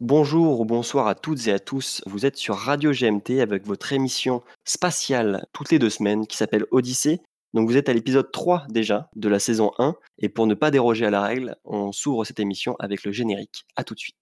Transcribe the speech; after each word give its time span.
Bonjour 0.00 0.60
ou 0.60 0.64
bonsoir 0.64 1.08
à 1.08 1.14
toutes 1.14 1.46
et 1.46 1.52
à 1.52 1.58
tous. 1.58 2.00
Vous 2.06 2.24
êtes 2.24 2.38
sur 2.38 2.56
Radio 2.56 2.90
GMT 2.90 3.42
avec 3.42 3.66
votre 3.66 3.92
émission 3.92 4.42
spatiale 4.64 5.44
toutes 5.52 5.70
les 5.70 5.78
deux 5.78 5.90
semaines 5.90 6.26
qui 6.26 6.38
s'appelle 6.38 6.64
Odyssée. 6.70 7.20
Donc 7.52 7.68
vous 7.68 7.76
êtes 7.76 7.90
à 7.90 7.92
l'épisode 7.92 8.32
3 8.32 8.64
déjà 8.70 9.10
de 9.14 9.28
la 9.28 9.38
saison 9.38 9.72
1 9.78 9.94
et 10.16 10.30
pour 10.30 10.46
ne 10.46 10.54
pas 10.54 10.70
déroger 10.70 11.04
à 11.04 11.10
la 11.10 11.20
règle, 11.20 11.54
on 11.66 11.92
s'ouvre 11.92 12.24
cette 12.24 12.40
émission 12.40 12.76
avec 12.78 13.04
le 13.04 13.12
générique. 13.12 13.66
À 13.76 13.84
tout 13.84 13.92
de 13.92 14.00
suite. 14.00 14.16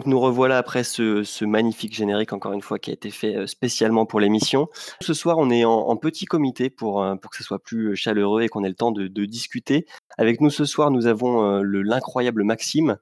Donc 0.00 0.06
nous 0.06 0.18
revoilà 0.18 0.56
après 0.56 0.82
ce, 0.82 1.44
magnifique 1.44 1.92
générique, 1.94 2.32
encore 2.32 2.54
une 2.54 2.62
fois, 2.62 2.78
qui 2.78 2.88
a 2.88 2.94
été 2.94 3.10
fait 3.10 3.36
euh, 3.36 3.46
spécialement 3.46 4.06
pour 4.06 4.18
l'émission. 4.18 4.70
Ce 5.02 5.12
soir, 5.12 5.36
on 5.36 5.50
est 5.50 5.66
en, 5.66 5.94
petit 5.98 6.24
comité 6.24 6.70
pour, 6.70 7.02
euh, 7.02 7.16
pour 7.16 7.30
que 7.30 7.36
ce 7.36 7.44
soit 7.44 7.58
plus 7.58 7.94
chaleureux 7.96 8.40
et 8.40 8.48
qu'on 8.48 8.64
ait 8.64 8.70
le 8.70 8.74
temps 8.74 8.92
de, 8.92 9.08
discuter. 9.26 9.84
Avec 10.16 10.40
nous 10.40 10.48
ce 10.48 10.64
soir, 10.64 10.90
nous 10.90 11.06
avons 11.06 11.44
euh, 11.44 11.60
le 11.60 11.82
l'incroyable 11.82 12.44
Maxime. 12.44 12.96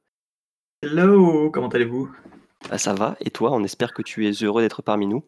Hello, 0.83 1.53
comment 1.53 1.69
allez-vous? 1.69 2.11
Ah, 2.69 2.79
Ça 2.79 2.95
va, 2.95 3.17
et 3.21 3.31
toi, 3.31 3.53
on 3.53 3.63
espère 3.63 3.95
que 3.95 4.03
tu 4.03 4.27
es 4.27 4.33
heureux 4.43 4.63
d'être 4.63 4.83
parmi 4.83 5.07
nous. 5.07 5.23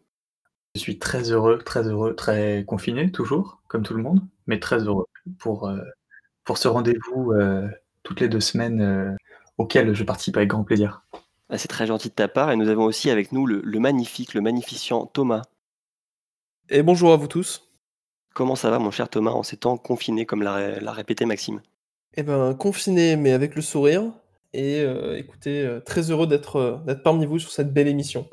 Je 0.74 0.80
suis 0.80 0.98
très 0.98 1.30
heureux, 1.30 1.58
très 1.58 1.86
heureux, 1.86 2.16
très 2.16 2.64
confiné 2.66 3.12
toujours, 3.12 3.62
comme 3.68 3.84
tout 3.84 3.94
le 3.94 4.02
monde, 4.02 4.22
mais 4.48 4.58
très 4.58 4.80
heureux 4.80 5.06
pour, 5.38 5.70
pour 6.42 6.58
ce 6.58 6.66
rendez-vous 6.66 7.32
toutes 8.02 8.20
les 8.20 8.28
deux 8.28 8.40
semaines 8.40 9.16
auquel 9.56 9.94
je 9.94 10.02
participe 10.04 10.36
avec 10.36 10.48
grand 10.48 10.64
plaisir. 10.64 11.04
Ah, 11.50 11.58
c'est 11.58 11.68
très 11.68 11.86
gentil 11.86 12.08
de 12.08 12.14
ta 12.14 12.28
part. 12.28 12.52
Et 12.52 12.56
nous 12.56 12.68
avons 12.68 12.84
aussi 12.84 13.10
avec 13.10 13.32
nous 13.32 13.44
le, 13.44 13.78
magnifique, 13.78 14.34
le 14.34 14.40
magnificent 14.40 15.06
Thomas. 15.06 15.42
Et 16.68 16.82
bonjour 16.82 17.12
à 17.12 17.16
vous 17.16 17.26
tous. 17.26 17.68
Comment 18.34 18.54
ça 18.54 18.70
va, 18.70 18.78
mon 18.78 18.92
cher 18.92 19.08
Thomas, 19.08 19.32
en 19.32 19.42
ces 19.42 19.56
temps 19.56 19.76
confinés, 19.76 20.24
comme 20.24 20.42
l'a 20.42 20.92
répété 20.92 21.26
Maxime? 21.26 21.60
Eh 22.16 22.22
ben, 22.22 22.54
confiné, 22.54 23.16
mais 23.16 23.32
avec 23.32 23.56
le 23.56 23.62
sourire. 23.62 24.12
Et 24.52 24.80
euh, 24.80 25.18
écoutez, 25.18 25.62
euh, 25.64 25.80
très 25.80 26.10
heureux 26.10 26.28
euh, 26.30 26.76
d'être 26.76 27.02
parmi 27.02 27.26
vous 27.26 27.40
sur 27.40 27.50
cette 27.50 27.72
belle 27.72 27.88
émission. 27.88 28.28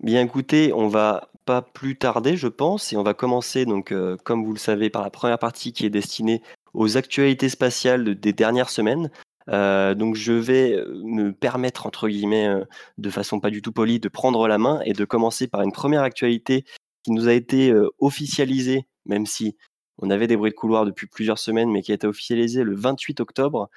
Bien 0.00 0.22
écoutez, 0.22 0.72
on 0.72 0.88
va 0.88 1.28
pas 1.44 1.62
plus 1.62 1.96
tarder, 1.96 2.36
je 2.36 2.48
pense, 2.48 2.92
et 2.92 2.96
on 2.96 3.04
va 3.04 3.14
commencer, 3.14 3.66
donc, 3.66 3.94
comme 4.24 4.44
vous 4.44 4.52
le 4.52 4.58
savez, 4.58 4.90
par 4.90 5.02
la 5.02 5.10
première 5.10 5.38
partie 5.38 5.72
qui 5.72 5.86
est 5.86 5.90
destinée 5.90 6.42
aux 6.74 6.96
actualités 6.96 7.48
spatiales 7.48 8.16
des 8.16 8.32
dernières 8.32 8.70
semaines. 8.70 9.10
Euh, 9.48 9.94
donc 9.94 10.14
je 10.14 10.32
vais 10.32 10.74
euh, 10.74 11.00
me 11.04 11.32
permettre, 11.32 11.86
entre 11.86 12.08
guillemets, 12.08 12.48
euh, 12.48 12.64
de 12.98 13.10
façon 13.10 13.40
pas 13.40 13.50
du 13.50 13.62
tout 13.62 13.72
polie, 13.72 14.00
de 14.00 14.08
prendre 14.08 14.46
la 14.48 14.58
main 14.58 14.80
et 14.84 14.92
de 14.92 15.04
commencer 15.04 15.48
par 15.48 15.62
une 15.62 15.72
première 15.72 16.02
actualité 16.02 16.64
qui 17.04 17.10
nous 17.10 17.28
a 17.28 17.32
été 17.32 17.74
officialisée, 17.98 18.86
même 19.06 19.26
si 19.26 19.56
on 19.98 20.08
avait 20.08 20.28
des 20.28 20.36
bruits 20.36 20.52
de 20.52 20.56
couloir 20.56 20.84
depuis 20.84 21.08
plusieurs 21.08 21.38
semaines, 21.38 21.68
mais 21.68 21.82
qui 21.82 21.90
a 21.90 21.96
été 21.96 22.06
officialisée 22.06 22.62
le 22.62 22.76
28 22.76 23.18
octobre, 23.18 23.68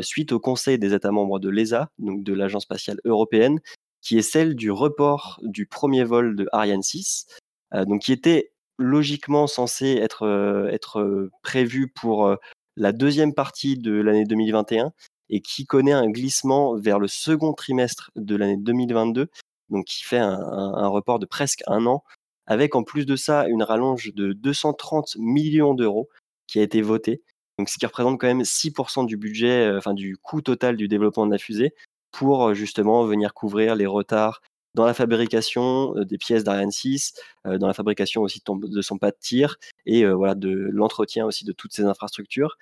suite 0.00 0.32
au 0.32 0.40
Conseil 0.40 0.76
des 0.76 0.92
États 0.92 1.12
membres 1.12 1.38
de 1.38 1.48
l'ESA, 1.48 1.90
donc 2.00 2.24
de 2.24 2.32
l'Agence 2.32 2.64
spatiale 2.64 2.98
européenne, 3.04 3.60
qui 4.02 4.18
est 4.18 4.22
celle 4.22 4.56
du 4.56 4.72
report 4.72 5.38
du 5.44 5.66
premier 5.66 6.02
vol 6.02 6.34
de 6.34 6.48
Ariane 6.50 6.82
6, 6.82 7.26
donc 7.86 8.02
qui 8.02 8.12
était 8.12 8.50
logiquement 8.76 9.46
censé 9.46 9.92
être, 9.92 10.26
être 10.72 11.30
prévu 11.44 11.86
pour 11.86 12.36
la 12.76 12.92
deuxième 12.92 13.34
partie 13.34 13.76
de 13.76 13.92
l'année 13.92 14.24
2021 14.24 14.92
et 15.30 15.40
qui 15.40 15.64
connaît 15.66 15.92
un 15.92 16.08
glissement 16.08 16.76
vers 16.76 16.98
le 16.98 17.08
second 17.08 17.52
trimestre 17.52 18.10
de 18.16 18.36
l'année 18.36 18.56
2022, 18.56 19.28
donc 19.70 19.84
qui 19.86 20.04
fait 20.04 20.18
un, 20.18 20.86
report 20.88 21.18
de 21.18 21.26
presque 21.26 21.62
un 21.66 21.86
an, 21.86 22.04
avec 22.46 22.74
en 22.74 22.82
plus 22.82 23.06
de 23.06 23.16
ça 23.16 23.46
une 23.48 23.62
rallonge 23.62 24.12
de 24.14 24.32
230 24.32 25.16
millions 25.16 25.74
d'euros 25.74 26.08
qui 26.46 26.58
a 26.58 26.62
été 26.62 26.82
votée, 26.82 27.22
donc 27.58 27.68
ce 27.68 27.78
qui 27.78 27.86
représente 27.86 28.20
quand 28.20 28.26
même 28.26 28.42
6% 28.42 29.06
du 29.06 29.16
budget, 29.16 29.66
euh, 29.66 29.78
enfin 29.78 29.94
du 29.94 30.16
coût 30.18 30.42
total 30.42 30.76
du 30.76 30.88
développement 30.88 31.26
de 31.26 31.32
la 31.32 31.38
fusée, 31.38 31.74
pour 32.10 32.48
euh, 32.48 32.54
justement 32.54 33.04
venir 33.04 33.32
couvrir 33.32 33.76
les 33.76 33.86
retards 33.86 34.42
dans 34.74 34.86
la 34.86 34.94
fabrication 34.94 35.96
euh, 35.96 36.04
des 36.04 36.18
pièces 36.18 36.44
d'Ariane 36.44 36.70
6, 36.70 37.14
euh, 37.46 37.58
dans 37.58 37.66
la 37.66 37.74
fabrication 37.74 38.22
aussi 38.22 38.42
de, 38.46 38.82
son 38.82 38.98
pas 38.98 39.10
de 39.10 39.16
tir 39.18 39.56
et 39.86 40.04
euh, 40.04 40.14
voilà 40.14 40.34
de 40.34 40.50
l'entretien 40.72 41.24
aussi 41.24 41.44
de 41.44 41.52
toutes 41.52 41.72
ces 41.72 41.84
infrastructures. 41.84 42.58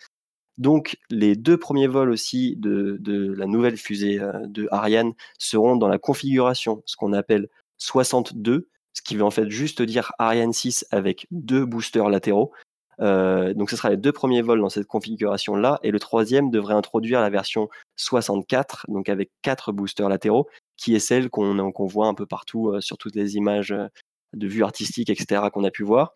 Donc 0.58 0.98
les 1.10 1.34
deux 1.34 1.56
premiers 1.56 1.86
vols 1.86 2.10
aussi 2.10 2.56
de, 2.56 3.00
la 3.36 3.46
nouvelle 3.46 3.78
fusée 3.78 4.20
de 4.44 4.68
Ariane 4.70 5.14
seront 5.38 5.76
dans 5.76 5.88
la 5.88 5.98
configuration, 5.98 6.82
ce 6.84 6.94
qu'on 6.96 7.14
appelle 7.14 7.48
62, 7.78 8.68
ce 8.92 9.02
qui 9.02 9.16
veut 9.16 9.24
en 9.24 9.30
fait 9.30 9.48
juste 9.48 9.80
dire 9.80 10.12
Ariane 10.18 10.52
6 10.52 10.86
avec 10.90 11.26
deux 11.30 11.64
boosters 11.64 12.10
latéraux. 12.10 12.52
donc 12.98 13.70
ce 13.70 13.76
sera 13.76 13.88
les 13.88 13.96
deux 13.96 14.12
premiers 14.12 14.42
vols 14.42 14.60
dans 14.60 14.68
cette 14.68 14.86
configuration-là, 14.86 15.80
et 15.82 15.90
le 15.90 15.98
troisième 15.98 16.50
devrait 16.50 16.74
introduire 16.74 17.22
la 17.22 17.30
version 17.30 17.70
64, 17.96 18.84
donc 18.88 19.08
avec 19.08 19.30
quatre 19.40 19.72
boosters 19.72 20.10
latéraux, 20.10 20.48
qui 20.82 20.94
est 20.94 20.98
celle 20.98 21.30
qu'on 21.30 21.86
voit 21.86 22.08
un 22.08 22.14
peu 22.14 22.26
partout 22.26 22.70
euh, 22.70 22.80
sur 22.80 22.98
toutes 22.98 23.14
les 23.14 23.36
images 23.36 23.72
euh, 23.72 23.86
de 24.34 24.48
vue 24.48 24.64
artistique, 24.64 25.10
etc., 25.10 25.42
qu'on 25.52 25.64
a 25.64 25.70
pu 25.70 25.84
voir. 25.84 26.12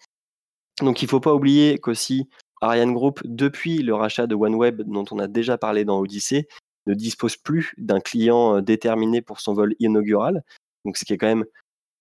Donc 0.80 1.02
il 1.02 1.04
ne 1.04 1.10
faut 1.10 1.20
pas 1.20 1.34
oublier 1.34 1.78
qu'aussi 1.78 2.28
Ariane 2.60 2.92
Group, 2.92 3.20
depuis 3.24 3.78
le 3.78 3.94
rachat 3.94 4.26
de 4.26 4.34
OneWeb 4.34 4.82
dont 4.82 5.04
on 5.10 5.18
a 5.18 5.28
déjà 5.28 5.56
parlé 5.56 5.84
dans 5.84 6.00
Odyssey, 6.00 6.48
ne 6.86 6.94
dispose 6.94 7.36
plus 7.36 7.74
d'un 7.78 8.00
client 8.00 8.56
euh, 8.56 8.60
déterminé 8.60 9.22
pour 9.22 9.40
son 9.40 9.54
vol 9.54 9.74
inaugural. 9.78 10.42
Donc 10.84 10.96
ce 10.96 11.04
qui 11.04 11.12
est 11.12 11.18
quand 11.18 11.28
même 11.28 11.44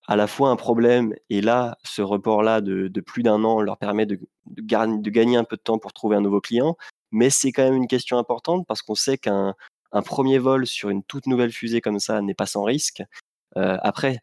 à 0.07 0.15
la 0.15 0.27
fois 0.27 0.49
un 0.49 0.55
problème, 0.55 1.15
et 1.29 1.41
là, 1.41 1.77
ce 1.83 2.01
report-là 2.01 2.61
de, 2.61 2.89
plus 3.01 3.23
d'un 3.23 3.43
an 3.43 3.61
leur 3.61 3.77
permet 3.77 4.05
de, 4.05 4.19
gagner 4.47 5.37
un 5.37 5.43
peu 5.43 5.55
de 5.55 5.61
temps 5.61 5.79
pour 5.79 5.93
trouver 5.93 6.15
un 6.15 6.21
nouveau 6.21 6.41
client, 6.41 6.77
mais 7.11 7.29
c'est 7.31 7.51
quand 7.51 7.63
même 7.63 7.75
une 7.75 7.87
question 7.87 8.19
importante 8.19 8.65
parce 8.67 8.83
qu'on 8.83 8.93
sait 8.93 9.17
qu'un 9.17 9.55
un 9.95 10.01
premier 10.01 10.39
vol 10.39 10.67
sur 10.67 10.89
une 10.89 11.03
toute 11.03 11.25
nouvelle 11.25 11.53
fusée 11.53 11.79
comme 11.79 11.99
ça 11.99 12.21
n'est 12.21 12.33
pas 12.33 12.45
sans 12.45 12.63
risque. 12.63 13.01
Euh, 13.55 13.77
après, 13.81 14.19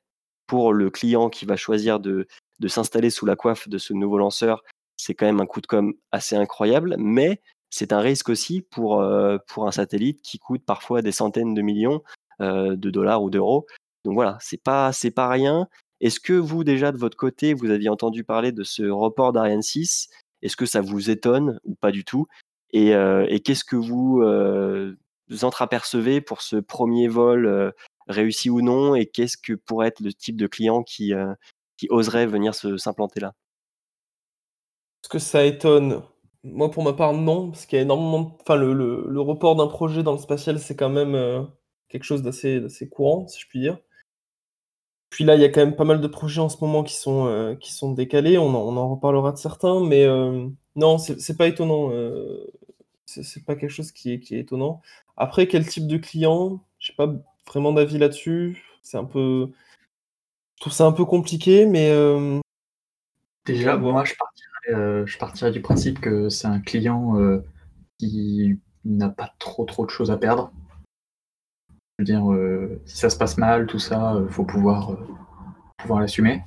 pour 0.46 0.74
le 0.74 0.90
client 0.90 1.30
qui 1.30 1.46
va 1.46 1.56
choisir 1.56 1.98
de, 1.98 2.26
s'installer 2.66 3.08
sous 3.08 3.24
la 3.24 3.36
coiffe 3.36 3.68
de 3.68 3.78
ce 3.78 3.94
nouveau 3.94 4.18
lanceur, 4.18 4.62
c'est 4.98 5.14
quand 5.14 5.24
même 5.24 5.40
un 5.40 5.46
coût 5.46 5.62
de 5.62 5.66
com 5.66 5.94
assez 6.12 6.36
incroyable, 6.36 6.96
mais 6.98 7.40
c'est 7.70 7.94
un 7.94 8.00
risque 8.00 8.28
aussi 8.28 8.60
pour, 8.60 9.00
euh, 9.00 9.38
un 9.56 9.72
satellite 9.72 10.20
qui 10.20 10.38
coûte 10.38 10.62
parfois 10.66 11.00
des 11.00 11.10
centaines 11.10 11.54
de 11.54 11.62
millions 11.62 12.02
euh, 12.42 12.76
de 12.76 12.90
dollars 12.90 13.22
ou 13.22 13.30
d'euros. 13.30 13.66
Donc 14.04 14.14
voilà, 14.14 14.36
c'est 14.40 14.62
pas 14.62 14.92
c'est 14.92 15.10
pas 15.10 15.28
rien. 15.28 15.68
Est-ce 16.00 16.20
que 16.20 16.34
vous 16.34 16.64
déjà 16.64 16.92
de 16.92 16.98
votre 16.98 17.16
côté, 17.16 17.54
vous 17.54 17.70
aviez 17.70 17.88
entendu 17.88 18.24
parler 18.24 18.52
de 18.52 18.62
ce 18.62 18.82
report 18.82 19.32
d'Ariane 19.32 19.62
6 19.62 20.10
Est-ce 20.42 20.56
que 20.56 20.66
ça 20.66 20.82
vous 20.82 21.08
étonne 21.08 21.58
ou 21.64 21.74
pas 21.76 21.92
du 21.92 22.04
tout? 22.04 22.26
Et 22.74 22.92
qu'est-ce 23.44 23.64
que 23.64 23.76
vous 23.76 24.22
entreapercevez 25.44 26.20
pour 26.20 26.42
ce 26.42 26.56
premier 26.56 27.08
vol 27.08 27.46
euh, 27.46 27.70
réussi 28.08 28.50
ou 28.50 28.60
non 28.60 28.94
et 28.94 29.06
qu'est-ce 29.06 29.36
que 29.36 29.54
pourrait 29.54 29.88
être 29.88 30.00
le 30.00 30.12
type 30.12 30.36
de 30.36 30.46
client 30.46 30.82
qui, 30.82 31.14
euh, 31.14 31.34
qui 31.76 31.86
oserait 31.90 32.26
venir 32.26 32.54
s'implanter 32.54 33.20
là? 33.20 33.34
Est-ce 35.02 35.08
que 35.08 35.18
ça 35.18 35.44
étonne 35.44 36.02
Moi, 36.44 36.70
pour 36.70 36.84
ma 36.84 36.92
part, 36.92 37.12
non, 37.12 37.50
parce 37.50 37.66
qu'il 37.66 37.76
y 37.76 37.80
a 37.80 37.82
énormément. 37.82 38.38
Enfin, 38.40 38.56
le, 38.56 38.72
le, 38.72 39.20
report 39.20 39.56
d'un 39.56 39.66
projet 39.66 40.02
dans 40.02 40.12
le 40.12 40.18
spatial, 40.18 40.60
c'est 40.60 40.76
quand 40.76 40.90
même 40.90 41.14
euh, 41.14 41.42
quelque 41.88 42.04
chose 42.04 42.22
d'assez 42.22 42.88
courant, 42.88 43.26
si 43.26 43.40
je 43.40 43.48
puis 43.48 43.60
dire. 43.60 43.78
Puis 45.10 45.24
là, 45.24 45.34
il 45.34 45.42
y 45.42 45.44
a 45.44 45.48
quand 45.48 45.60
même 45.60 45.76
pas 45.76 45.84
mal 45.84 46.00
de 46.00 46.06
projets 46.06 46.40
en 46.40 46.48
ce 46.48 46.56
moment 46.60 46.84
qui 46.84 46.94
sont, 46.94 47.56
qui 47.60 47.72
sont 47.72 47.92
décalés. 47.92 48.38
On 48.38 48.48
en, 48.48 48.60
on 48.60 48.76
en, 48.78 48.94
reparlera 48.94 49.32
de 49.32 49.36
certains, 49.36 49.80
mais 49.84 50.06
non, 50.74 50.96
c'est 50.98 51.36
pas 51.36 51.48
étonnant. 51.48 51.90
c'est 53.04 53.44
pas 53.44 53.56
quelque 53.56 53.70
chose 53.70 53.92
qui 53.92 54.12
est, 54.14 54.20
qui 54.20 54.36
est 54.36 54.40
étonnant. 54.40 54.80
Après, 55.16 55.46
quel 55.46 55.66
type 55.66 55.86
de 55.86 55.98
client? 55.98 56.64
J'ai 56.78 56.94
pas 56.94 57.12
vraiment 57.46 57.72
d'avis 57.72 57.98
là-dessus. 57.98 58.64
C'est 58.82 58.98
un 58.98 59.04
peu 59.04 59.50
je 60.62 60.66
trouve 60.66 60.76
ça 60.76 60.86
un 60.86 60.92
peu 60.92 61.04
compliqué, 61.04 61.66
mais 61.66 61.90
euh, 61.90 62.38
Déjà, 63.46 63.76
moi, 63.76 64.04
euh, 64.70 65.04
je 65.04 65.18
partirais, 65.18 65.50
du 65.50 65.60
principe 65.60 66.00
que 66.00 66.28
c'est 66.28 66.46
un 66.46 66.60
client, 66.60 67.18
euh, 67.18 67.44
qui 67.98 68.60
n'a 68.84 69.08
pas 69.08 69.34
trop, 69.40 69.64
trop 69.64 69.84
de 69.84 69.90
choses 69.90 70.12
à 70.12 70.16
perdre. 70.16 70.52
Je 71.98 72.04
veux 72.04 72.04
dire, 72.04 72.78
si 72.86 72.96
ça 72.96 73.10
se 73.10 73.16
passe 73.16 73.38
mal, 73.38 73.66
tout 73.66 73.80
ça, 73.80 74.22
il 74.24 74.32
faut 74.32 74.44
pouvoir, 74.44 74.96
pouvoir 75.78 75.98
l'assumer. 75.98 76.44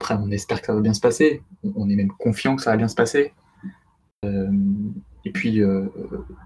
Après, 0.00 0.16
on 0.16 0.30
espère 0.30 0.60
que 0.60 0.66
ça 0.66 0.74
va 0.74 0.82
bien 0.82 0.92
se 0.92 1.00
passer. 1.00 1.42
On 1.74 1.88
est 1.88 1.96
même 1.96 2.12
confiant 2.12 2.56
que 2.56 2.62
ça 2.62 2.72
va 2.72 2.76
bien 2.76 2.88
se 2.88 2.94
passer. 2.94 3.32
Et 5.24 5.32
puis 5.32 5.60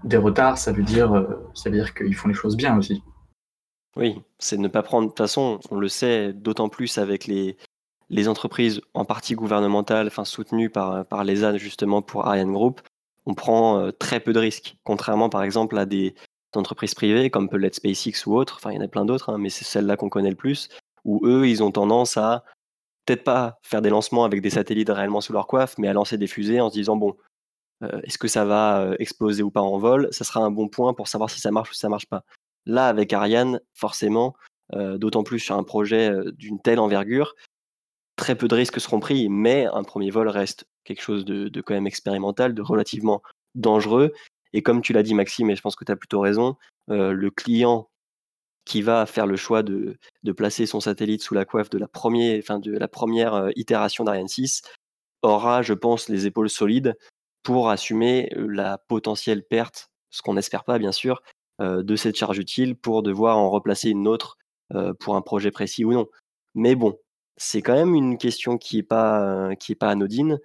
des 0.03 0.17
retards, 0.17 0.57
ça 0.57 0.71
veut 0.71 0.83
dire, 0.83 1.27
ça 1.53 1.69
veut 1.69 1.77
dire 1.77 1.93
qu'ils 1.93 2.15
font 2.15 2.27
les 2.27 2.33
choses 2.33 2.57
bien 2.57 2.77
aussi. 2.77 3.03
Oui, 3.95 4.21
c'est 4.39 4.57
ne 4.57 4.67
pas 4.67 4.83
prendre. 4.83 5.05
De 5.05 5.11
toute 5.11 5.17
façon, 5.17 5.59
on 5.71 5.77
le 5.77 5.87
sait 5.87 6.33
d'autant 6.33 6.67
plus 6.67 6.97
avec 6.97 7.27
les, 7.27 7.55
les 8.09 8.27
entreprises 8.27 8.81
en 8.93 9.05
partie 9.05 9.35
gouvernementales, 9.35 10.07
enfin 10.07 10.25
soutenues 10.25 10.69
par, 10.69 11.05
par 11.05 11.23
l'ESA 11.23 11.57
justement 11.57 12.01
pour 12.01 12.27
Ariane 12.27 12.51
Group, 12.51 12.81
on 13.25 13.33
prend 13.33 13.89
très 13.97 14.19
peu 14.19 14.33
de 14.33 14.39
risques. 14.39 14.75
Contrairement 14.83 15.29
par 15.29 15.43
exemple 15.43 15.77
à 15.77 15.85
des 15.85 16.13
entreprises 16.55 16.93
privées 16.93 17.29
comme 17.29 17.49
peut 17.49 17.57
l'être 17.57 17.75
SpaceX 17.75 18.25
ou 18.25 18.35
autres, 18.35 18.55
enfin 18.57 18.71
il 18.71 18.75
y 18.75 18.79
en 18.79 18.85
a 18.85 18.87
plein 18.87 19.05
d'autres, 19.05 19.29
hein, 19.29 19.37
mais 19.37 19.49
c'est 19.49 19.65
celle-là 19.65 19.97
qu'on 19.97 20.09
connaît 20.09 20.29
le 20.29 20.35
plus, 20.35 20.69
où 21.03 21.21
eux, 21.25 21.47
ils 21.47 21.63
ont 21.63 21.71
tendance 21.71 22.17
à 22.17 22.43
peut-être 23.05 23.23
pas 23.23 23.59
faire 23.63 23.81
des 23.81 23.89
lancements 23.89 24.25
avec 24.25 24.41
des 24.41 24.49
satellites 24.49 24.89
réellement 24.89 25.21
sous 25.21 25.33
leur 25.33 25.47
coiffe, 25.47 25.77
mais 25.77 25.87
à 25.87 25.93
lancer 25.93 26.17
des 26.17 26.27
fusées 26.27 26.59
en 26.59 26.69
se 26.69 26.73
disant 26.73 26.95
bon, 26.97 27.15
est-ce 28.03 28.17
que 28.17 28.27
ça 28.27 28.45
va 28.45 28.91
exploser 28.99 29.43
ou 29.43 29.51
pas 29.51 29.61
en 29.61 29.77
vol? 29.77 30.07
Ça 30.11 30.23
sera 30.23 30.41
un 30.41 30.51
bon 30.51 30.67
point 30.67 30.93
pour 30.93 31.07
savoir 31.07 31.29
si 31.29 31.39
ça 31.39 31.51
marche 31.51 31.71
ou 31.71 31.73
si 31.73 31.79
ça 31.79 31.89
marche 31.89 32.07
pas. 32.07 32.23
Là, 32.65 32.87
avec 32.87 33.13
Ariane, 33.13 33.59
forcément, 33.73 34.35
d'autant 34.73 35.23
plus 35.23 35.39
sur 35.39 35.55
un 35.55 35.63
projet 35.63 36.11
d'une 36.33 36.59
telle 36.59 36.79
envergure, 36.79 37.35
très 38.15 38.35
peu 38.35 38.47
de 38.47 38.55
risques 38.55 38.79
seront 38.79 38.99
pris, 38.99 39.29
mais 39.29 39.65
un 39.65 39.83
premier 39.83 40.09
vol 40.09 40.29
reste 40.29 40.65
quelque 40.83 41.01
chose 41.01 41.25
de, 41.25 41.61
quand 41.61 41.73
même 41.73 41.87
expérimental, 41.87 42.53
de 42.53 42.61
relativement 42.61 43.21
dangereux. 43.55 44.13
Et 44.53 44.61
comme 44.61 44.81
tu 44.81 44.93
l'as 44.93 45.03
dit, 45.03 45.13
Maxime, 45.13 45.49
et 45.49 45.55
je 45.55 45.61
pense 45.61 45.75
que 45.75 45.83
tu 45.85 45.91
as 45.91 45.95
plutôt 45.95 46.21
raison, 46.21 46.55
le 46.87 47.29
client 47.29 47.89
qui 48.65 48.81
va 48.81 49.05
faire 49.05 49.27
le 49.27 49.35
choix 49.35 49.63
de, 49.63 49.97
placer 50.35 50.65
son 50.65 50.79
satellite 50.79 51.21
sous 51.21 51.33
la 51.33 51.45
coiffe 51.45 51.69
de 51.69 51.77
la, 51.77 51.87
de 51.87 52.77
la 52.77 52.87
première 52.87 53.49
itération 53.55 54.03
d'Ariane 54.03 54.27
6 54.27 54.61
aura, 55.21 55.61
je 55.61 55.73
pense, 55.73 56.09
les 56.09 56.27
épaules 56.27 56.49
solides 56.49 56.95
pour 57.45 57.69
assumer 57.69 58.29
la 58.35 58.79
potentielle 58.79 59.43
perte, 59.43 59.91
ce 60.09 60.21
qu'on 60.23 60.33
n'espère 60.33 60.65
pas 60.65 60.79
bien 60.79 60.91
sûr, 60.91 61.21
de 61.59 61.95
cette 61.95 62.17
charge 62.17 62.39
utile 62.39 62.75
pour 62.75 63.03
devoir 63.03 63.37
en 63.37 63.49
replacer 63.49 63.89
une 63.89 64.07
autre 64.07 64.37
pour 64.99 65.15
un 65.15 65.21
projet 65.21 65.51
précis 65.51 65.85
ou 65.85 65.93
non. 65.93 66.07
Mais 66.55 66.75
bon, 66.75 66.97
c'est 67.37 67.61
quand 67.61 67.75
même 67.75 67.93
une 67.93 68.17
question 68.17 68.57
qui 68.57 68.77
n'est 68.77 68.83
pas, 68.83 69.49
pas 69.79 69.89
anodine. 69.89 70.39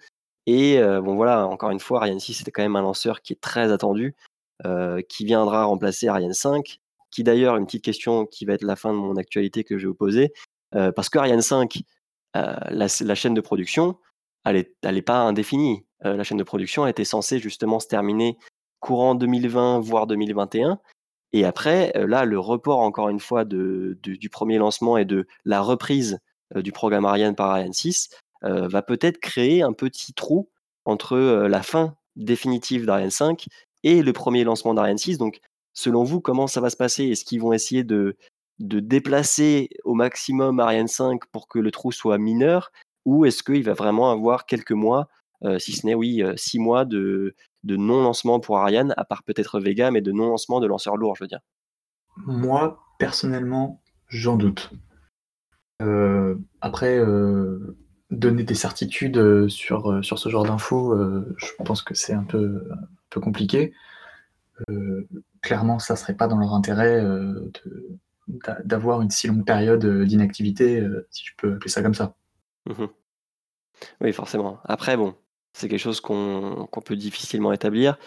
Et 0.47 0.79
bon 0.79 1.17
voilà, 1.17 1.47
encore 1.47 1.71
une 1.71 1.81
fois, 1.81 2.01
Ariane 2.01 2.21
6 2.21 2.35
c'était 2.35 2.51
quand 2.51 2.63
même 2.63 2.77
un 2.77 2.83
lanceur 2.83 3.23
qui 3.23 3.33
est 3.33 3.41
très 3.41 3.73
attendu, 3.73 4.15
qui 5.09 5.25
viendra 5.25 5.65
remplacer 5.65 6.07
Ariane 6.07 6.35
5, 6.35 6.81
qui 7.11 7.25
d'ailleurs, 7.25 7.57
une 7.57 7.65
petite 7.65 7.85
question 7.85 8.27
qui 8.27 8.45
va 8.45 8.53
être 8.53 8.63
la 8.63 8.77
fin 8.77 8.93
de 8.93 8.99
mon 8.99 9.17
actualité 9.17 9.65
que 9.65 9.79
je 9.79 9.85
vais 9.85 9.89
vous 9.89 9.95
poser, 9.95 10.35
parce 10.73 11.09
que 11.09 11.19
Ariane 11.19 11.41
5, 11.41 11.81
la, 12.35 13.15
chaîne 13.15 13.35
de 13.35 13.41
production, 13.41 13.97
elle 14.45 14.67
n'est 14.85 15.03
pas 15.03 15.19
indéfinie. 15.19 15.85
la 16.03 16.23
chaîne 16.25 16.39
de 16.39 16.45
production 16.45 16.87
était 16.87 17.05
censée 17.05 17.39
justement 17.39 17.81
se 17.81 17.87
terminer 17.87 18.39
courant 18.81 19.15
2020, 19.15 19.81
voire 19.81 20.07
2021. 20.07 20.79
Et 21.33 21.45
après, 21.45 21.93
là, 21.95 22.25
le 22.25 22.39
report, 22.39 22.81
encore 22.81 23.09
une 23.09 23.21
fois, 23.21 23.45
du 23.45 24.31
premier 24.33 24.59
lancement 24.59 24.97
et 24.97 25.05
de 25.05 25.27
la 25.45 25.61
reprise 25.61 26.19
du 26.55 26.73
programme 26.73 27.05
Ariane 27.05 27.37
par 27.37 27.51
Ariane 27.51 27.73
6 27.73 28.11
va 28.43 28.83
peut-être 28.83 29.19
créer 29.19 29.63
un 29.63 29.73
petit 29.73 30.15
trou 30.15 30.49
entre 30.85 31.17
la 31.19 31.63
fin 31.63 31.95
définitive 32.17 32.87
d'Ariane 32.87 33.11
5 33.11 33.47
et 33.85 34.03
le 34.03 34.13
premier 34.13 34.45
lancement 34.45 34.75
d'Ariane 34.75 34.99
6. 34.99 35.19
Donc, 35.19 35.41
selon 35.75 36.03
vous, 36.03 36.21
comment 36.21 36.47
ça 36.47 36.61
va 36.61 36.71
se 36.71 36.77
passer? 36.77 37.05
Est-ce 37.05 37.25
qu'ils 37.25 37.41
vont 37.41 37.53
essayer 37.53 37.85
de 37.85 38.17
déplacer 38.59 39.69
au 39.85 39.95
maximum 39.95 40.59
Ariane 40.59 40.89
5 40.89 41.27
pour 41.31 41.47
que 41.47 41.59
le 41.59 41.71
trou 41.71 41.93
soit 41.93 42.19
mineur? 42.19 42.73
Ou 43.05 43.25
est-ce 43.25 43.43
qu'il 43.43 43.63
va 43.63 43.75
vraiment 43.75 44.11
avoir 44.11 44.47
quelques 44.47 44.73
mois, 44.73 45.09
si 45.59 45.73
ce 45.73 45.87
n'est, 45.87 45.95
oui, 45.95 46.23
six 46.37 46.59
mois 46.59 46.85
de, 46.85 47.35
non-lancement 47.65 48.41
pour 48.41 48.59
Ariane, 48.59 48.95
à 48.97 49.05
part 49.05 49.23
peut-être 49.23 49.59
Vega, 49.61 49.91
mais 49.91 50.03
de 50.03 50.13
non-lancement 50.13 50.61
de 50.61 50.67
lanceurs 50.67 50.97
lourds, 50.97 51.17
je 51.17 51.25
veux 51.25 51.29
dire? 51.29 51.41
Moi, 52.17 52.83
personnellement, 52.99 53.83
j'en 54.09 54.37
doute. 54.37 54.71
Euh, 55.83 56.37
après, 56.61 56.99
euh, 56.99 57.77
donner 58.11 58.43
des 58.43 58.55
certitudes 58.55 59.17
euh, 59.17 59.49
sur, 59.49 60.05
sur 60.05 60.19
ce 60.19 60.29
genre 60.29 60.45
d'infos, 60.45 60.97
je 61.37 61.47
pense 61.65 61.83
que 61.83 61.95
c'est 61.95 62.13
un 62.13 62.25
peu, 62.25 62.69
un 62.71 62.87
peu 63.09 63.21
compliqué. 63.21 63.73
clairement, 65.41 65.79
ça 65.79 65.97
serait 65.97 66.15
pas 66.15 66.29
dans 66.29 66.39
leur 66.39 66.55
intérêt 66.55 67.03
d'avoir 68.65 69.01
une 69.01 69.11
si 69.11 69.27
longue 69.27 69.45
période 69.45 69.85
d'inactivité, 70.05 70.87
si 71.11 71.25
je 71.25 71.33
peux 71.39 71.55
appeler 71.55 71.71
ça 71.71 71.83
comme 71.83 71.95
ça. 71.95 72.15
Mmh 72.67 72.87
oui, 74.01 74.13
forcément. 74.13 74.59
Après, 74.65 74.97
bon, 74.97 75.15
c'est 75.53 75.69
quelque 75.69 75.81
chose 75.81 76.01
qu'on 76.01 76.69
peut 76.85 76.97
difficilement 76.97 77.53
établir. 77.53 77.99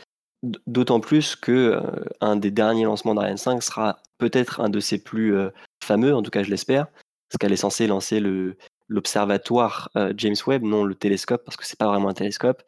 D'autant 0.67 0.99
plus 0.99 1.35
que 1.35 1.51
euh, 1.51 1.81
un 2.19 2.35
des 2.35 2.51
derniers 2.51 2.83
lancements 2.83 3.15
d'Ariane 3.15 3.37
5 3.37 3.63
sera 3.63 3.99
peut-être 4.17 4.59
un 4.59 4.69
de 4.69 4.79
ses 4.79 5.01
plus 5.01 5.35
euh, 5.35 5.49
fameux, 5.83 6.13
en 6.13 6.21
tout 6.21 6.31
cas 6.31 6.43
je 6.43 6.49
l'espère, 6.49 6.87
parce 6.87 7.37
qu'elle 7.39 7.53
est 7.53 7.57
censée 7.57 7.87
lancer 7.87 8.21
l'observatoire 8.89 9.89
euh, 9.95 10.13
James 10.17 10.35
Webb, 10.45 10.63
non 10.63 10.83
le 10.83 10.95
télescope, 10.95 11.43
parce 11.45 11.55
que 11.55 11.65
c'est 11.65 11.79
pas 11.79 11.87
vraiment 11.87 12.09
un 12.09 12.13
télescope. 12.13 12.61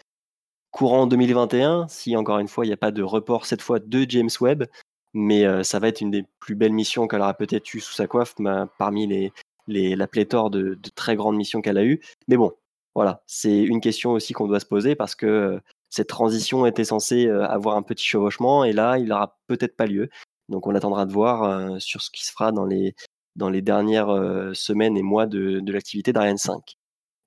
Courant 0.71 1.05
2021, 1.05 1.87
si 1.89 2.15
encore 2.15 2.39
une 2.39 2.47
fois 2.47 2.65
il 2.65 2.69
n'y 2.69 2.73
a 2.73 2.77
pas 2.77 2.91
de 2.91 3.03
report 3.03 3.45
cette 3.45 3.61
fois 3.61 3.79
de 3.79 4.05
James 4.09 4.29
Webb, 4.39 4.65
mais 5.13 5.63
ça 5.63 5.79
va 5.79 5.87
être 5.87 6.01
une 6.01 6.11
des 6.11 6.25
plus 6.39 6.55
belles 6.55 6.73
missions 6.73 7.07
qu'elle 7.07 7.21
aura 7.21 7.33
peut-être 7.33 7.73
eu 7.73 7.79
sous 7.79 7.93
sa 7.93 8.07
coiffe, 8.07 8.35
parmi 8.77 9.07
les, 9.07 9.31
la 9.67 10.07
pléthore 10.07 10.49
de, 10.49 10.75
de 10.75 10.89
très 10.95 11.15
grandes 11.15 11.37
missions 11.37 11.61
qu'elle 11.61 11.77
a 11.77 11.83
eues. 11.83 12.01
Mais 12.27 12.37
bon, 12.37 12.53
voilà, 12.95 13.23
c'est 13.27 13.61
une 13.61 13.81
question 13.81 14.11
aussi 14.11 14.33
qu'on 14.33 14.47
doit 14.47 14.59
se 14.59 14.65
poser 14.65 14.95
parce 14.95 15.15
que 15.15 15.59
cette 15.89 16.07
transition 16.07 16.65
était 16.65 16.85
censée 16.85 17.29
avoir 17.29 17.75
un 17.75 17.81
petit 17.81 18.05
chevauchement 18.05 18.63
et 18.63 18.73
là, 18.73 18.97
il 18.97 19.07
n'aura 19.07 19.37
peut-être 19.47 19.75
pas 19.75 19.85
lieu. 19.85 20.09
Donc 20.49 20.67
on 20.67 20.75
attendra 20.75 21.05
de 21.05 21.11
voir 21.11 21.81
sur 21.81 22.01
ce 22.01 22.09
qui 22.11 22.25
se 22.25 22.31
fera 22.31 22.51
dans 22.51 22.65
les, 22.65 22.95
dans 23.35 23.49
les 23.49 23.61
dernières 23.61 24.09
semaines 24.53 24.97
et 24.97 25.03
mois 25.03 25.25
de, 25.25 25.61
l'activité 25.71 26.13
d'Ariane 26.13 26.37
5. 26.37 26.77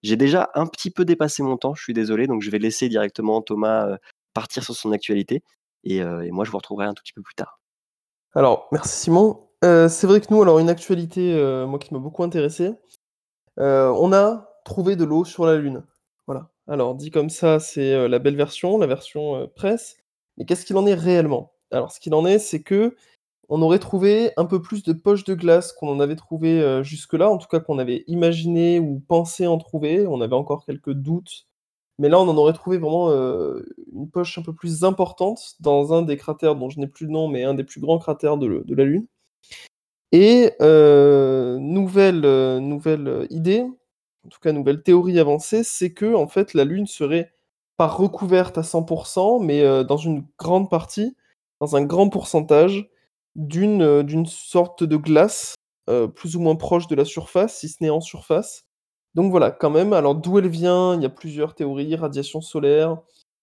J'ai 0.03 0.17
déjà 0.17 0.51
un 0.55 0.67
petit 0.67 0.91
peu 0.91 1.05
dépassé 1.05 1.43
mon 1.43 1.57
temps, 1.57 1.75
je 1.75 1.83
suis 1.83 1.95
désolé, 1.95 2.27
donc 2.27 2.43
je 2.43 2.51
vais 2.51 2.59
laisser 2.59 2.89
directement 2.89 3.43
Thomas 3.43 3.97
partir 4.33 4.63
sur 4.63 4.75
son 4.75 4.93
actualité 4.93 5.43
et, 5.85 6.03
moi 6.31 6.45
je 6.45 6.51
vous 6.51 6.59
retrouverai 6.59 6.87
un 6.87 6.95
tout 6.95 7.03
petit 7.03 7.13
peu 7.13 7.23
plus 7.23 7.35
tard. 7.35 7.61
Alors, 8.35 8.69
merci 8.73 8.97
Simon. 9.05 9.48
C'est 9.63 10.07
vrai 10.07 10.21
que 10.21 10.27
nous, 10.31 10.43
alors 10.43 10.59
une 10.59 10.71
actualité, 10.71 11.35
moi 11.67 11.79
qui 11.79 11.93
m'a 11.95 12.01
beaucoup 12.01 12.23
intéressé, 12.23 12.75
on 13.57 14.13
a 14.13 14.49
trouver 14.69 14.97
de 14.97 15.05
l'eau 15.05 15.25
sur 15.25 15.47
la 15.47 15.57
Lune. 15.57 15.83
Voilà. 16.27 16.51
Alors, 16.69 16.95
dit 16.95 17.11
comme 17.11 17.31
ça, 17.31 17.59
c'est 17.59 17.95
euh, 17.95 18.09
la 18.09 18.19
belle 18.19 18.37
version, 18.37 18.79
la 18.79 18.87
version 18.87 19.37
euh, 19.37 19.47
presse. 19.47 19.97
Mais 20.37 20.45
qu'est-ce 20.45 20.67
qu'il 20.67 20.77
en 20.77 20.87
est 20.87 20.95
réellement? 20.95 21.53
Alors, 21.73 21.91
ce 21.91 22.01
qu'il 22.01 22.15
en 22.15 22.27
est, 22.27 22.39
c'est 22.39 22.63
que 22.63 22.97
on 23.49 23.63
aurait 23.63 23.79
trouvé 23.79 24.33
un 24.37 24.45
peu 24.45 24.61
plus 24.61 24.83
de 24.83 24.93
poches 24.93 25.25
de 25.25 25.35
glace 25.35 25.73
qu'on 25.73 25.89
en 25.89 26.01
avait 26.01 26.17
trouvé 26.17 26.61
euh, 26.61 26.83
jusque-là, 26.83 27.31
en 27.31 27.39
tout 27.39 27.49
cas 27.49 27.61
qu'on 27.61 27.79
avait 27.79 28.05
imaginé 28.09 28.79
ou 28.79 29.01
pensé 29.09 29.47
en 29.47 29.59
trouver. 29.59 30.07
On 30.07 30.21
avait 30.21 30.35
encore 30.35 30.67
quelques 30.67 30.93
doutes. 30.93 31.47
Mais 31.99 32.09
là, 32.11 32.21
on 32.21 32.29
en 32.29 32.37
aurait 32.37 32.53
trouvé 32.53 32.79
vraiment 32.79 33.11
une 33.11 34.09
poche 34.13 34.39
un 34.39 34.43
peu 34.43 34.55
plus 34.55 34.85
importante 34.85 35.57
dans 35.61 35.93
un 35.93 36.03
des 36.03 36.17
cratères 36.17 36.55
dont 36.55 36.71
je 36.71 36.79
n'ai 36.79 36.87
plus 36.87 37.07
le 37.07 37.13
nom, 37.13 37.27
mais 37.29 37.43
un 37.45 37.55
des 37.55 37.65
plus 37.65 37.81
grands 37.81 37.99
cratères 37.99 38.37
de 38.39 38.63
la 38.69 38.85
Lune. 38.85 39.09
Et 40.13 40.53
nouvelle, 40.61 42.21
nouvelle 42.59 43.27
idée, 43.31 43.67
en 44.29 44.29
tout 44.29 44.41
cas 44.41 44.53
nouvelle 44.53 44.83
théorie 44.83 45.19
avancée, 45.19 45.65
c'est 45.65 45.93
que 45.93 46.15
en 46.15 46.29
fait 46.29 46.55
la 46.55 46.65
Lune 46.65 46.87
serait 46.87 47.33
pas 47.79 47.87
recouverte 47.87 48.59
à 48.59 48.63
100%, 48.63 49.43
mais 49.43 49.63
euh, 49.63 49.85
dans 49.85 49.97
une 49.97 50.27
grande 50.39 50.69
partie, 50.69 51.17
dans 51.61 51.77
un 51.77 51.85
grand 51.85 52.11
pourcentage, 52.11 52.91
d'une 53.37 53.83
euh, 53.83 54.03
d'une 54.03 54.27
sorte 54.27 54.85
de 54.85 54.97
glace 54.97 55.55
euh, 55.89 56.09
plus 56.09 56.37
ou 56.37 56.41
moins 56.41 56.57
proche 56.57 56.89
de 56.89 56.97
la 56.97 57.05
surface, 57.05 57.59
si 57.61 57.69
ce 57.69 57.77
n'est 57.81 57.91
en 57.91 58.01
surface. 58.01 58.65
Donc 59.15 59.31
voilà, 59.31 59.51
quand 59.51 59.71
même. 59.71 59.93
Alors 59.93 60.15
d'où 60.17 60.39
elle 60.39 60.49
vient 60.49 60.95
Il 60.97 61.03
y 61.03 61.07
a 61.07 61.11
plusieurs 61.11 61.55
théories, 61.55 61.97
radiation 61.97 62.41
solaire 62.41 62.99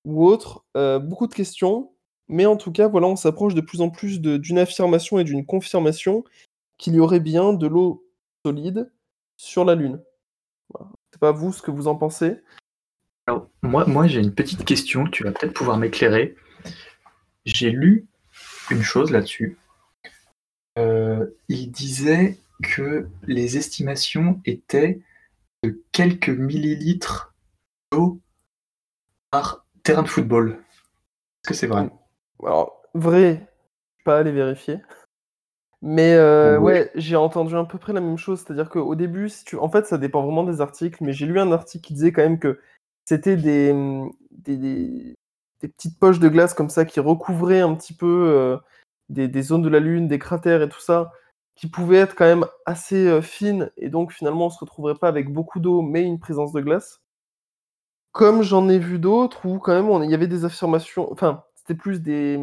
ou 0.06 0.28
autre, 0.28 0.64
beaucoup 0.76 1.26
de 1.26 1.34
questions. 1.34 1.95
Mais 2.28 2.46
en 2.46 2.58
tout 2.58 2.72
cas, 2.72 2.88
voilà, 2.88 3.08
on 3.08 3.16
s'approche 3.16 3.54
de 3.54 3.62
plus 3.62 3.82
en 3.82 3.90
plus 3.90 4.20
d'une 4.20 4.58
affirmation 4.58 5.20
et 5.20 5.24
d'une 5.24 5.46
confirmation 5.46 6.24
qu'il 6.78 6.96
y 6.96 7.00
aurait 7.00 7.20
bien 7.20 7.54
de 7.54 7.68
l'eau 7.68 8.06
solide 8.44 8.92
sur 9.38 9.66
la 9.66 9.76
Lune. 9.76 10.02
C'est 11.12 11.20
pas 11.20 11.32
vous 11.32 11.54
ce 11.54 11.62
que 11.62 11.72
vous 11.72 11.88
en 11.88 11.96
pensez 11.96 12.42
Alors, 13.28 13.50
moi, 13.62 13.86
moi 13.86 14.08
j'ai 14.08 14.20
une 14.20 14.34
petite 14.34 14.66
question, 14.66 15.06
tu 15.06 15.24
vas 15.24 15.32
peut-être 15.32 15.54
pouvoir 15.54 15.78
m'éclairer. 15.78 16.36
J'ai 17.46 17.70
lu 17.70 18.08
une 18.72 18.82
chose 18.82 19.12
là-dessus. 19.12 19.58
Euh, 20.78 21.26
il 21.48 21.72
disait 21.72 22.40
que 22.64 23.08
les 23.24 23.58
estimations 23.58 24.42
étaient 24.46 25.00
de 25.64 25.82
quelques 25.92 26.30
millilitres 26.30 27.34
d'eau 27.92 28.20
par 29.32 29.66
terrain 29.84 30.04
de 30.04 30.08
football. 30.08 30.52
Est-ce 30.52 31.50
que 31.50 31.54
c'est 31.54 31.68
vrai? 31.68 31.90
Alors, 32.44 32.82
vrai, 32.94 33.48
je 33.98 34.04
pas 34.04 34.20
aller 34.20 34.32
vérifier. 34.32 34.80
Mais 35.82 36.14
euh, 36.16 36.58
ouais, 36.58 36.92
j'ai 36.96 37.16
entendu 37.16 37.56
à 37.56 37.64
peu 37.64 37.78
près 37.78 37.94
la 37.94 38.02
même 38.02 38.18
chose. 38.18 38.40
C'est-à-dire 38.40 38.70
qu'au 38.70 38.96
début, 38.96 39.30
si 39.30 39.46
tu... 39.46 39.58
en 39.58 39.70
fait, 39.70 39.86
ça 39.86 39.98
dépend 39.98 40.24
vraiment 40.24 40.44
des 40.44 40.62
articles, 40.62 41.04
mais 41.04 41.14
j'ai 41.14 41.26
lu 41.26 41.40
un 41.40 41.52
article 41.52 41.86
qui 41.86 41.94
disait 41.94 42.12
quand 42.12 42.24
même 42.24 42.40
que 42.40 42.60
c'était 43.06 43.38
des, 43.38 43.74
des, 44.32 45.16
petites 45.62 46.00
poches 46.00 46.20
de 46.20 46.30
glace 46.30 46.54
comme 46.54 46.70
ça 46.70 46.86
qui 46.86 47.00
recouvraient 47.00 47.62
un 47.62 47.76
petit 47.76 47.94
peu 47.94 48.60
des, 49.10 49.28
des, 49.28 49.42
zones 49.44 49.62
de 49.62 49.70
la 49.70 49.80
Lune, 49.80 50.08
des 50.08 50.18
cratères 50.20 50.64
et 50.64 50.70
tout 50.70 50.80
ça, 50.80 51.12
qui 51.56 51.68
pouvaient 51.70 51.98
être 51.98 52.16
quand 52.16 52.26
même 52.26 52.46
assez 52.66 53.22
fines, 53.22 53.72
et 53.78 53.90
donc 53.90 54.12
finalement 54.12 54.48
on 54.48 54.50
se 54.50 54.60
retrouverait 54.60 54.96
pas 54.96 55.08
avec 55.08 55.32
beaucoup 55.32 55.60
d'eau, 55.60 55.82
mais 55.82 56.04
une 56.04 56.20
présence 56.20 56.52
de 56.52 56.62
glace. 56.62 57.02
Comme 58.12 58.42
j'en 58.42 58.70
ai 58.70 58.80
vu 58.80 58.98
d'autres 58.98 59.46
où 59.46 59.60
quand 59.60 59.74
même 59.74 60.04
il 60.04 60.10
y 60.10 60.16
avait 60.16 60.28
des 60.28 60.46
affirmations, 60.46 61.12
enfin 61.12 61.44
c'était 61.66 61.80
plus 61.80 62.00
des, 62.00 62.40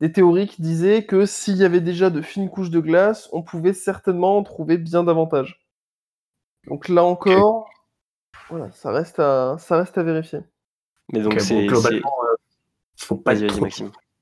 des 0.00 0.10
théories 0.10 0.48
qui 0.48 0.62
disaient 0.62 1.06
que 1.06 1.26
s'il 1.26 1.56
y 1.58 1.64
avait 1.64 1.80
déjà 1.80 2.10
de 2.10 2.20
fines 2.20 2.50
couches 2.50 2.70
de 2.70 2.80
glace, 2.80 3.28
on 3.32 3.42
pouvait 3.42 3.72
certainement 3.72 4.36
en 4.36 4.42
trouver 4.42 4.78
bien 4.78 5.04
davantage. 5.04 5.64
Donc 6.66 6.88
là 6.88 7.04
encore, 7.04 7.70
voilà, 8.50 8.72
ça 8.72 8.90
reste 8.90 9.20
à, 9.20 9.56
ça 9.58 9.76
reste 9.76 9.96
à 9.96 10.02
vérifier. 10.02 10.40
Mais 11.12 11.20
donc 11.20 11.40
c'est 11.40 11.66
globalement, 11.66 12.12
euh, 12.24 12.34
faut 12.96 13.16
pas 13.16 13.40
être 13.40 13.54
trop... 13.54 13.66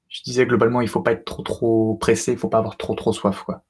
Je 0.09 0.23
disais 0.23 0.45
globalement, 0.45 0.83
il 0.83 0.89
faut 0.89 1.01
pas 1.01 1.13
être 1.13 1.25
trop 1.25 1.43
trop 1.43 1.95
pressé, 1.95 2.33
il 2.33 2.39
faut 2.39 2.49
pas 2.49 2.59
avoir 2.59 2.77
trop 2.77 2.95
trop 2.95 3.13
soif, 3.13 3.43
quoi. 3.45 3.63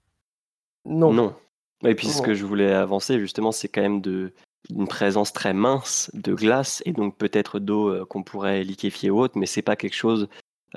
Non. 0.85 1.13
Non. 1.13 1.37
Et 1.85 1.95
puis 1.95 2.09
ce 2.09 2.23
que 2.23 2.35
je 2.35 2.45
voulais 2.45 2.73
avancer 2.73 3.21
justement, 3.21 3.53
c'est 3.53 3.69
quand 3.69 3.83
même 3.83 4.01
de 4.01 4.33
une 4.69 4.87
présence 4.87 5.33
très 5.33 5.53
mince 5.53 6.11
de 6.15 6.35
glace 6.35 6.83
et 6.85 6.93
donc 6.93 7.17
peut-être 7.17 7.59
d'eau 7.59 7.89
euh, 7.89 8.05
qu'on 8.05 8.23
pourrait 8.23 8.63
liquéfier 8.63 9.11
ou 9.11 9.21
autre, 9.21 9.39
mais 9.39 9.47
c'est 9.47 9.63
pas 9.63 9.77
quelque 9.77 9.97
chose 9.97 10.29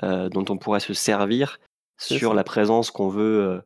euh, 0.02 0.28
dont 0.28 0.44
on 0.48 0.56
pourrait 0.56 0.80
se 0.80 0.94
servir 0.94 1.60
sur 1.98 2.34
la 2.34 2.42
présence 2.42 2.90
qu'on 2.90 3.08
veut 3.08 3.62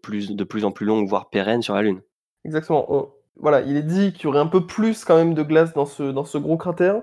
plus, 0.00 0.30
de 0.30 0.44
plus 0.44 0.64
en 0.64 0.70
plus 0.70 0.86
longue, 0.86 1.08
voire 1.08 1.28
pérenne 1.28 1.60
sur 1.60 1.74
la 1.74 1.82
Lune. 1.82 2.02
Exactement 2.44 3.10
voilà, 3.36 3.62
il 3.62 3.76
est 3.76 3.82
dit 3.82 4.12
qu'il 4.12 4.24
y 4.24 4.26
aurait 4.28 4.38
un 4.38 4.46
peu 4.46 4.66
plus 4.66 5.04
quand 5.04 5.16
même 5.16 5.34
de 5.34 5.42
glace 5.42 5.72
dans 5.74 5.86
ce, 5.86 6.04
dans 6.04 6.24
ce 6.24 6.38
gros 6.38 6.56
cratère. 6.56 7.02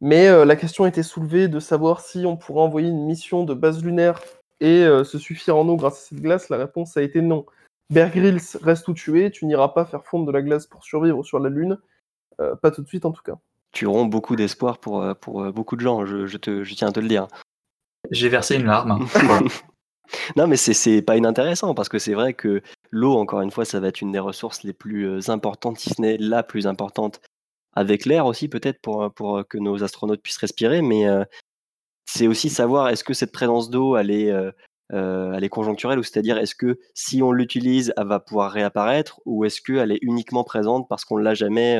Mais 0.00 0.28
euh, 0.28 0.44
la 0.44 0.56
question 0.56 0.86
était 0.86 1.02
soulevée 1.02 1.48
de 1.48 1.60
savoir 1.60 2.00
si 2.00 2.26
on 2.26 2.36
pourrait 2.36 2.62
envoyer 2.62 2.88
une 2.88 3.06
mission 3.06 3.44
de 3.44 3.54
base 3.54 3.82
lunaire 3.82 4.20
et 4.60 4.84
euh, 4.84 5.04
se 5.04 5.18
suffire 5.18 5.56
en 5.56 5.66
eau 5.68 5.76
grâce 5.76 6.02
à 6.02 6.08
cette 6.08 6.20
glace. 6.20 6.48
La 6.50 6.58
réponse 6.58 6.96
a 6.96 7.02
été 7.02 7.22
non. 7.22 7.46
Bear 7.90 8.10
Grylls 8.10 8.56
reste 8.62 8.88
où 8.88 8.94
tu 8.94 9.22
es, 9.22 9.30
tu 9.30 9.46
n'iras 9.46 9.68
pas 9.68 9.84
faire 9.84 10.04
fondre 10.04 10.26
de 10.26 10.32
la 10.32 10.42
glace 10.42 10.66
pour 10.66 10.84
survivre 10.84 11.22
sur 11.22 11.38
la 11.38 11.50
Lune. 11.50 11.78
Euh, 12.40 12.56
pas 12.56 12.70
tout 12.70 12.82
de 12.82 12.88
suite 12.88 13.04
en 13.04 13.12
tout 13.12 13.22
cas. 13.22 13.38
Tu 13.72 13.86
auras 13.86 14.04
beaucoup 14.04 14.36
d'espoir 14.36 14.78
pour, 14.78 15.04
pour 15.20 15.52
beaucoup 15.52 15.76
de 15.76 15.80
gens, 15.80 16.06
je, 16.06 16.36
te, 16.36 16.62
je 16.62 16.74
tiens 16.74 16.88
à 16.88 16.92
te 16.92 17.00
le 17.00 17.08
dire. 17.08 17.26
J'ai 18.10 18.28
versé 18.28 18.56
une 18.56 18.66
larme. 18.66 19.06
non, 20.36 20.46
mais 20.46 20.56
c'est 20.56 21.02
pas 21.02 21.16
inintéressant 21.16 21.74
parce 21.74 21.88
que 21.88 21.98
c'est 21.98 22.14
vrai 22.14 22.34
que 22.34 22.62
l'eau, 22.90 23.16
encore 23.16 23.40
une 23.40 23.50
fois, 23.50 23.64
ça 23.64 23.80
va 23.80 23.88
être 23.88 24.00
une 24.00 24.12
des 24.12 24.18
ressources 24.18 24.62
les 24.62 24.72
plus 24.72 25.08
euh, 25.08 25.30
importantes, 25.30 25.78
si 25.78 25.90
ce 25.90 26.00
n'est 26.00 26.16
la 26.18 26.42
plus 26.42 26.66
importante, 26.66 27.20
avec 27.74 28.04
l'air 28.04 28.26
aussi 28.26 28.48
peut-être 28.48 28.80
pour, 28.80 29.12
pour 29.12 29.46
que 29.48 29.58
nos 29.58 29.82
astronautes 29.82 30.22
puissent 30.22 30.38
respirer. 30.38 30.82
Mais 30.82 31.08
euh, 31.08 31.24
c'est 32.04 32.26
aussi 32.26 32.50
savoir 32.50 32.88
est-ce 32.88 33.04
que 33.04 33.14
cette 33.14 33.32
présence 33.32 33.70
d'eau, 33.70 33.96
elle 33.96 34.10
est, 34.10 34.30
euh, 34.30 34.52
elle 34.90 35.42
est 35.42 35.48
conjoncturelle 35.48 35.98
ou 35.98 36.02
c'est-à-dire 36.02 36.38
est-ce 36.38 36.54
que 36.54 36.78
si 36.94 37.22
on 37.22 37.32
l'utilise, 37.32 37.92
elle 37.96 38.06
va 38.06 38.20
pouvoir 38.20 38.52
réapparaître 38.52 39.20
ou 39.24 39.44
est-ce 39.44 39.60
qu'elle 39.60 39.92
est 39.92 39.98
uniquement 40.02 40.44
présente 40.44 40.88
parce 40.88 41.04
qu'on 41.04 41.16
l'a 41.16 41.34
jamais, 41.34 41.78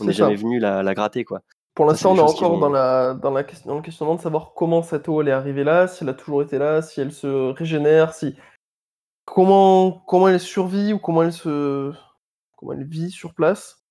on 0.00 0.04
n'est 0.04 0.12
jamais 0.12 0.36
venu 0.36 0.58
la, 0.58 0.82
la 0.82 0.94
gratter 0.94 1.24
quoi? 1.24 1.40
Pour 1.74 1.86
l'instant, 1.86 2.12
on 2.12 2.16
est 2.16 2.20
encore 2.20 2.60
dans, 2.60 2.68
la, 2.68 3.14
dans, 3.14 3.32
la, 3.32 3.42
dans 3.64 3.74
le 3.74 3.82
questionnement 3.82 4.14
de 4.14 4.20
savoir 4.20 4.52
comment 4.54 4.82
cette 4.82 5.08
eau 5.08 5.20
elle 5.20 5.28
est 5.28 5.32
arrivée 5.32 5.64
là, 5.64 5.88
si 5.88 6.04
elle 6.04 6.10
a 6.10 6.14
toujours 6.14 6.42
été 6.42 6.56
là, 6.56 6.82
si 6.82 7.00
elle 7.00 7.10
se 7.10 7.50
régénère, 7.52 8.14
si 8.14 8.36
comment, 9.24 9.90
comment 10.06 10.28
elle 10.28 10.38
survit 10.38 10.92
ou 10.92 11.00
comment 11.00 11.24
elle 11.24 11.32
se 11.32 11.92
comment 12.56 12.72
elle 12.72 12.84
vit 12.84 13.10
sur 13.10 13.34
place. 13.34 13.84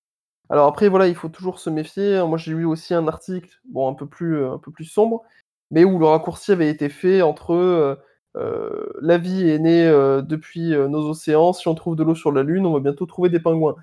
Alors 0.50 0.68
après, 0.68 0.88
voilà, 0.88 1.08
il 1.08 1.16
faut 1.16 1.28
toujours 1.28 1.60
se 1.60 1.70
méfier. 1.70 2.24
Moi, 2.26 2.38
j'ai 2.38 2.54
lu 2.54 2.64
aussi 2.64 2.94
un 2.94 3.08
article, 3.08 3.50
bon, 3.66 3.90
un 3.90 3.94
peu 3.94 4.08
plus, 4.08 4.46
un 4.46 4.60
peu 4.60 4.72
plus 4.72 4.86
sombre, 4.86 5.24
mais 5.70 5.84
où 5.84 6.00
le 6.00 6.06
raccourci 6.06 6.54
avait 6.54 6.70
été 6.70 6.88
fait 6.88 7.22
entre 7.22 7.54
euh, 7.54 7.56
euh, 7.56 7.96
la 8.36 9.18
vie 9.18 9.50
est 9.50 9.60
née 9.60 9.88
euh, 9.88 10.22
depuis 10.22 10.72
nos 10.72 11.10
océans. 11.10 11.54
Si 11.54 11.68
on 11.68 11.76
trouve 11.76 11.96
de 11.96 12.04
l'eau 12.04 12.16
sur 12.16 12.32
la 12.32 12.44
Lune, 12.44 12.66
on 12.66 12.74
va 12.74 12.80
bientôt 12.80 13.06
trouver 13.06 13.30
des 13.30 13.40
pingouins 13.40 13.76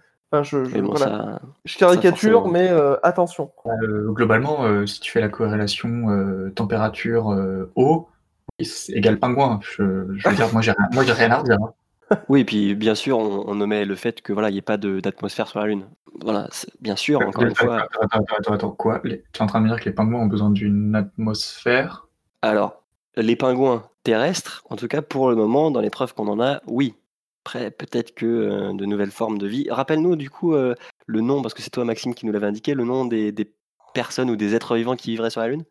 je, 0.42 1.78
caricature, 1.78 2.48
mais 2.48 2.68
euh, 2.68 2.96
attention. 3.02 3.50
Euh, 3.66 4.10
globalement, 4.12 4.64
euh, 4.64 4.86
si 4.86 5.00
tu 5.00 5.10
fais 5.10 5.20
la 5.20 5.28
corrélation 5.28 6.50
température-eau, 6.54 8.08
égale 8.88 9.18
pingouin. 9.18 9.60
Je, 9.62 9.82
veux 9.82 10.34
dire, 10.34 10.52
moi, 10.52 10.62
j'ai 10.62 10.72
rien, 10.72 11.14
rien 11.14 11.30
à 11.32 11.42
dire. 11.42 11.58
Hein. 11.60 11.72
Oui, 12.28 12.40
et 12.40 12.44
puis 12.44 12.74
bien 12.74 12.96
sûr, 12.96 13.18
on, 13.18 13.54
nommait 13.54 13.84
le 13.84 13.94
fait 13.94 14.20
que 14.20 14.32
voilà, 14.32 14.48
il 14.48 14.54
n'y 14.54 14.58
ait 14.58 14.62
pas 14.62 14.76
d'atmosphère 14.76 15.46
sur 15.46 15.60
la 15.60 15.66
Lune. 15.66 15.84
Voilà, 16.20 16.48
bien 16.80 16.96
sûr, 16.96 17.20
encore 17.20 17.44
une 17.44 17.54
fois. 17.54 17.86
Attends, 18.00 18.24
attends, 18.36 18.52
attends, 18.52 18.70
quoi? 18.72 19.00
Tu 19.04 19.12
es 19.12 19.42
en 19.42 19.46
train 19.46 19.60
de 19.60 19.66
me 19.66 19.70
dire 19.70 19.78
que 19.78 19.84
les 19.84 19.94
pingouins 19.94 20.22
ont 20.22 20.26
besoin 20.26 20.50
d'une 20.50 20.96
atmosphère? 20.96 22.08
Alors, 22.42 22.82
les 23.16 23.36
pingouins 23.36 23.84
terrestres, 24.02 24.62
en 24.70 24.76
tout 24.76 24.88
cas 24.88 25.02
pour 25.02 25.30
le 25.30 25.36
moment, 25.36 25.70
dans 25.70 25.80
les 25.80 25.90
preuves 25.90 26.14
qu'on 26.14 26.28
en 26.28 26.40
a, 26.40 26.62
oui. 26.66 26.94
Après, 27.44 27.70
peut-être 27.70 28.14
que 28.14 28.26
euh, 28.26 28.72
de 28.74 28.84
nouvelles 28.84 29.10
formes 29.10 29.38
de 29.38 29.46
vie. 29.46 29.66
Rappelle-nous 29.70 30.16
du 30.16 30.28
coup 30.28 30.54
euh, 30.54 30.74
le 31.06 31.20
nom, 31.20 31.40
parce 31.40 31.54
que 31.54 31.62
c'est 31.62 31.70
toi 31.70 31.84
Maxime 31.84 32.14
qui 32.14 32.26
nous 32.26 32.32
l'avait 32.32 32.46
indiqué, 32.46 32.74
le 32.74 32.84
nom 32.84 33.06
des, 33.06 33.32
personnes 33.94 34.30
ou 34.30 34.36
des 34.36 34.54
êtres 34.54 34.76
vivants 34.76 34.94
qui 34.94 35.10
vivraient 35.10 35.30
sur 35.30 35.40
la 35.40 35.48
Lune? 35.48 35.64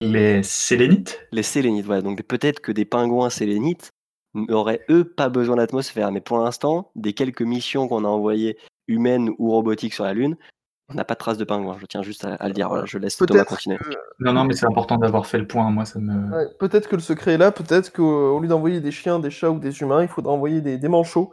Les 0.00 0.42
sélénites? 0.42 1.26
Les 1.32 1.42
sélénites, 1.42 1.86
voilà. 1.86 2.02
Donc 2.02 2.22
peut-être 2.22 2.60
que 2.60 2.72
des 2.72 2.84
pingouins 2.84 3.30
sélénites 3.30 3.92
n'auraient 4.34 4.84
eux 4.90 5.04
pas 5.04 5.28
besoin 5.28 5.56
d'atmosphère. 5.56 6.12
Mais 6.12 6.20
pour 6.20 6.38
l'instant, 6.38 6.90
des 6.94 7.14
quelques 7.14 7.42
missions 7.42 7.88
qu'on 7.88 8.04
a 8.04 8.08
envoyées 8.08 8.58
humaines 8.86 9.30
ou 9.38 9.50
robotiques 9.50 9.94
sur 9.94 10.04
la 10.04 10.14
Lune, 10.14 10.36
on 10.92 10.96
n'a 10.96 11.04
pas 11.04 11.14
de 11.14 11.18
traces 11.18 11.38
de 11.38 11.44
pingouins, 11.44 11.76
je 11.80 11.86
tiens 11.86 12.02
juste 12.02 12.24
à, 12.24 12.46
le 12.46 12.54
dire. 12.54 12.68
Voilà, 12.68 12.84
je 12.84 12.98
laisse 12.98 13.16
Thomas 13.16 13.44
continuer. 13.44 13.78
Non, 14.18 14.32
non, 14.32 14.44
mais 14.44 14.54
c'est 14.54 14.66
important 14.66 14.98
d'avoir 14.98 15.26
fait 15.26 15.38
le 15.38 15.46
point. 15.46 15.70
Moi, 15.70 15.84
ça 15.84 15.98
me. 15.98 16.48
peut-être 16.58 16.88
que 16.88 16.96
le 16.96 17.02
secret 17.02 17.32
est 17.32 17.38
là. 17.38 17.52
Peut-être 17.52 17.92
qu'au 17.92 18.38
lieu 18.38 18.48
d'envoyer 18.48 18.80
des 18.80 18.92
chiens, 18.92 19.18
des 19.18 19.30
chats 19.30 19.50
ou 19.50 19.58
des 19.58 19.80
humains, 19.80 20.02
il 20.02 20.08
faudra 20.08 20.32
envoyer 20.32 20.60
des, 20.60 20.88
manchots 20.88 21.32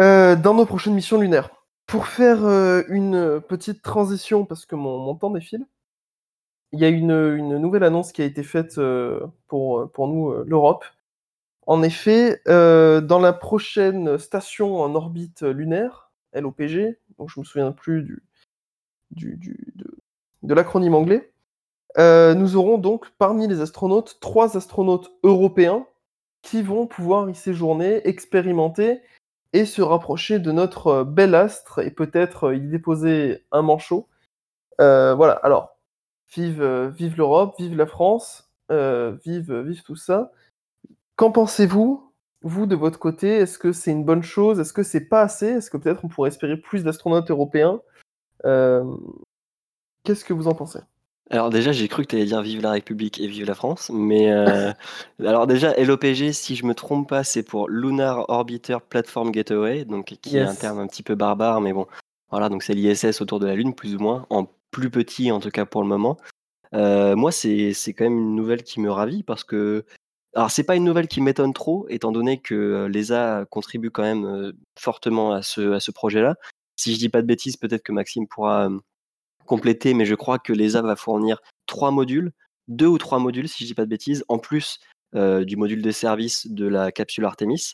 euh, 0.00 0.36
dans 0.36 0.54
nos 0.54 0.66
prochaines 0.66 0.94
missions 0.94 1.20
lunaires. 1.20 1.50
Pour 1.86 2.06
faire 2.06 2.44
euh, 2.44 2.82
une 2.88 3.40
petite 3.40 3.82
transition, 3.82 4.44
parce 4.44 4.66
que 4.66 4.74
mon, 4.74 5.14
temps 5.14 5.30
défile, 5.30 5.66
il 6.72 6.80
y 6.80 6.84
a 6.84 6.88
une, 6.88 7.58
nouvelle 7.58 7.84
annonce 7.84 8.12
qui 8.12 8.22
a 8.22 8.24
été 8.24 8.42
faite 8.42 8.78
euh, 8.78 9.20
pour, 9.46 9.90
pour 9.92 10.08
nous, 10.08 10.32
l'Europe. 10.44 10.84
En 11.66 11.82
effet, 11.82 12.40
dans 12.46 13.18
la 13.20 13.32
prochaine 13.32 14.18
station 14.18 14.80
en 14.80 14.94
orbite 14.94 15.42
lunaire, 15.42 16.06
LOPG, 16.32 16.96
donc 17.18 17.30
je 17.30 17.40
me 17.40 17.44
souviens 17.44 17.72
plus 17.72 18.02
du, 18.02 18.22
du, 19.10 19.74
de, 20.42 20.54
l'acronyme 20.54 20.94
anglais. 20.94 21.32
Euh, 21.98 22.34
nous 22.34 22.56
aurons 22.56 22.78
donc 22.78 23.10
parmi 23.18 23.48
les 23.48 23.60
astronautes 23.60 24.18
trois 24.20 24.56
astronautes 24.56 25.10
européens 25.22 25.86
qui 26.42 26.62
vont 26.62 26.86
pouvoir 26.86 27.30
y 27.30 27.34
séjourner, 27.34 28.06
expérimenter 28.06 29.00
et 29.52 29.64
se 29.64 29.80
rapprocher 29.80 30.38
de 30.38 30.52
notre 30.52 30.86
euh, 30.88 31.04
bel 31.04 31.34
astre 31.34 31.78
et 31.78 31.90
peut-être 31.90 32.54
y 32.54 32.60
déposer 32.60 33.44
un 33.50 33.62
manchot. 33.62 34.08
Euh, 34.80 35.14
voilà, 35.14 35.32
alors, 35.42 35.78
vive, 36.34 36.62
vive 36.94 37.16
l'Europe, 37.16 37.54
vive 37.58 37.76
la 37.76 37.86
France, 37.86 38.50
vive, 38.68 39.54
vive 39.60 39.82
tout 39.82 39.96
ça. 39.96 40.32
Qu'en 41.16 41.32
pensez-vous 41.32 42.05
vous, 42.42 42.66
de 42.66 42.76
votre 42.76 42.98
côté, 42.98 43.28
est-ce 43.28 43.58
que 43.58 43.72
c'est 43.72 43.90
une 43.90 44.04
bonne 44.04 44.22
chose? 44.22 44.60
Est-ce 44.60 44.72
que 44.72 44.82
c'est 44.82 45.08
pas 45.08 45.22
assez? 45.22 45.46
Est-ce 45.46 45.70
que 45.70 45.76
peut-être 45.76 46.04
on 46.04 46.08
pourrait 46.08 46.28
espérer 46.28 46.56
plus 46.56 46.84
d'astronautes 46.84 47.30
européens? 47.30 47.80
Euh, 48.44 48.84
Qu'est-ce 50.04 50.24
que 50.24 50.32
vous 50.32 50.46
en 50.46 50.54
pensez? 50.54 50.78
Alors 51.30 51.50
déjà, 51.50 51.72
j'ai 51.72 51.88
cru 51.88 52.04
que 52.04 52.10
tu 52.10 52.16
allais 52.16 52.26
dire 52.26 52.40
vive 52.40 52.62
la 52.62 52.70
République 52.70 53.20
et 53.20 53.26
vive 53.26 53.46
la 53.46 53.56
France, 53.56 53.90
mais 53.92 54.30
euh, 54.30 54.72
alors 55.24 55.48
déjà 55.48 55.74
LOPG, 55.76 56.30
si 56.32 56.54
je 56.54 56.64
me 56.64 56.74
trompe 56.74 57.08
pas, 57.08 57.24
c'est 57.24 57.42
pour 57.42 57.68
Lunar 57.68 58.30
Orbiter 58.30 58.78
Platform 58.88 59.32
Gateway, 59.32 59.84
donc 59.84 60.16
qui 60.22 60.36
est 60.36 60.42
un 60.42 60.54
terme 60.54 60.78
un 60.78 60.86
petit 60.86 61.02
peu 61.02 61.16
barbare, 61.16 61.60
mais 61.60 61.72
bon, 61.72 61.88
voilà, 62.30 62.48
donc 62.48 62.62
c'est 62.62 62.74
l'ISS 62.74 63.20
autour 63.20 63.40
de 63.40 63.46
la 63.46 63.56
Lune 63.56 63.74
plus 63.74 63.96
ou 63.96 63.98
moins, 63.98 64.26
en 64.30 64.46
plus 64.70 64.90
petit 64.90 65.32
en 65.32 65.40
tout 65.40 65.50
cas 65.50 65.64
pour 65.64 65.82
le 65.82 65.88
moment. 65.88 66.16
Euh, 66.74 67.16
moi, 67.16 67.32
c'est 67.32 67.74
quand 67.88 68.04
même 68.04 68.18
une 68.18 68.36
nouvelle 68.36 68.62
qui 68.62 68.78
me 68.78 68.90
ravit 68.90 69.24
parce 69.24 69.42
que 69.42 69.84
alors 70.36 70.50
c'est 70.50 70.64
pas 70.64 70.76
une 70.76 70.84
nouvelle 70.84 71.08
qui 71.08 71.22
m'étonne 71.22 71.54
trop, 71.54 71.86
étant 71.88 72.12
donné 72.12 72.38
que 72.38 72.86
l'ESA 72.92 73.46
contribue 73.50 73.90
quand 73.90 74.02
même 74.02 74.52
fortement 74.78 75.32
à 75.32 75.42
ce, 75.42 75.90
projet-là. 75.90 76.36
Si 76.76 76.92
je 76.92 76.98
dis 76.98 77.08
pas 77.08 77.22
de 77.22 77.26
bêtises, 77.26 77.56
peut-être 77.56 77.82
que 77.82 77.92
Maxime 77.92 78.28
pourra 78.28 78.68
compléter, 79.46 79.94
mais 79.94 80.04
je 80.04 80.14
crois 80.14 80.38
que 80.38 80.52
l'ESA 80.52 80.82
va 80.82 80.94
fournir 80.94 81.40
trois 81.66 81.90
modules, 81.90 82.32
deux 82.68 82.86
ou 82.86 82.98
trois 82.98 83.18
modules, 83.18 83.48
si 83.48 83.64
je 83.64 83.68
dis 83.68 83.74
pas 83.74 83.86
de 83.86 83.90
bêtises, 83.90 84.24
en 84.28 84.38
plus 84.38 84.78
du 85.14 85.56
module 85.56 85.80
de 85.80 85.90
service 85.90 86.46
de 86.48 86.66
la 86.66 86.92
capsule 86.92 87.24
Artemis. 87.24 87.72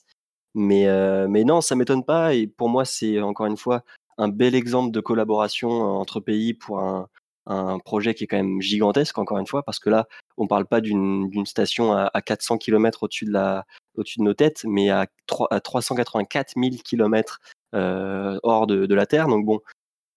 Mais, 0.54 0.86
mais 1.28 1.42
non, 1.42 1.62
ça 1.62 1.74
m'étonne 1.74 2.04
pas, 2.04 2.34
et 2.34 2.46
pour 2.46 2.68
moi, 2.68 2.84
c'est 2.84 3.20
encore 3.20 3.46
une 3.46 3.56
fois 3.56 3.82
un 4.18 4.28
bel 4.28 4.54
exemple 4.54 4.92
de 4.92 5.00
collaboration 5.00 5.70
entre 5.70 6.20
pays 6.20 6.54
pour 6.54 6.78
un, 6.78 7.08
un 7.46 7.78
projet 7.78 8.14
qui 8.14 8.24
est 8.24 8.26
quand 8.26 8.36
même 8.36 8.60
gigantesque, 8.60 9.18
encore 9.18 9.38
une 9.38 9.46
fois, 9.46 9.62
parce 9.62 9.78
que 9.78 9.90
là, 9.90 10.06
on 10.36 10.44
ne 10.44 10.48
parle 10.48 10.66
pas 10.66 10.80
d'une 10.80 11.46
station 11.46 11.92
à, 11.92 12.20
400 12.20 12.58
km 12.58 13.02
au-dessus 13.02 13.26
de, 13.26 14.22
nos 14.22 14.34
têtes, 14.34 14.64
mais 14.64 14.90
à, 14.90 15.06
3, 15.26 15.48
à 15.50 15.60
384 15.60 16.54
000 16.56 16.76
km 16.84 17.40
hors 17.72 18.66
de, 18.66 18.94
la 18.94 19.06
Terre. 19.06 19.28
Donc 19.28 19.44
bon, 19.44 19.60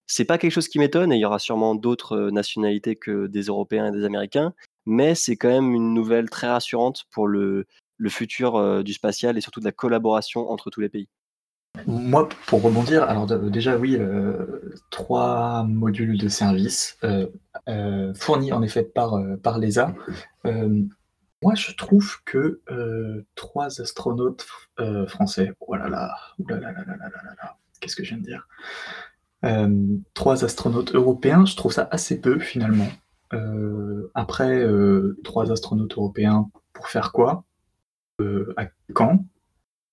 c'est 0.07 0.25
pas 0.25 0.37
quelque 0.37 0.51
chose 0.51 0.67
qui 0.67 0.79
m'étonne 0.79 1.11
et 1.11 1.15
il 1.15 1.21
y 1.21 1.25
aura 1.25 1.39
sûrement 1.39 1.75
d'autres 1.75 2.29
nationalités 2.29 2.95
que 2.95 3.27
des 3.27 3.43
Européens 3.43 3.87
et 3.87 3.91
des 3.91 4.05
Américains, 4.05 4.53
mais 4.85 5.15
c'est 5.15 5.35
quand 5.35 5.49
même 5.49 5.73
une 5.73 5.93
nouvelle 5.93 6.29
très 6.29 6.47
rassurante 6.47 7.05
pour 7.11 7.27
le, 7.27 7.65
le 7.97 8.09
futur 8.09 8.83
du 8.83 8.93
spatial 8.93 9.37
et 9.37 9.41
surtout 9.41 9.59
de 9.59 9.65
la 9.65 9.71
collaboration 9.71 10.49
entre 10.51 10.69
tous 10.69 10.81
les 10.81 10.89
pays. 10.89 11.09
Moi, 11.87 12.27
pour 12.47 12.61
rebondir, 12.61 13.03
alors 13.03 13.27
déjà 13.27 13.77
oui, 13.77 13.99
trois 14.89 15.63
modules 15.63 16.17
de 16.17 16.27
service 16.27 16.97
fournis 18.15 18.51
en 18.51 18.61
effet 18.61 18.83
par, 18.83 19.19
par 19.43 19.59
l'ESA. 19.59 19.93
moi, 20.43 21.55
je 21.55 21.73
trouve 21.73 22.23
que 22.25 22.61
trois 23.35 23.81
astronautes 23.81 24.45
français, 25.07 25.53
oh 25.59 25.75
là 25.75 25.89
là, 25.89 26.15
oh 26.39 26.43
là 26.49 26.59
là 26.59 26.71
là 26.71 26.83
là 26.85 26.95
là 26.97 27.35
là, 27.43 27.57
qu'est-ce 27.79 27.95
que 27.95 28.03
je 28.03 28.15
viens 28.15 28.19
de 28.19 28.23
dire 28.23 28.47
Trois 30.13 30.43
astronautes 30.43 30.95
européens, 30.95 31.45
je 31.45 31.55
trouve 31.55 31.71
ça 31.71 31.87
assez 31.91 32.19
peu 32.19 32.39
finalement. 32.39 32.89
après, 34.13 34.65
trois 35.23 35.51
astronautes 35.51 35.93
européens, 35.97 36.49
pour 36.73 36.87
faire 36.87 37.11
quoi? 37.11 37.43
À 38.57 38.65
quand 38.93 39.25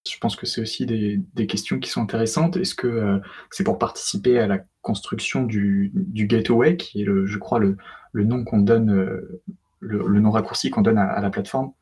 je 0.08 0.18
pense 0.18 0.36
que 0.36 0.46
c'est 0.46 0.60
aussi 0.60 0.86
des, 0.86 1.46
questions 1.46 1.78
qui 1.78 1.88
sont 1.88 2.02
intéressantes. 2.02 2.56
Est-ce 2.56 2.74
que 2.74 2.86
euh, 2.86 3.18
c'est 3.50 3.64
pour 3.64 3.78
participer 3.78 4.38
à 4.38 4.46
la 4.46 4.58
construction 4.80 5.44
du, 5.44 5.92
gateway, 5.94 6.76
qui 6.76 7.02
est, 7.02 7.04
le, 7.04 7.26
je 7.26 7.38
crois, 7.38 7.60
le, 7.60 7.76
nom 8.14 8.44
qu'on 8.44 8.58
donne, 8.58 8.90
euh, 8.90 9.42
le, 9.80 10.20
nom 10.20 10.30
raccourci 10.30 10.70
qu'on 10.70 10.82
donne 10.82 10.98
à, 10.98 11.20
la 11.20 11.30
plateforme 11.30 11.72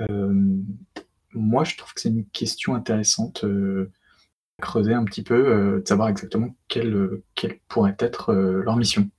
euh, 0.00 0.32
Moi, 1.32 1.64
je 1.64 1.76
trouve 1.76 1.92
que 1.92 2.00
c'est 2.00 2.10
une 2.10 2.26
question 2.26 2.74
intéressante 2.74 3.44
à 3.44 4.62
creuser 4.62 4.94
un 4.94 5.04
petit 5.04 5.22
peu, 5.22 5.80
de 5.80 5.88
savoir 5.88 6.08
exactement 6.08 6.54
quelle, 6.68 7.22
quelle 7.34 7.58
pourrait 7.66 7.96
être 7.98 8.32
leur 8.32 8.76
mission. 8.76 9.10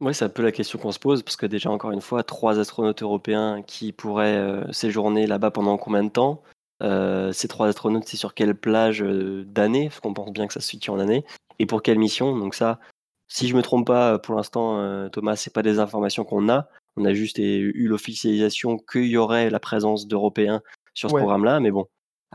Oui, 0.00 0.14
c'est 0.14 0.24
un 0.24 0.28
peu 0.28 0.42
la 0.42 0.52
question 0.52 0.78
qu'on 0.78 0.92
se 0.92 0.98
pose, 0.98 1.22
parce 1.22 1.36
que 1.36 1.46
déjà, 1.46 1.70
encore 1.70 1.90
une 1.92 2.00
fois, 2.00 2.24
trois 2.24 2.58
astronautes 2.58 3.02
européens 3.02 3.62
qui 3.62 3.92
pourraient 3.92 4.64
séjourner 4.72 5.28
là-bas 5.28 5.52
pendant 5.52 5.76
combien 5.76 6.02
de 6.02 6.10
temps? 6.10 6.42
Euh, 6.82 7.32
ces 7.32 7.48
trois 7.48 7.68
astronautes, 7.68 8.04
c'est 8.06 8.16
sur 8.16 8.34
quelle 8.34 8.54
plage 8.54 9.02
euh, 9.02 9.44
d'année? 9.44 9.88
Parce 9.88 10.00
qu'on 10.00 10.14
pense 10.14 10.32
bien 10.32 10.46
que 10.46 10.52
ça 10.52 10.60
se 10.60 10.68
situe 10.68 10.90
en 10.90 10.98
année. 10.98 11.24
Et 11.58 11.66
pour 11.66 11.82
quelle 11.82 11.98
mission? 11.98 12.36
Donc 12.36 12.54
ça, 12.54 12.78
si 13.26 13.48
je 13.48 13.56
me 13.56 13.62
trompe 13.62 13.86
pas, 13.86 14.18
pour 14.18 14.36
l'instant, 14.36 14.78
euh, 14.78 15.08
Thomas, 15.08 15.36
c'est 15.36 15.52
pas 15.52 15.62
des 15.62 15.78
informations 15.78 16.24
qu'on 16.24 16.48
a. 16.48 16.68
On 16.96 17.04
a 17.04 17.14
juste 17.14 17.38
eu 17.38 17.86
l'officialisation 17.86 18.76
qu'il 18.78 19.06
y 19.06 19.16
aurait 19.16 19.50
la 19.50 19.60
présence 19.60 20.08
d'Européens 20.08 20.62
sur 20.94 21.10
ce 21.10 21.14
programme-là, 21.14 21.60
mais 21.60 21.70
bon. 21.70 21.86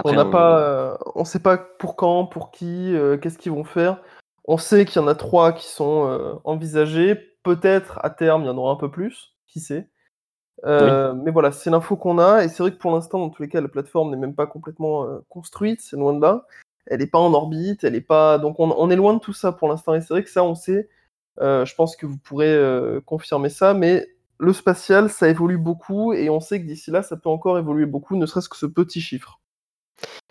on 0.06 0.14
n'a 0.14 0.24
pas, 0.24 0.98
on 1.16 1.26
sait 1.26 1.42
pas 1.42 1.58
pour 1.58 1.98
quand, 1.98 2.26
pour 2.26 2.50
qui, 2.50 2.96
qu'est-ce 3.22 3.38
qu'ils 3.38 3.52
vont 3.52 3.66
faire. 3.66 4.02
On 4.46 4.58
sait 4.58 4.86
qu'il 4.86 5.02
y 5.02 5.04
en 5.04 5.08
a 5.10 5.16
trois 5.16 5.52
qui 5.52 5.68
sont 5.68 6.40
envisagés. 6.46 7.16
Peut-être 7.44 8.00
à 8.04 8.10
terme, 8.10 8.44
il 8.44 8.46
y 8.46 8.50
en 8.50 8.58
aura 8.58 8.72
un 8.72 8.78
peu 8.78 8.90
plus. 8.90 9.34
Qui 9.48 9.60
sait? 9.60 9.90
Euh, 10.66 11.14
mais 11.14 11.32
voilà, 11.32 11.52
c'est 11.52 11.70
l'info 11.70 11.98
qu'on 11.98 12.20
a, 12.20 12.44
et 12.44 12.50
c'est 12.50 12.64
vrai 12.64 12.72
que 12.72 12.78
pour 12.78 12.92
l'instant, 12.92 13.20
dans 13.20 13.30
tous 13.30 13.42
les 13.42 13.50
cas, 13.50 13.62
la 13.62 13.68
plateforme 13.68 14.12
n'est 14.12 14.18
même 14.18 14.36
pas 14.36 14.48
complètement 14.48 15.06
euh, 15.06 15.20
construite, 15.30 15.82
c'est 15.82 15.98
loin 15.98 16.14
de 16.14 16.22
là. 16.22 16.46
Elle 16.86 17.00
n'est 17.00 17.08
pas 17.08 17.20
en 17.20 17.34
orbite, 17.34 17.84
elle 17.84 17.96
est 17.96 18.02
pas. 18.02 18.38
Donc 18.38 18.60
on, 18.60 18.90
est 18.90 18.96
loin 18.96 19.14
de 19.14 19.20
tout 19.20 19.34
ça 19.34 19.52
pour 19.52 19.70
l'instant, 19.70 19.94
et 19.94 20.02
c'est 20.02 20.14
vrai 20.14 20.24
que 20.24 20.30
ça, 20.30 20.44
on 20.44 20.56
sait. 20.56 20.90
Euh, 21.42 21.66
je 21.66 21.76
pense 21.76 21.96
que 21.96 22.06
vous 22.06 22.18
pourrez 22.18 22.58
confirmer 23.06 23.50
ça, 23.50 23.74
mais 23.74 24.08
le 24.38 24.54
spatial, 24.54 25.10
ça 25.10 25.30
évolue 25.30 25.58
beaucoup, 25.58 26.14
et 26.14 26.30
on 26.30 26.40
sait 26.40 26.62
que 26.62 26.68
d'ici 26.68 26.92
là, 26.92 27.04
ça 27.04 27.18
peut 27.18 27.30
encore 27.30 27.58
évoluer 27.58 27.86
beaucoup, 27.86 28.16
ne 28.16 28.26
serait-ce 28.26 28.50
que 28.50 28.58
ce 28.58 28.66
petit 28.66 29.02
chiffre. 29.02 29.40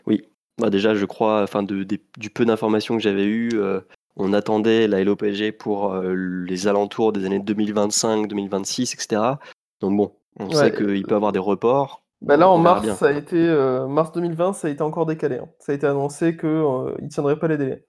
Oui, 0.06 0.28
bah 0.58 0.70
déjà, 0.70 0.94
je 0.94 1.06
crois, 1.06 1.42
enfin, 1.42 1.62
du 1.62 2.30
peu 2.34 2.44
d'informations 2.44 2.96
que 2.96 3.02
j'avais 3.02 3.24
eues, 3.24 3.58
on 4.16 4.34
attendait 4.34 4.88
la 4.88 5.02
LOPG 5.02 5.52
pour 5.52 5.94
les 5.94 6.66
alentours 6.68 7.12
des 7.12 7.24
années 7.24 7.40
2025, 7.40 8.28
2026, 8.28 8.94
etc. 8.94 9.38
Donc 9.82 9.96
bon, 9.96 10.12
on 10.38 10.50
sait 10.50 10.72
qu'il 10.72 11.02
peut 11.02 11.16
avoir 11.16 11.32
des 11.32 11.38
reports. 11.38 12.02
Bah 12.22 12.36
là, 12.36 12.48
en 12.48 12.58
mars, 12.58 12.88
ça 12.94 13.08
a 13.08 13.12
été, 13.12 13.36
euh, 13.36 13.88
mars 13.88 14.12
2020, 14.12 14.52
ça 14.52 14.68
a 14.68 14.70
été 14.70 14.82
encore 14.82 15.06
décalé. 15.06 15.38
Hein. 15.38 15.48
Ça 15.58 15.72
a 15.72 15.74
été 15.74 15.86
annoncé 15.86 16.36
qu'il 16.36 16.48
euh, 16.48 16.94
ne 17.00 17.08
tiendrait 17.08 17.38
pas 17.38 17.48
les 17.48 17.58
délais. 17.58 17.84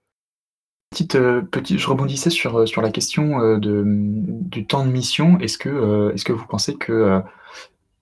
Petite, 0.90 1.16
euh, 1.16 1.44
petite, 1.44 1.78
je 1.78 1.88
rebondissais 1.88 2.32
sur, 2.32 2.68
sur 2.68 2.82
la 2.82 2.90
question 2.90 3.58
de, 3.58 3.84
du 3.86 4.66
temps 4.66 4.86
de 4.86 4.92
mission. 4.92 5.38
Est-ce 5.40 5.60
que, 5.60 6.12
est 6.14 6.24
que 6.24 6.34
vous 6.34 6.48
pensez 6.48 6.76
que 6.76 7.22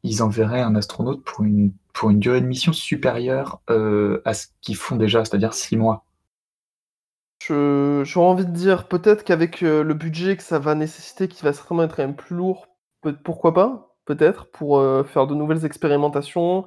ils 0.03 0.23
enverraient 0.23 0.61
un 0.61 0.75
astronaute 0.75 1.23
pour 1.23 1.43
une, 1.43 1.73
pour 1.93 2.09
une 2.09 2.19
durée 2.19 2.41
de 2.41 2.47
mission 2.47 2.71
supérieure 2.71 3.61
à 3.67 4.33
ce 4.33 4.47
qu'ils 4.61 4.77
font 4.77 4.95
déjà, 4.95 5.25
c'est-à-dire 5.25 5.53
six 5.53 5.75
mois? 5.75 6.05
J'aurais 7.49 8.27
envie 8.27 8.45
de 8.45 8.51
dire 8.51 8.87
peut-être 8.87 9.23
qu'avec 9.25 9.61
le 9.61 9.93
budget 9.93 10.37
que 10.37 10.43
ça 10.43 10.59
va 10.59 10.75
nécessiter, 10.75 11.27
qui 11.27 11.43
va 11.43 11.51
certainement 11.51 11.83
être 11.83 11.97
même 11.97 12.15
plus 12.15 12.35
lourd, 12.35 12.67
pourquoi 13.23 13.53
pas 13.53 13.91
peut-être, 14.05 14.47
pour 14.47 14.79
euh, 14.79 15.03
faire 15.03 15.27
de 15.27 15.35
nouvelles 15.35 15.65
expérimentations, 15.65 16.65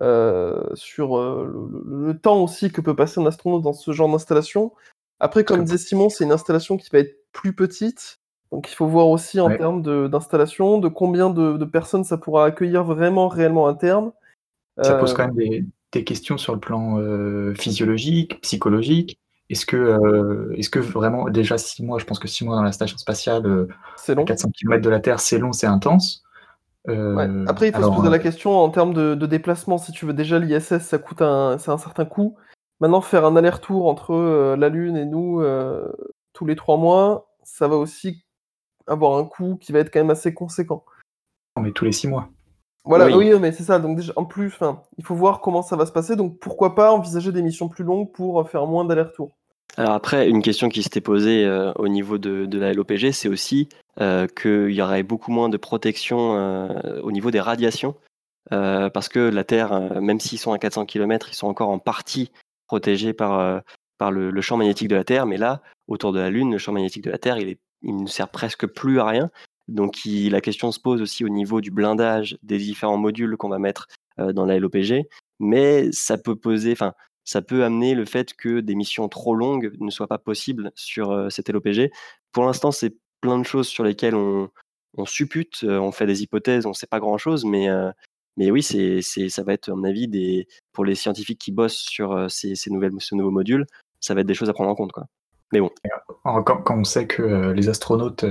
euh, 0.00 0.62
sur 0.74 1.18
euh, 1.18 1.82
le, 1.86 2.18
temps 2.18 2.42
aussi 2.42 2.72
que 2.72 2.80
peut 2.80 2.96
passer 2.96 3.20
un 3.20 3.26
astronaute 3.26 3.62
dans 3.62 3.72
ce 3.72 3.92
genre 3.92 4.10
d'installation. 4.10 4.72
Après, 5.20 5.44
comme 5.44 5.64
disait 5.64 5.78
Simon, 5.78 6.08
c'est 6.08 6.24
une 6.24 6.32
installation 6.32 6.76
qui 6.76 6.88
va 6.90 6.98
être 6.98 7.16
plus 7.32 7.54
petite, 7.54 8.20
donc 8.50 8.70
il 8.70 8.74
faut 8.74 8.86
voir 8.86 9.08
aussi 9.08 9.40
en 9.40 9.48
termes 9.56 9.82
d'installation, 10.08 10.78
de, 10.78 10.88
combien 10.88 11.30
de, 11.30 11.64
personnes 11.64 12.04
ça 12.04 12.18
pourra 12.18 12.46
accueillir 12.46 12.84
vraiment, 12.84 13.28
réellement 13.28 13.66
à 13.66 13.74
terme. 13.74 14.12
Ça 14.82 14.94
pose 14.94 15.14
quand 15.14 15.28
même 15.32 15.66
des, 15.92 16.04
questions 16.04 16.38
sur 16.38 16.54
le 16.54 16.60
plan 16.60 16.98
physiologique, 17.54 18.40
psychologique. 18.40 19.18
Est-ce 19.52 19.66
que, 19.66 20.50
est 20.56 20.68
que 20.70 20.80
vraiment, 20.80 21.28
déjà 21.28 21.58
six 21.58 21.84
mois, 21.84 21.98
je 21.98 22.04
pense 22.04 22.18
que 22.18 22.26
six 22.26 22.44
mois 22.44 22.56
dans 22.56 22.62
la 22.62 22.72
station 22.72 22.98
spatiale, 22.98 23.68
c'est 23.96 24.14
long. 24.14 24.24
400 24.24 24.48
km 24.50 24.82
de 24.82 24.90
la 24.90 24.98
Terre, 24.98 25.20
c'est 25.20 25.38
long, 25.38 25.52
c'est 25.52 25.66
intense. 25.66 26.24
Euh, 26.88 27.44
Après, 27.46 27.68
il 27.68 27.74
faut 27.74 27.82
se 27.82 27.96
poser 27.96 28.10
la 28.10 28.16
euh, 28.16 28.18
question 28.18 28.58
en 28.58 28.68
termes 28.70 28.92
de, 28.92 29.26
déplacement. 29.26 29.78
Si 29.78 29.92
tu 29.92 30.06
veux 30.06 30.12
déjà 30.12 30.38
l'ISS, 30.38 30.78
ça 30.78 30.98
coûte 30.98 31.22
un, 31.22 31.58
c'est 31.58 31.70
un 31.70 31.78
certain 31.78 32.04
coût. 32.04 32.36
Maintenant, 32.80 33.00
faire 33.00 33.24
un 33.24 33.36
aller-retour 33.36 33.86
entre 33.86 34.12
euh, 34.14 34.56
la 34.56 34.68
Lune 34.68 34.96
et 34.96 35.04
nous 35.04 35.42
tous 36.32 36.46
les 36.46 36.56
trois 36.56 36.78
mois, 36.78 37.28
ça 37.42 37.68
va 37.68 37.76
aussi 37.76 38.24
avoir 38.86 39.18
un 39.18 39.24
coût 39.24 39.56
qui 39.56 39.70
va 39.70 39.80
être 39.80 39.92
quand 39.92 40.00
même 40.00 40.10
assez 40.10 40.32
conséquent. 40.32 40.84
Non, 41.56 41.62
mais 41.62 41.72
tous 41.72 41.84
les 41.84 41.92
six 41.92 42.08
mois. 42.08 42.30
Voilà, 42.84 43.14
oui, 43.16 43.30
mais 43.38 43.52
c'est 43.52 43.62
ça. 43.62 43.78
Donc 43.78 43.96
déjà, 43.96 44.12
en 44.16 44.24
plus, 44.24 44.58
il 44.96 45.04
faut 45.04 45.14
voir 45.14 45.40
comment 45.40 45.62
ça 45.62 45.76
va 45.76 45.86
se 45.86 45.92
passer. 45.92 46.16
Donc 46.16 46.38
pourquoi 46.40 46.74
pas 46.74 46.92
envisager 46.92 47.30
des 47.30 47.42
missions 47.42 47.68
plus 47.68 47.84
longues 47.84 48.10
pour 48.10 48.48
faire 48.48 48.66
moins 48.66 48.84
d'aller-retour. 48.84 49.36
Alors 49.76 49.92
après, 49.92 50.28
une 50.28 50.42
question 50.42 50.68
qui 50.68 50.82
s'était 50.82 51.00
posée 51.00 51.48
au 51.76 51.88
niveau 51.88 52.18
de, 52.18 52.44
de 52.46 52.58
la 52.58 52.74
LOPG, 52.74 53.12
c'est 53.12 53.28
aussi 53.28 53.68
euh, 54.00 54.26
qu'il 54.26 54.70
y 54.70 54.80
aurait 54.80 55.02
beaucoup 55.02 55.30
moins 55.30 55.50
de 55.50 55.58
protection 55.58 56.34
euh, 56.34 57.00
au 57.02 57.12
niveau 57.12 57.30
des 57.30 57.40
radiations, 57.40 57.94
euh, 58.50 58.88
parce 58.88 59.10
que 59.10 59.18
la 59.18 59.44
Terre, 59.44 60.00
même 60.00 60.18
s'ils 60.18 60.38
sont 60.38 60.52
à 60.52 60.58
400 60.58 60.86
km, 60.86 61.28
ils 61.30 61.34
sont 61.34 61.46
encore 61.46 61.68
en 61.68 61.78
partie 61.78 62.30
protégés 62.66 63.12
par, 63.12 63.62
par 63.98 64.10
le, 64.10 64.40
champ 64.40 64.56
magnétique 64.56 64.88
de 64.88 64.96
la 64.96 65.04
Terre, 65.04 65.26
mais 65.26 65.36
là, 65.36 65.60
autour 65.88 66.12
de 66.12 66.20
la 66.20 66.30
Lune, 66.30 66.52
le 66.52 66.56
champ 66.56 66.72
magnétique 66.72 67.04
de 67.04 67.10
la 67.10 67.18
Terre, 67.18 67.36
il 67.38 67.58
ne 67.82 68.06
sert 68.06 68.30
presque 68.30 68.66
plus 68.66 68.98
à 68.98 69.04
rien. 69.04 69.30
Donc 69.68 69.98
la 70.06 70.40
question 70.40 70.72
se 70.72 70.80
pose 70.80 71.02
aussi 71.02 71.22
au 71.22 71.28
niveau 71.28 71.60
du 71.60 71.70
blindage 71.70 72.38
des 72.42 72.56
différents 72.56 72.96
modules 72.96 73.36
qu'on 73.36 73.50
va 73.50 73.58
mettre 73.58 73.88
dans 74.16 74.46
la 74.46 74.58
LOPG, 74.58 75.06
mais 75.38 75.92
ça 75.92 76.16
peut 76.16 76.36
poser, 76.36 76.72
enfin, 76.72 76.94
ça 77.24 77.42
peut 77.42 77.64
amener 77.64 77.94
le 77.94 78.04
fait 78.04 78.34
que 78.34 78.60
des 78.60 78.74
missions 78.74 79.08
trop 79.08 79.34
longues 79.34 79.72
ne 79.80 79.90
soient 79.90 80.08
pas 80.08 80.18
possibles 80.18 80.72
sur 80.74 81.26
cette 81.30 81.48
LOPG. 81.48 81.90
Pour 82.32 82.44
l'instant, 82.44 82.72
c'est 82.72 82.94
plein 83.22 83.38
de 83.38 83.44
choses 83.44 83.68
sur 83.68 83.84
lesquelles 83.84 84.14
on, 84.14 84.50
suppute, 85.06 85.64
euh, 85.64 85.78
on 85.78 85.92
fait 85.92 86.04
des 86.04 86.22
hypothèses, 86.22 86.66
on 86.66 86.70
ne 86.70 86.74
sait 86.74 86.86
pas 86.86 87.00
grand-chose, 87.00 87.46
mais, 87.46 87.70
euh, 87.70 87.90
mais 88.36 88.50
oui, 88.50 88.62
c'est, 88.62 89.00
ça 89.00 89.42
va 89.42 89.54
être, 89.54 89.70
à 89.70 89.74
mon 89.74 89.84
avis, 89.84 90.08
des, 90.08 90.46
pour 90.72 90.84
les 90.84 90.94
scientifiques 90.94 91.38
qui 91.38 91.52
bossent 91.52 91.78
sur 91.78 92.12
euh, 92.12 92.28
ces, 92.28 92.54
nouvelles, 92.68 92.92
ce 92.98 93.14
nouveau 93.14 93.30
module, 93.30 93.64
ça 94.00 94.12
va 94.12 94.20
être 94.20 94.26
des 94.26 94.34
choses 94.34 94.50
à 94.50 94.52
prendre 94.52 94.68
en 94.68 94.74
compte. 94.74 94.92
Quoi. 94.92 95.06
Mais 95.52 95.60
bon. 95.60 95.70
Quand, 96.24 96.62
on 96.70 96.84
sait 96.84 97.06
que 97.06 97.52
les 97.52 97.68
astronautes, 97.68 98.24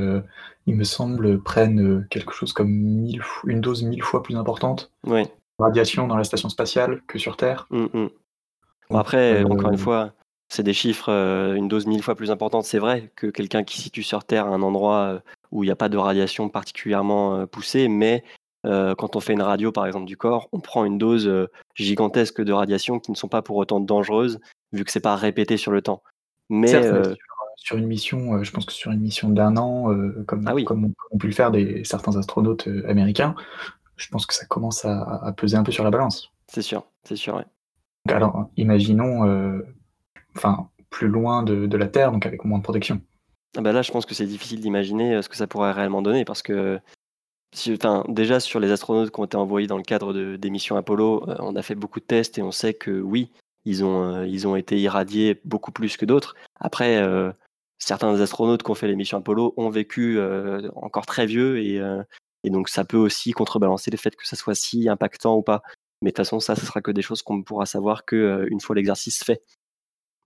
il 0.65 0.75
me 0.75 0.83
semble, 0.83 1.41
prennent 1.41 2.07
quelque 2.09 2.33
chose 2.33 2.51
comme 2.51 2.69
une 2.69 3.61
dose 3.61 3.83
mille 3.83 4.01
fois 4.01 4.23
plus 4.23 4.35
importante 4.35 4.91
oui. 5.05 5.23
de 5.23 5.63
radiation 5.63 6.07
dans 6.07 6.17
la 6.17 6.23
station 6.23 6.49
spatiale 6.49 7.01
que 7.07 7.19
sur 7.19 7.37
Terre. 7.37 7.67
Mmh, 7.69 7.85
mmh. 7.93 8.09
Après, 8.93 9.43
encore 9.43 9.71
une 9.71 9.77
fois, 9.77 10.13
c'est 10.51 10.63
des 10.63 10.73
chiffres, 10.73 11.09
euh, 11.09 11.55
une 11.55 11.69
dose 11.69 11.87
mille 11.87 12.03
fois 12.03 12.15
plus 12.15 12.29
importante, 12.29 12.65
c'est 12.65 12.77
vrai, 12.77 13.09
que 13.15 13.27
quelqu'un 13.27 13.63
qui 13.63 13.79
situe 13.79 14.03
sur 14.03 14.25
Terre 14.25 14.47
à 14.47 14.49
un 14.49 14.61
endroit 14.61 14.97
euh, 14.97 15.19
où 15.51 15.63
il 15.63 15.67
n'y 15.67 15.71
a 15.71 15.77
pas 15.77 15.87
de 15.87 15.97
radiation 15.97 16.49
particulièrement 16.49 17.37
euh, 17.37 17.45
poussée, 17.45 17.87
mais 17.87 18.23
quand 18.63 19.15
on 19.15 19.19
fait 19.21 19.33
une 19.33 19.41
radio, 19.41 19.71
par 19.71 19.87
exemple, 19.87 20.05
du 20.05 20.17
corps, 20.17 20.47
on 20.51 20.59
prend 20.59 20.85
une 20.85 20.99
dose 20.99 21.49
gigantesque 21.73 22.43
de 22.43 22.53
radiation 22.53 22.99
qui 22.99 23.09
ne 23.09 23.15
sont 23.15 23.27
pas 23.27 23.41
pour 23.41 23.55
autant 23.55 23.79
dangereuses, 23.79 24.39
vu 24.71 24.83
que 24.85 24.91
c'est 24.91 24.99
pas 24.99 25.15
répété 25.15 25.57
sur 25.57 25.71
le 25.71 25.81
temps. 25.81 26.03
Mais 26.49 26.67
sur, 27.55 27.77
une 27.77 27.87
mission, 27.87 28.43
je 28.43 28.51
pense 28.51 28.67
que 28.67 28.71
sur 28.71 28.91
une 28.91 28.99
mission 28.99 29.29
d'un 29.29 29.57
an, 29.57 29.85
comme, 30.27 30.47
ah 30.47 30.53
comme 30.63 30.93
ont 31.09 31.17
pu 31.17 31.25
le 31.25 31.33
faire 31.33 31.49
des, 31.49 31.83
certains 31.85 32.15
astronautes 32.17 32.67
américains, 32.87 33.33
je 33.95 34.07
pense 34.09 34.27
que 34.27 34.33
ça 34.35 34.45
commence 34.45 34.85
à, 34.85 35.33
peser 35.35 35.57
un 35.57 35.63
peu 35.63 35.71
sur 35.71 35.83
la 35.83 35.89
balance. 35.89 36.31
C'est 36.47 36.61
sûr, 36.61 36.85
c'est 37.03 37.15
sûr, 37.15 37.33
ouais. 37.33 37.45
Alors, 38.07 38.49
imaginons 38.57 39.61
enfin, 40.35 40.69
plus 40.89 41.07
loin 41.07 41.43
de, 41.43 41.77
la 41.77 41.87
Terre, 41.87 42.11
donc 42.11 42.25
avec 42.25 42.43
moins 42.45 42.59
de 42.59 42.63
protection. 42.63 43.01
Ah 43.57 43.61
bah 43.61 43.73
là, 43.73 43.81
je 43.81 43.91
pense 43.91 44.05
que 44.05 44.13
c'est 44.13 44.25
difficile 44.25 44.61
d'imaginer, 44.61 45.21
ce 45.21 45.29
que 45.29 45.35
ça 45.35 45.47
pourrait 45.47 45.71
réellement 45.71 46.01
donner 46.01 46.25
parce 46.25 46.41
que 46.41 46.79
déjà 48.07 48.39
sur 48.39 48.61
les 48.61 48.71
astronautes 48.71 49.11
qui 49.11 49.19
ont 49.19 49.25
été 49.25 49.35
envoyés 49.35 49.67
dans 49.67 49.77
le 49.77 49.83
cadre 49.83 50.13
de 50.13 50.37
des 50.37 50.49
missions 50.49 50.77
Apollo, 50.77 51.25
on 51.39 51.55
a 51.55 51.61
fait 51.61 51.75
beaucoup 51.75 51.99
de 51.99 52.05
tests 52.05 52.37
et 52.37 52.41
on 52.41 52.51
sait 52.51 52.73
que 52.73 53.01
oui, 53.01 53.29
ils 53.65 53.83
ont, 53.83 54.23
ils 54.23 54.47
ont 54.47 54.55
été 54.55 54.79
irradiés 54.79 55.41
beaucoup 55.43 55.71
plus 55.71 55.97
que 55.97 56.05
d'autres. 56.05 56.35
Après, 56.59 57.01
certains 57.77 58.13
des 58.13 58.21
astronautes 58.21 58.63
qui 58.63 58.71
ont 58.71 58.75
fait 58.75 58.87
les 58.87 58.95
missions 58.95 59.17
Apollo 59.17 59.53
ont 59.57 59.69
vécu, 59.69 60.19
encore 60.75 61.05
très 61.05 61.25
vieux 61.25 61.59
et 61.59 61.81
et 62.43 62.49
donc 62.49 62.69
ça 62.69 62.83
peut 62.83 62.97
aussi 62.97 63.31
contrebalancer 63.31 63.91
le 63.91 63.97
fait 63.97 64.15
que 64.15 64.27
ça 64.27 64.35
soit 64.35 64.55
si 64.55 64.89
impactant 64.89 65.35
ou 65.35 65.41
pas. 65.41 65.61
Mais 66.01 66.09
de 66.09 66.15
toute 66.15 66.17
façon, 66.17 66.39
ça, 66.39 66.55
ce 66.55 66.65
sera 66.65 66.81
que 66.81 66.91
des 66.91 67.01
choses 67.01 67.21
qu'on 67.21 67.37
ne 67.37 67.43
pourra 67.43 67.65
savoir 67.65 68.05
qu'une 68.05 68.59
fois 68.59 68.75
l'exercice 68.75 69.23
fait. 69.23 69.43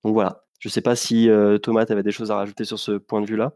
Donc 0.04 0.14
voilà. 0.14 0.44
Je 0.60 0.70
sais 0.70 0.82
pas 0.82 0.96
si, 0.96 1.30
Thomas, 1.62 1.86
tu 1.86 1.92
avais 1.92 2.04
des 2.04 2.12
choses 2.12 2.32
à 2.32 2.36
rajouter 2.36 2.64
sur 2.64 2.80
ce 2.80 2.94
point 2.94 3.22
de 3.22 3.28
vue-là? 3.28 3.54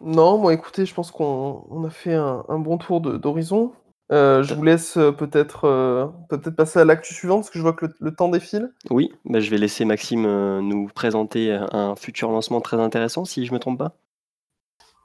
Non, 0.00 0.36
moi 0.38 0.52
écoutez, 0.52 0.84
je 0.84 0.94
pense 0.94 1.10
qu'on 1.10 1.84
a 1.84 1.90
fait 1.90 2.14
un 2.14 2.58
bon 2.58 2.76
tour 2.76 3.00
d'horizon. 3.00 3.72
je 4.12 4.54
vous 4.54 4.62
laisse, 4.62 4.94
peut-être, 4.94 6.12
peut-être 6.28 6.56
passer 6.56 6.78
à 6.80 6.84
l'actu 6.84 7.14
suivante, 7.14 7.40
parce 7.40 7.50
que 7.50 7.58
je 7.58 7.62
vois 7.62 7.72
que 7.72 7.86
le 7.98 8.14
temps 8.14 8.28
défile. 8.28 8.72
Oui, 8.90 9.12
bah, 9.24 9.40
je 9.40 9.50
vais 9.50 9.58
laisser 9.58 9.84
Maxime, 9.84 10.22
nous 10.60 10.88
présenter, 10.94 11.52
un 11.72 11.96
futur 11.96 12.30
lancement 12.30 12.60
très 12.60 12.78
intéressant, 12.78 13.24
si 13.24 13.46
je 13.46 13.52
me 13.52 13.58
trompe 13.58 13.78
pas? 13.78 13.96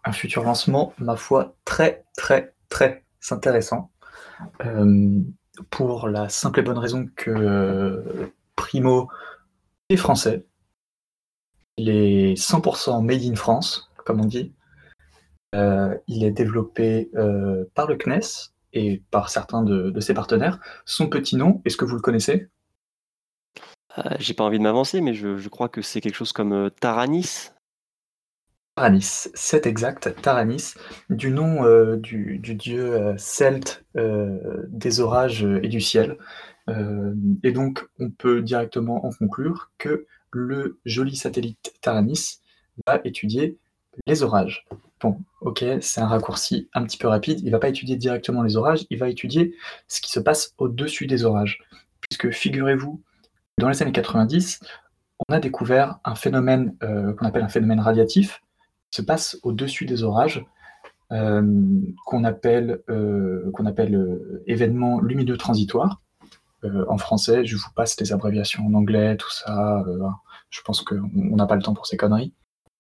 Un 0.04 0.12
futur 0.12 0.44
lancement, 0.44 0.94
ma 1.00 1.16
foi, 1.16 1.56
très, 1.66 2.06
très, 2.16 2.54
très 2.70 3.04
intéressant. 3.32 3.92
Pour 5.70 6.08
la 6.08 6.30
simple 6.30 6.60
et 6.60 6.64
bonne 6.64 6.78
raison 6.78 7.08
que, 7.16 8.32
Primo 8.56 9.10
est 9.90 9.98
français. 9.98 10.46
Il 11.78 11.90
est 11.90 12.34
100% 12.34 13.04
made 13.04 13.24
in 13.24 13.36
France, 13.36 13.90
comme 14.04 14.20
on 14.20 14.26
dit. 14.26 14.54
Euh, 15.56 15.96
il 16.08 16.24
est 16.24 16.32
développé, 16.32 17.10
euh, 17.16 17.66
par 17.76 17.88
le 17.88 17.96
CNES 17.96 18.52
et 18.74 19.02
par 19.12 19.30
certains 19.30 19.64
de 19.64 20.00
ses 20.00 20.14
partenaires. 20.14 20.60
Son 20.86 21.08
petit 21.08 21.36
nom, 21.38 21.62
est-ce 21.66 21.78
que 21.78 21.86
vous 21.86 21.96
le 21.96 22.02
connaissez? 22.02 22.50
Euh, 23.98 24.16
j'ai 24.20 24.34
pas 24.34 24.44
envie 24.44 24.58
de 24.58 24.64
m'avancer, 24.64 25.02
mais 25.02 25.14
je 25.14 25.48
crois 25.48 25.70
que 25.70 25.82
c'est 25.82 26.02
quelque 26.02 26.16
chose 26.16 26.34
comme, 26.34 26.70
Taranis? 26.82 27.52
Taranis, 28.78 29.28
c'est 29.34 29.66
exact, 29.66 30.22
Taranis, 30.22 30.76
du 31.10 31.32
nom, 31.32 31.96
du 31.98 32.40
dieu, 32.40 33.16
celte, 33.18 33.84
des 33.96 35.00
orages, 35.00 35.44
et 35.64 35.68
du 35.68 35.82
ciel. 35.82 36.18
et 36.70 37.52
donc 37.52 37.88
on 38.00 38.12
peut 38.12 38.44
directement 38.44 39.04
en 39.04 39.12
conclure 39.12 39.72
que 39.80 40.06
le 40.32 40.78
joli 40.86 41.16
satellite 41.16 41.74
Taranis 41.82 42.42
va 42.86 43.02
étudier 43.04 43.58
les 44.06 44.22
orages. 44.22 44.68
Bon, 45.02 45.22
OK, 45.42 45.66
c'est 45.82 46.02
un 46.02 46.08
raccourci 46.08 46.70
un 46.76 46.84
petit 46.84 47.00
peu 47.00 47.08
rapide. 47.08 47.40
Il 47.44 47.50
va 47.50 47.58
pas 47.58 47.70
étudier 47.70 47.96
directement 47.96 48.44
les 48.44 48.58
orages, 48.58 48.86
il 48.92 49.00
va 49.00 49.10
étudier 49.10 49.56
ce 49.88 50.02
qui 50.02 50.12
se 50.12 50.20
passe 50.20 50.54
au-dessus 50.60 51.08
des 51.08 51.26
orages. 51.26 51.64
Puisque 52.02 52.30
figurez-vous, 52.30 53.02
dans 53.58 53.70
les 53.70 53.82
années 53.82 53.92
90, 53.92 54.60
on 55.28 55.34
a 55.34 55.40
découvert 55.40 55.98
un 56.06 56.14
phénomène, 56.14 56.76
euh, 56.84 57.14
qu'on 57.14 57.26
appelle 57.26 57.42
un 57.42 57.50
phénomène 57.50 57.80
radiatif, 57.80 58.44
se 58.92 59.02
passe 59.02 59.38
au-dessus 59.44 59.86
des 59.86 60.04
orages, 60.04 60.46
euh, 61.12 61.82
qu'on 62.06 62.24
appelle, 62.24 62.82
euh, 62.90 63.52
appelle, 63.66 64.20
événement 64.46 65.00
lumineux 65.00 65.38
transitoire. 65.38 66.02
en 66.64 66.98
français, 66.98 67.46
je 67.46 67.56
vous 67.56 67.72
passe 67.76 68.00
les 68.00 68.12
abréviations 68.12 68.66
en 68.66 68.74
anglais, 68.74 69.16
tout 69.18 69.32
ça, 69.32 69.86
je 70.50 70.62
pense 70.62 70.82
qu'on 70.82 71.36
n'a 71.36 71.46
pas 71.46 71.56
le 71.56 71.62
temps 71.62 71.74
pour 71.74 71.88
ces 71.88 71.98
conneries. 71.98 72.34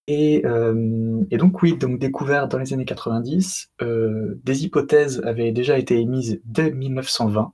Euh, 0.09 1.23
et, 1.31 1.37
donc 1.37 1.61
oui, 1.61 1.77
donc 1.77 1.99
découvert 1.99 2.47
dans 2.47 2.57
les 2.57 2.73
années 2.73 2.85
90, 2.85 3.71
euh, 3.81 4.39
des 4.43 4.63
hypothèses 4.63 5.21
avaient 5.25 5.51
déjà 5.51 5.77
été 5.77 5.99
émises 5.99 6.39
dès 6.45 6.71
1920 6.71 7.53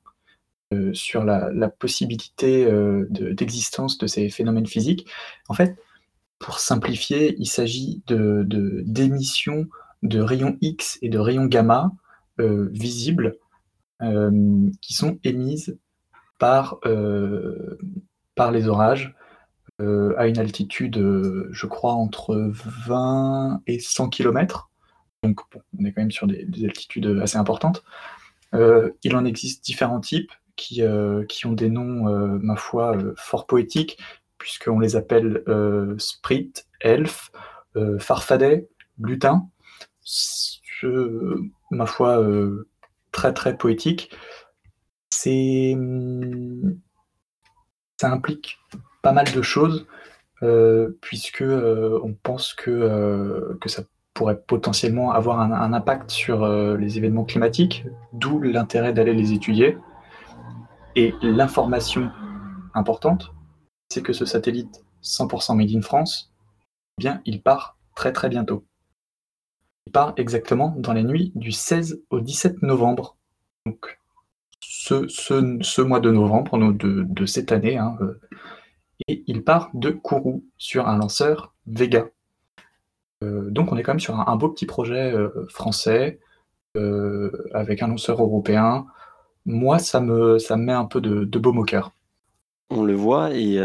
euh, 0.73 0.93
sur 0.93 1.23
la, 1.23 1.69
possibilité 1.69 2.67
d'existence 3.09 3.97
de, 3.97 4.07
ces 4.07 4.29
phénomènes 4.29 4.67
physiques. 4.67 5.07
En 5.49 5.53
fait, 5.53 5.75
pour 6.43 6.59
simplifier, 6.59 7.35
il 7.39 7.47
s'agit 7.47 8.03
d'émissions 8.07 9.65
de, 10.03 10.19
rayons 10.19 10.57
X 10.61 10.99
et 11.01 11.09
de 11.09 11.17
rayons 11.17 11.45
gamma 11.45 11.91
visibles 12.37 13.37
qui 14.81 14.93
sont 14.93 15.17
émises 15.23 15.77
par, 16.37 16.79
par 18.35 18.51
les 18.51 18.67
orages 18.67 19.15
euh, 19.81 20.13
à 20.17 20.27
une 20.27 20.37
altitude, 20.37 20.97
euh, 20.97 21.49
je 21.51 21.65
crois, 21.65 21.93
entre 21.93 22.51
20 22.87 23.61
et 23.65 23.79
100 23.79 24.09
km. 24.09 24.69
Donc 25.23 25.41
on 25.53 25.85
est 25.85 25.91
quand 25.91 26.01
même 26.01 26.11
sur 26.11 26.27
des, 26.27 26.45
altitudes 26.65 27.19
assez 27.21 27.37
importantes. 27.37 27.83
Euh, 28.53 28.91
il 29.03 29.15
en 29.15 29.25
existe 29.25 29.65
différents 29.65 29.99
types 29.99 30.31
qui, 30.55 30.83
qui 31.27 31.45
ont 31.47 31.53
des 31.53 31.69
noms, 31.71 32.03
ma 32.39 32.55
foi, 32.55 32.95
fort 33.17 33.47
poétiques, 33.47 33.97
puisqu'on 34.43 34.79
les 34.79 34.97
appelle 34.97 35.41
Sprit, 35.97 36.51
Elf, 36.81 37.31
Farfadet, 37.99 38.67
Lutin. 38.99 39.47
ma 41.71 41.85
foi, 41.85 42.21
très 43.13 43.31
très 43.31 43.57
poétique. 43.57 44.11
C'est 45.09 45.73
hum, 45.75 46.77
ça 48.03 48.11
implique 48.11 48.59
pas 49.01 49.13
mal 49.13 49.31
de 49.31 49.41
choses, 49.41 49.87
euh, 50.41 50.97
puisque 50.99 51.41
euh, 51.41 51.99
on 52.03 52.13
pense 52.13 52.53
euh, 52.67 53.57
que 53.61 53.69
ça 53.69 53.83
pourrait 54.13 54.41
potentiellement 54.45 55.11
avoir 55.11 55.39
un, 55.39 55.73
impact 55.73 56.11
sur 56.11 56.47
les 56.77 56.97
événements 56.99 57.23
climatiques, 57.23 57.85
d'où 58.11 58.39
l'intérêt 58.39 58.93
d'aller 58.93 59.13
les 59.13 59.33
étudier. 59.33 59.75
Et 60.95 61.15
l'information 61.23 62.11
importante, 62.75 63.33
c'est 63.93 64.01
que 64.01 64.13
ce 64.13 64.25
satellite 64.25 64.83
100% 65.03 65.55
made 65.55 65.75
in 65.75 65.81
France, 65.81 66.31
eh 66.97 67.01
bien, 67.01 67.21
il 67.25 67.41
part 67.41 67.77
très 67.95 68.11
très 68.11 68.29
bientôt. 68.29 68.65
Il 69.87 69.91
part 69.91 70.13
exactement 70.17 70.73
dans 70.77 70.93
les 70.93 71.03
nuits 71.03 71.31
du 71.35 71.51
16 71.51 72.01
au 72.09 72.19
17 72.19 72.63
novembre. 72.63 73.17
Donc, 73.65 73.99
ce, 74.61 75.07
ce, 75.07 75.81
mois 75.81 75.99
de 75.99 76.09
novembre 76.09 76.73
de, 76.73 77.03
de 77.07 77.25
cette 77.25 77.51
année, 77.51 77.77
hein, 77.77 77.97
et 79.07 79.23
il 79.27 79.43
part 79.43 79.69
de 79.73 79.89
Kourou 79.89 80.43
sur 80.57 80.87
un 80.87 80.97
lanceur 80.97 81.53
Vega. 81.67 82.07
Euh, 83.23 83.49
donc 83.49 83.71
on 83.71 83.77
est 83.77 83.83
quand 83.83 83.93
même 83.93 83.99
sur 83.99 84.19
un, 84.19 84.35
beau 84.35 84.49
petit 84.49 84.65
projet 84.65 85.13
euh, 85.13 85.45
français 85.49 86.19
euh, 86.77 87.31
avec 87.53 87.81
un 87.81 87.87
lanceur 87.87 88.21
européen. 88.21 88.85
Moi, 89.45 89.77
ça 89.79 89.99
me, 89.99 90.39
ça 90.39 90.57
met 90.57 90.73
un 90.73 90.85
peu 90.85 91.01
de, 91.01 91.25
de 91.25 91.39
baume 91.39 91.59
au 91.59 91.63
cœur. 91.63 91.91
On 92.69 92.83
le 92.83 92.95
voit 92.95 93.33
et 93.33 93.59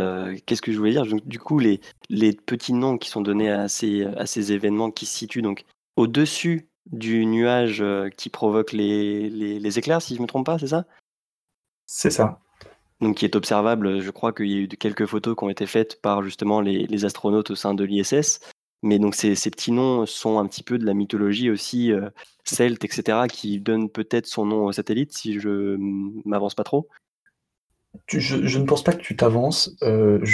qu'est-ce 0.44 0.62
que 0.62 0.72
je 0.72 0.78
voulais 0.78 0.92
dire? 0.92 1.06
Du 1.06 1.38
coup, 1.38 1.58
les, 1.58 1.80
les 2.10 2.32
petits 2.32 2.74
noms 2.74 2.98
qui 2.98 3.08
sont 3.08 3.22
donnés 3.22 3.50
à 3.50 3.68
ces, 3.68 4.04
à 4.04 4.26
ces 4.26 4.52
événements 4.52 4.90
qui 4.90 5.06
se 5.06 5.16
situent 5.16 5.42
donc 5.42 5.64
au-dessus 5.96 6.68
du 6.90 7.24
nuage 7.24 7.82
qui 8.16 8.28
provoque 8.28 8.72
les, 8.72 9.30
les, 9.30 9.58
les 9.58 9.78
éclairs, 9.78 10.02
si 10.02 10.14
je 10.14 10.18
ne 10.18 10.22
me 10.24 10.28
trompe 10.28 10.46
pas, 10.46 10.58
c'est 10.58 10.68
ça? 10.68 10.84
C'est 11.86 12.10
ça 12.10 12.40
donc 13.00 13.16
qui 13.16 13.24
est 13.24 13.36
observable. 13.36 14.00
Je 14.00 14.10
crois 14.10 14.32
qu'il 14.32 14.46
y 14.46 14.54
a 14.54 14.60
eu 14.60 14.68
quelques 14.68 15.06
photos 15.06 15.36
qui 15.36 15.44
ont 15.44 15.50
été 15.50 15.66
faites 15.66 16.00
par 16.00 16.22
justement 16.22 16.60
les, 16.60 17.04
astronautes 17.04 17.50
au 17.50 17.54
sein 17.54 17.74
de 17.74 17.84
l'ISS. 17.84 18.40
Mais 18.82 18.98
donc 18.98 19.14
ces, 19.14 19.34
petits 19.34 19.72
noms 19.72 20.06
sont 20.06 20.38
un 20.38 20.46
petit 20.46 20.62
peu 20.62 20.78
de 20.78 20.86
la 20.86 20.94
mythologie 20.94 21.50
aussi 21.50 21.92
euh, 21.92 22.10
celte, 22.44 22.84
etc., 22.84 23.26
qui 23.28 23.60
donne 23.60 23.90
peut-être 23.90 24.26
son 24.26 24.46
nom 24.46 24.66
au 24.66 24.72
satellite, 24.72 25.12
si 25.12 25.40
je 25.40 25.76
m'avance 26.24 26.54
pas 26.54 26.64
trop. 26.64 26.88
Je, 28.06 28.58
ne 28.58 28.64
pense 28.64 28.84
pas 28.84 28.92
que 28.92 29.02
tu 29.02 29.16
t'avances. 29.16 29.74
Euh, 29.82 30.24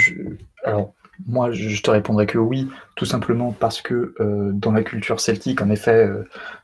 alors, 0.63 0.93
moi, 1.25 1.51
je 1.51 1.81
te 1.81 1.89
répondrai 1.89 2.25
que 2.25 2.37
oui, 2.37 2.69
tout 2.95 3.05
simplement 3.05 3.51
parce 3.53 3.81
que 3.81 4.13
euh, 4.19 4.51
dans 4.53 4.71
la 4.71 4.83
culture 4.83 5.19
celtique, 5.19 5.61
en 5.61 5.69
effet, 5.69 6.09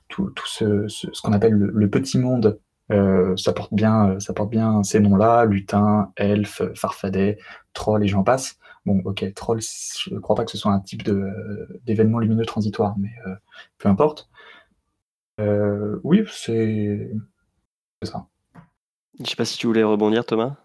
tout, 0.09 0.33
ce, 0.45 0.87
qu'on 1.21 1.33
appelle 1.33 1.53
le, 1.53 1.89
petit 1.89 2.17
monde 2.17 2.59
euh, 2.91 3.35
ça, 3.37 3.53
porte 3.53 3.73
bien, 3.73 4.11
euh, 4.11 4.19
ça 4.19 4.33
porte 4.33 4.49
bien 4.49 4.83
ces 4.83 4.99
noms-là, 4.99 5.45
lutin, 5.45 6.11
elfe, 6.17 6.61
farfadet, 6.75 7.37
troll 7.73 8.03
et 8.03 8.07
j'en 8.07 8.23
passe. 8.23 8.57
Bon, 8.85 9.01
ok, 9.05 9.33
troll, 9.33 9.61
je 9.61 10.13
ne 10.13 10.19
crois 10.19 10.35
pas 10.35 10.43
que 10.43 10.51
ce 10.51 10.57
soit 10.57 10.71
un 10.71 10.79
type 10.79 11.03
d'événement 11.85 12.19
lumineux 12.19 12.45
transitoire, 12.45 12.95
mais 12.97 13.11
euh, 13.27 13.35
peu 13.77 13.89
importe. 13.89 14.29
oui, 16.03 16.23
c'est 16.27 17.11
ça. 18.03 18.27
Je 19.19 19.29
sais 19.29 19.35
pas 19.35 19.45
si 19.45 19.57
tu 19.57 19.67
voulais 19.67 19.83
rebondir, 19.83 20.25
Thomas. 20.25 20.55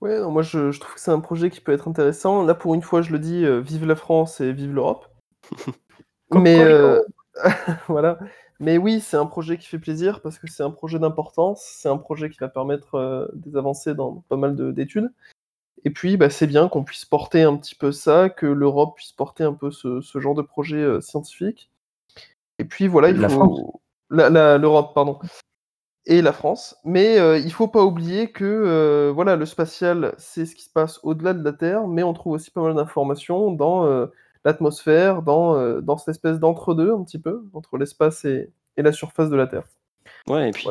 Ouais, 0.00 0.20
moi 0.22 0.42
je, 0.42 0.78
trouve 0.78 0.94
que 0.94 1.00
c'est 1.00 1.10
un 1.10 1.20
projet 1.20 1.50
qui 1.50 1.60
peut 1.60 1.72
être 1.72 1.88
intéressant. 1.88 2.44
Là, 2.44 2.54
pour 2.54 2.74
une 2.74 2.82
fois, 2.82 3.02
je 3.02 3.12
le 3.12 3.18
dis, 3.18 3.44
vive 3.60 3.86
la 3.86 3.96
France 3.96 4.40
et 4.40 4.52
vive 4.52 4.72
l'Europe. 4.72 5.06
mais 6.32 6.64
voilà. 7.88 8.18
Mais 8.58 8.76
oui, 8.76 9.00
c'est 9.00 9.16
un 9.16 9.26
projet 9.26 9.56
qui 9.56 9.66
fait 9.66 9.78
plaisir 9.78 10.20
parce 10.20 10.38
que 10.38 10.46
c'est 10.46 10.62
un 10.62 10.70
projet 10.70 10.98
d'importance, 10.98 11.62
c'est 11.64 11.88
un 11.88 11.96
projet 11.96 12.28
qui 12.28 12.38
va 12.38 12.48
permettre 12.48 12.96
euh, 12.96 13.26
des 13.32 13.56
avancées 13.56 13.94
dans 13.94 14.22
pas 14.28 14.36
mal 14.36 14.74
d'études. 14.74 15.10
Et 15.84 15.90
puis, 15.90 16.18
bah, 16.18 16.28
c'est 16.28 16.46
bien 16.46 16.68
qu'on 16.68 16.84
puisse 16.84 17.06
porter 17.06 17.42
un 17.42 17.56
petit 17.56 17.74
peu 17.74 17.90
ça, 17.90 18.28
que 18.28 18.44
l'Europe 18.44 18.96
puisse 18.96 19.12
porter 19.12 19.44
un 19.44 19.54
peu 19.54 19.70
ce, 19.70 20.02
genre 20.16 20.34
de 20.34 20.42
projet 20.42 20.76
euh, 20.76 21.00
scientifique. 21.00 21.70
Et 22.58 22.66
puis 22.66 22.86
voilà, 22.86 23.08
il 23.08 23.16
la 23.16 23.30
faut 23.30 23.80
l'Europe, 24.10 24.92
pardon, 24.94 25.18
et 26.06 26.22
la 26.22 26.32
France. 26.32 26.76
Mais 26.84 27.18
euh, 27.18 27.38
il 27.38 27.52
faut 27.52 27.68
pas 27.68 27.84
oublier 27.84 28.30
que 28.30 28.44
euh, 28.44 29.12
voilà, 29.14 29.36
le 29.36 29.46
spatial, 29.46 30.14
c'est 30.18 30.46
ce 30.46 30.54
qui 30.54 30.64
se 30.64 30.70
passe 30.70 31.00
au-delà 31.02 31.34
de 31.34 31.44
la 31.44 31.52
Terre, 31.52 31.86
mais 31.86 32.02
on 32.02 32.12
trouve 32.12 32.34
aussi 32.34 32.50
pas 32.50 32.62
mal 32.62 32.74
d'informations 32.74 33.52
dans 33.52 34.08
l'atmosphère, 34.44 35.22
dans, 35.22 35.80
dans 35.80 35.98
cette 35.98 36.08
espèce 36.08 36.38
d'entre-deux 36.38 36.92
un 36.92 37.04
petit 37.04 37.18
peu, 37.18 37.44
entre 37.52 37.76
l'espace 37.76 38.24
et, 38.24 38.50
et, 38.76 38.82
la 38.82 38.92
surface 38.92 39.30
de 39.30 39.36
la 39.36 39.46
Terre. 39.46 39.64
Ouais, 40.28 40.48
et 40.48 40.52
puis 40.52 40.68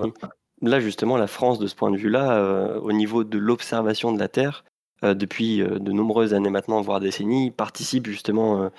là 0.61 0.79
justement, 0.79 1.17
la 1.17 1.27
France, 1.27 1.59
de 1.59 1.67
ce 1.67 1.75
point 1.75 1.91
de 1.91 1.97
vue-là, 1.97 2.79
au 2.81 2.91
niveau 2.91 3.23
de 3.23 3.37
l'observation 3.37 4.11
de 4.11 4.19
la 4.19 4.27
Terre, 4.27 4.63
euh, 5.03 5.13
depuis 5.13 5.61
euh, 5.61 5.79
de 5.79 5.91
nombreuses 5.93 6.33
années 6.33 6.49
maintenant, 6.49 6.81
voire 6.81 6.99
décennies, 6.99 7.51
participe 7.51 8.07
justement 8.07 8.63
euh, 8.63 8.69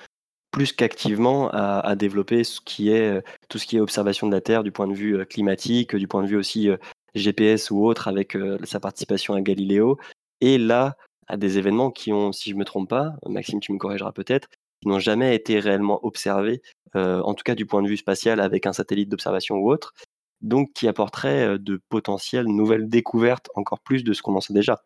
plus 0.51 0.73
qu'activement 0.73 1.49
à, 1.51 1.95
développer 1.95 2.41
est, 2.41 3.23
tout 3.49 3.57
ce 3.57 3.65
qui 3.65 3.77
est 3.77 3.79
observation 3.79 4.27
de 4.27 4.33
la 4.33 4.41
Terre 4.41 4.63
du 4.63 4.71
point 4.71 4.87
de 4.87 4.93
vue 4.93 5.25
climatique, 5.25 5.95
du 5.95 6.07
point 6.07 6.23
de 6.23 6.27
vue 6.27 6.35
aussi 6.35 6.69
GPS 7.15 7.71
ou 7.71 7.85
autre, 7.85 8.07
avec 8.09 8.37
sa 8.63 8.79
participation 8.81 9.33
à 9.33 9.41
Galiléo. 9.41 9.97
Et 10.41 10.57
là, 10.57 10.97
à 11.27 11.37
des 11.37 11.57
événements 11.57 11.89
qui 11.89 12.11
ont, 12.11 12.33
si 12.33 12.49
je 12.49 12.55
ne 12.55 12.59
me 12.59 12.65
trompe 12.65 12.89
pas, 12.89 13.13
Maxime, 13.25 13.61
tu 13.61 13.71
me 13.71 13.77
corrigeras 13.77 14.11
peut-être, 14.11 14.49
qui 14.81 14.89
n'ont 14.89 14.99
jamais 14.99 15.35
été 15.35 15.59
réellement 15.59 16.05
observés, 16.05 16.61
en 16.95 17.33
tout 17.33 17.43
cas 17.43 17.55
du 17.55 17.65
point 17.65 17.81
de 17.81 17.87
vue 17.87 17.97
spatial 17.97 18.41
avec 18.41 18.65
un 18.65 18.73
satellite 18.73 19.07
d'observation 19.07 19.55
ou 19.55 19.71
autre, 19.71 19.93
donc 20.41 20.73
qui 20.73 20.89
apporterait 20.89 21.59
de 21.59 21.81
potentielles 21.87 22.47
nouvelles 22.47 22.89
découvertes, 22.89 23.49
encore 23.55 23.79
plus 23.79 24.03
de 24.03 24.11
ce 24.11 24.21
qu'on 24.21 24.35
en 24.35 24.41
sait 24.41 24.53
déjà. 24.53 24.81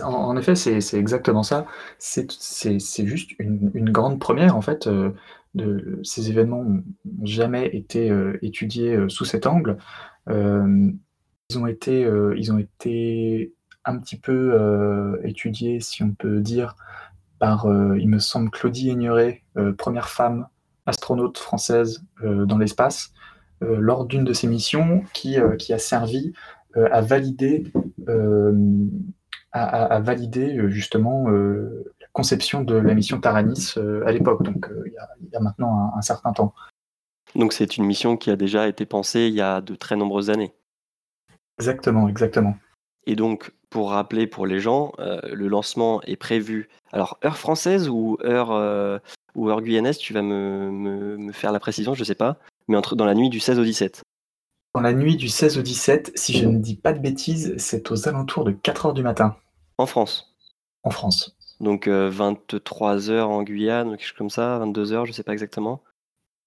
En, 0.00 0.36
effet, 0.36 0.54
c'est 0.54 0.98
exactement 0.98 1.42
ça. 1.42 1.66
C'est 1.98 3.06
juste 3.06 3.32
une, 3.38 3.90
grande 3.90 4.18
première, 4.18 4.56
en 4.56 4.62
fait. 4.62 4.86
Euh, 4.86 5.10
de, 5.54 6.00
ces 6.02 6.30
événements 6.30 6.64
n'ont 6.64 6.82
jamais 7.24 7.66
été 7.66 8.10
euh, 8.10 8.38
étudiés 8.40 8.94
euh, 8.94 9.08
sous 9.10 9.26
cet 9.26 9.46
angle. 9.46 9.76
ils, 10.28 11.58
ont 11.58 11.66
été, 11.66 12.08
ils 12.36 12.52
ont 12.52 12.58
été 12.58 13.52
un 13.84 13.98
petit 13.98 14.16
peu 14.18 15.18
étudiés, 15.24 15.80
si 15.80 16.02
on 16.02 16.12
peut 16.12 16.40
dire, 16.40 16.76
par, 17.38 17.66
il 17.98 18.08
me 18.08 18.18
semble, 18.18 18.50
Claudie 18.50 18.90
Aigneret, 18.90 19.42
première 19.76 20.08
femme 20.08 20.46
astronaute 20.86 21.38
française 21.38 22.04
dans 22.22 22.56
l'espace, 22.56 23.12
lors 23.60 24.06
d'une 24.06 24.24
de 24.24 24.32
ses 24.32 24.46
missions 24.46 25.04
qui, 25.12 25.36
qui 25.58 25.72
a 25.72 25.78
servi 25.78 26.32
à 26.74 27.02
valider 27.02 27.64
à, 29.52 30.00
valider 30.00 30.56
euh, 30.56 30.68
justement 30.68 31.28
euh, 31.28 31.84
la 32.00 32.06
conception 32.12 32.62
de 32.62 32.74
la 32.74 32.94
mission 32.94 33.20
Taranis 33.20 33.74
euh, 33.76 34.04
à 34.06 34.12
l'époque, 34.12 34.42
donc 34.42 34.68
il 34.86 34.92
y, 35.30 35.36
a 35.36 35.40
maintenant 35.40 35.92
un, 35.94 36.02
certain 36.02 36.32
temps. 36.32 36.54
Donc 37.34 37.52
c'est 37.52 37.76
une 37.76 37.84
mission 37.84 38.16
qui 38.16 38.30
a 38.30 38.36
déjà 38.36 38.68
été 38.68 38.86
pensée 38.86 39.26
il 39.28 39.34
y 39.34 39.40
a 39.40 39.60
de 39.60 39.74
très 39.74 39.96
nombreuses 39.96 40.30
années. 40.30 40.54
Exactement, 41.58 42.08
exactement. 42.08 42.56
Et 43.06 43.16
donc, 43.16 43.52
pour 43.68 43.90
rappeler 43.90 44.26
pour 44.26 44.46
les 44.46 44.60
gens, 44.60 44.92
le 44.98 45.48
lancement 45.48 46.00
est 46.02 46.16
prévu. 46.16 46.68
Alors, 46.92 47.18
heure 47.24 47.36
française 47.36 47.88
ou 47.88 48.16
heure, 48.24 49.00
ou 49.34 49.50
heure 49.50 49.60
guyanaise, 49.60 49.98
tu 49.98 50.12
vas 50.12 50.22
me, 50.22 50.70
me, 50.70 51.32
faire 51.32 51.52
la 51.52 51.58
précision, 51.58 51.94
je 51.94 52.00
ne 52.00 52.04
sais 52.04 52.14
pas, 52.14 52.38
mais 52.68 52.76
entre, 52.76 52.94
dans 52.94 53.04
la 53.04 53.14
nuit 53.14 53.28
du 53.28 53.40
16 53.40 53.58
au 53.58 53.64
17. 53.64 54.02
Dans 54.74 54.80
la 54.80 54.94
nuit 54.94 55.16
du 55.16 55.28
16 55.28 55.58
au 55.58 55.62
17, 55.62 56.12
si 56.14 56.32
je 56.32 56.46
ne 56.46 56.58
dis 56.58 56.76
pas 56.76 56.94
de 56.94 56.98
bêtises, 56.98 57.54
c'est 57.58 57.90
aux 57.90 58.08
alentours 58.08 58.44
de 58.44 58.52
4 58.52 58.86
heures 58.86 58.94
du 58.94 59.02
matin. 59.02 59.36
En 59.76 59.84
France. 59.84 60.34
En 60.82 60.90
France. 60.90 61.36
Donc 61.60 61.88
23 61.88 63.10
euh, 63.10 63.12
heures 63.12 63.28
en 63.28 63.42
Guyane, 63.42 63.90
quelque 63.90 64.06
chose 64.06 64.16
comme 64.16 64.30
ça, 64.30 64.58
22 64.58 64.92
heures, 64.92 65.04
je 65.04 65.10
ne 65.10 65.14
sais 65.14 65.22
pas 65.22 65.32
exactement. 65.32 65.82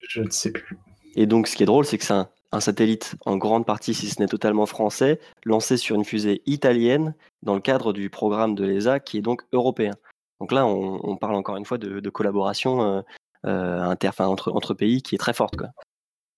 Je 0.00 0.22
ne 0.22 0.30
sais 0.30 0.50
plus. 0.50 0.76
Et 1.14 1.26
donc, 1.26 1.46
ce 1.46 1.56
qui 1.56 1.62
est 1.62 1.66
drôle, 1.66 1.86
c'est 1.86 1.98
que 1.98 2.04
c'est 2.04 2.14
un, 2.14 2.28
satellite, 2.60 3.16
en 3.26 3.36
grande 3.36 3.64
partie, 3.64 3.94
si 3.94 4.08
ce 4.08 4.20
n'est 4.20 4.28
totalement 4.28 4.66
français, 4.66 5.20
lancé 5.44 5.76
sur 5.76 5.94
une 5.94 6.04
fusée 6.04 6.42
italienne 6.46 7.14
dans 7.42 7.54
le 7.54 7.60
cadre 7.60 7.92
du 7.92 8.10
programme 8.10 8.54
de 8.54 8.64
l'ESA, 8.64 8.98
qui 8.98 9.18
est 9.18 9.22
donc 9.22 9.42
européen. 9.52 9.92
Donc 10.40 10.52
là, 10.52 10.66
on, 10.66 11.16
parle 11.16 11.34
encore 11.34 11.56
une 11.56 11.64
fois 11.64 11.78
de, 11.78 12.10
collaboration 12.10 12.82
euh, 12.82 13.02
euh, 13.46 13.82
inter, 13.82 14.10
entre, 14.18 14.52
entre 14.52 14.74
pays 14.74 15.02
qui 15.02 15.14
est 15.14 15.18
très 15.18 15.32
forte. 15.32 15.56
Quoi. 15.56 15.68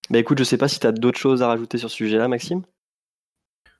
Bah 0.09 0.17
écoute, 0.17 0.37
je 0.39 0.43
ne 0.43 0.45
sais 0.45 0.57
pas 0.57 0.67
si 0.67 0.79
tu 0.79 0.87
as 0.87 0.91
d'autres 0.91 1.19
choses 1.19 1.43
à 1.43 1.47
rajouter 1.47 1.77
sur 1.77 1.89
ce 1.89 1.95
sujet-là, 1.95 2.27
Maxime? 2.27 2.63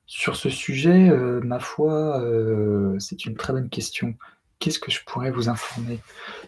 Sur 0.06 0.36
ce 0.36 0.50
sujet, 0.50 1.10
euh, 1.10 1.40
ma 1.42 1.60
foi, 1.60 2.22
euh, 2.24 2.98
c'est 3.00 3.26
une 3.26 3.36
très 3.36 3.54
bonne 3.54 3.70
question. 3.70 4.16
Qu'est-ce 4.60 4.80
que 4.80 4.92
je 4.92 5.00
pourrais 5.06 5.32
vous 5.32 5.50
informer? 5.50 6.00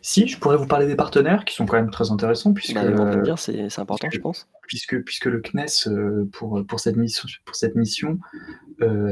Si, 0.01 0.27
je 0.27 0.37
pourrais 0.37 0.57
vous 0.57 0.67
parler 0.67 0.85
des 0.85 0.95
partenaires 0.95 1.45
qui 1.45 1.55
sont 1.55 1.65
quand 1.65 1.77
même 1.77 1.91
très 1.91 2.11
intéressants 2.11 2.53
puisque, 2.53 2.73
bah, 2.73 2.83
euh, 2.83 3.35
c'est 3.37 3.79
important, 3.79 4.07
je 4.11 4.19
pense. 4.19 4.49
puisque 4.67 5.01
puisque 5.03 5.25
le 5.25 5.41
CNES, 5.41 6.27
pour, 6.33 6.65
pour 6.65 6.79
cette 6.79 6.97
mission 6.97 7.27
pour 7.45 7.55
cette 7.55 7.75
mission, 7.75 8.19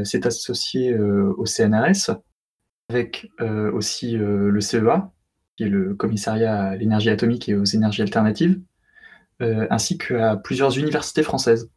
s'est 0.04 0.26
associé, 0.26 0.98
au 0.98 1.46
CNRS 1.46 2.12
avec, 2.90 3.30
aussi, 3.40 4.14
le 4.18 4.60
CEA, 4.62 5.12
qui 5.56 5.64
est 5.64 5.70
le 5.70 5.94
Commissariat 5.94 6.60
à 6.60 6.76
l'énergie 6.76 7.10
atomique 7.10 7.48
et 7.50 7.56
aux 7.56 7.66
énergies 7.66 8.02
alternatives, 8.02 8.60
ainsi 9.42 9.98
qu'à 9.98 10.36
plusieurs 10.36 10.78
universités 10.78 11.24
françaises 11.24 11.70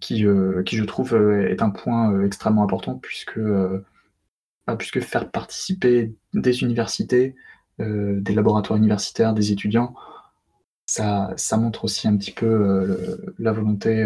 qui, 0.00 0.26
euh, 0.26 0.62
qui 0.62 0.76
je 0.76 0.84
trouve 0.84 1.14
euh, 1.14 1.48
est 1.48 1.62
un 1.62 1.70
point 1.70 2.12
euh, 2.12 2.26
extrêmement 2.26 2.62
important 2.62 2.96
puisque, 2.96 3.40
puisque 4.78 5.00
faire 5.00 5.30
participer 5.30 6.14
des 6.34 6.62
universités, 6.62 7.34
des 7.78 8.34
laboratoires 8.34 8.78
universitaires, 8.78 9.34
des 9.34 9.52
étudiants, 9.52 9.94
ça, 10.86 11.32
ça, 11.36 11.56
montre 11.56 11.84
aussi 11.84 12.08
un 12.08 12.16
petit 12.16 12.32
peu 12.32 13.22
la 13.38 13.52
volonté, 13.52 14.02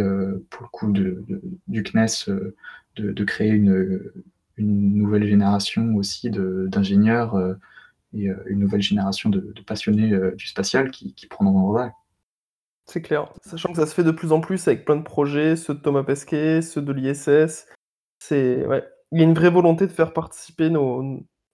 pour 0.50 0.62
le 0.62 0.68
coup, 0.68 0.92
de, 0.92 1.24
du 1.68 1.82
CNES 1.82 2.30
de, 2.96 3.24
créer 3.24 3.50
une, 3.50 4.00
nouvelle 4.58 5.26
génération 5.26 5.94
aussi 5.94 6.30
d'ingénieurs 6.30 7.38
et 8.12 8.28
une 8.46 8.58
nouvelle 8.58 8.82
génération 8.82 9.30
de, 9.30 9.54
passionnés 9.66 10.12
du 10.36 10.46
spatial 10.46 10.90
qui, 10.90 11.14
qui 11.14 11.26
prendront 11.26 11.60
le 11.60 11.90
c'est 12.86 13.02
clair. 13.02 13.32
Sachant 13.44 13.70
que 13.70 13.76
ça 13.76 13.86
se 13.86 13.94
fait 13.94 14.04
de 14.04 14.10
plus 14.10 14.32
en 14.32 14.40
plus 14.40 14.66
avec 14.66 14.84
plein 14.84 14.96
de 14.96 15.02
projets, 15.02 15.56
ceux 15.56 15.74
de 15.74 15.80
Thomas 15.80 16.02
Pesquet, 16.02 16.60
ceux 16.60 16.82
de 16.82 16.92
l'ISS. 16.92 17.66
C'est. 18.18 18.66
Il 19.12 19.18
y 19.18 19.22
a 19.22 19.24
une 19.24 19.34
vraie 19.34 19.50
volonté 19.50 19.86
de 19.86 19.92
faire 19.92 20.12
participer 20.12 20.70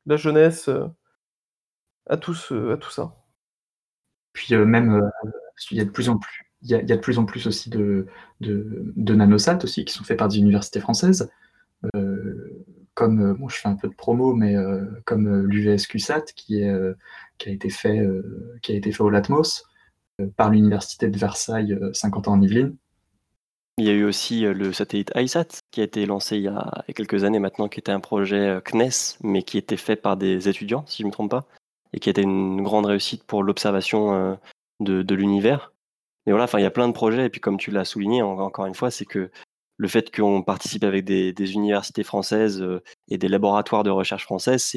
la 0.06 0.16
jeunesse 0.16 0.68
euh, 0.68 0.86
à, 2.06 2.16
tout 2.16 2.36
à 2.50 2.76
tout 2.76 2.90
ça. 2.90 3.16
Puis 4.32 4.54
euh, 4.54 4.64
même, 4.64 4.94
euh, 4.94 5.28
il 5.70 5.78
y 5.78 5.80
a 5.80 5.84
de 5.84 5.90
plus 5.90 6.08
en 6.08 6.18
plus, 7.24 7.46
aussi 7.46 7.70
de, 7.70 8.06
de, 8.40 9.14
nanosat 9.14 9.58
aussi 9.62 9.84
qui 9.84 9.94
sont 9.94 10.04
faits 10.04 10.18
par 10.18 10.28
des 10.28 10.38
universités 10.38 10.80
françaises. 10.80 11.30
comme 12.94 13.34
bon, 13.34 13.48
je 13.48 13.56
fais 13.56 13.68
un 13.68 13.76
peu 13.76 13.88
de 13.88 13.94
promo, 13.94 14.34
mais 14.34 14.54
comme 15.04 15.46
l'UVSQSAT 15.46 16.24
qui, 16.34 16.64
a 16.64 16.92
qui 17.38 17.48
a 17.48 17.52
été 17.52 17.70
fait 17.70 18.00
au 19.00 19.10
Latmos 19.10 19.64
par 20.36 20.50
l'université 20.50 21.08
de 21.08 21.18
Versailles 21.18 21.78
50 21.92 22.26
euh, 22.26 22.30
ans 22.30 22.34
en 22.34 22.42
Yvelines. 22.42 22.76
Il 23.78 23.84
y 23.84 23.90
a 23.90 23.92
eu 23.92 24.04
aussi 24.04 24.46
euh, 24.46 24.54
le 24.54 24.72
satellite 24.72 25.12
ISAT 25.14 25.60
qui 25.70 25.80
a 25.80 25.84
été 25.84 26.06
lancé 26.06 26.36
il 26.36 26.44
y 26.44 26.48
a 26.48 26.84
quelques 26.94 27.24
années 27.24 27.38
maintenant, 27.38 27.68
qui 27.68 27.78
était 27.78 27.92
un 27.92 28.00
projet 28.00 28.48
euh, 28.48 28.60
CNES, 28.60 29.18
mais 29.22 29.42
qui 29.42 29.58
était 29.58 29.76
fait 29.76 29.96
par 29.96 30.16
des 30.16 30.48
étudiants, 30.48 30.84
si 30.86 30.98
je 30.98 31.02
ne 31.02 31.08
me 31.08 31.12
trompe 31.12 31.30
pas, 31.30 31.46
et 31.92 32.00
qui 32.00 32.08
était 32.08 32.22
une 32.22 32.62
grande 32.62 32.86
réussite 32.86 33.24
pour 33.24 33.42
l'observation 33.42 34.38
de, 34.80 35.14
l'univers. 35.14 35.72
Mais 36.26 36.32
voilà, 36.32 36.44
enfin, 36.44 36.58
il 36.58 36.62
y 36.62 36.66
a 36.66 36.70
plein 36.70 36.88
de 36.88 36.92
projets, 36.92 37.26
et 37.26 37.30
puis 37.30 37.40
comme 37.40 37.58
tu 37.58 37.70
l'as 37.70 37.84
souligné 37.84 38.22
encore 38.22 38.66
une 38.66 38.74
fois, 38.74 38.90
c'est 38.90 39.04
que 39.04 39.30
le 39.78 39.88
fait 39.88 40.14
qu'on 40.14 40.42
participe 40.42 40.84
avec 40.84 41.04
des, 41.04 41.52
universités 41.52 42.02
françaises 42.02 42.66
et 43.08 43.18
des 43.18 43.28
laboratoires 43.28 43.84
de 43.84 43.90
recherche 43.90 44.24
françaises, 44.24 44.74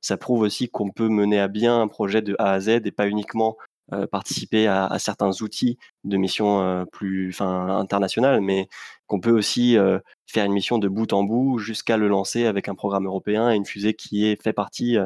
ça 0.00 0.16
prouve 0.16 0.40
aussi 0.40 0.68
qu'on 0.68 0.90
peut 0.90 1.08
mener 1.08 1.38
à 1.38 1.48
bien 1.48 1.80
un 1.80 1.88
projet 1.88 2.22
de 2.22 2.34
A 2.38 2.52
à 2.52 2.60
Z 2.60 2.68
et 2.84 2.90
pas 2.90 3.08
uniquement 3.08 3.56
euh, 3.94 4.06
participer 4.06 4.66
à, 4.66 4.94
certains 4.98 5.30
outils 5.40 5.78
de 6.04 6.18
mission 6.18 6.60
euh, 6.60 6.84
plus 6.84 7.34
internationales, 7.40 8.42
mais 8.42 8.68
qu'on 9.06 9.18
peut 9.18 9.30
aussi 9.30 9.78
euh, 9.78 9.98
faire 10.26 10.44
une 10.44 10.52
mission 10.52 10.76
de 10.76 10.88
bout 10.88 11.10
en 11.14 11.22
bout 11.22 11.58
jusqu'à 11.58 11.96
le 11.96 12.06
lancer 12.06 12.44
avec 12.44 12.68
un 12.68 12.74
programme 12.74 13.06
européen 13.06 13.50
et 13.50 13.56
une 13.56 13.64
fusée 13.64 13.94
qui 13.94 14.26
est 14.26 14.42
fait 14.42 14.52
partie 14.52 14.98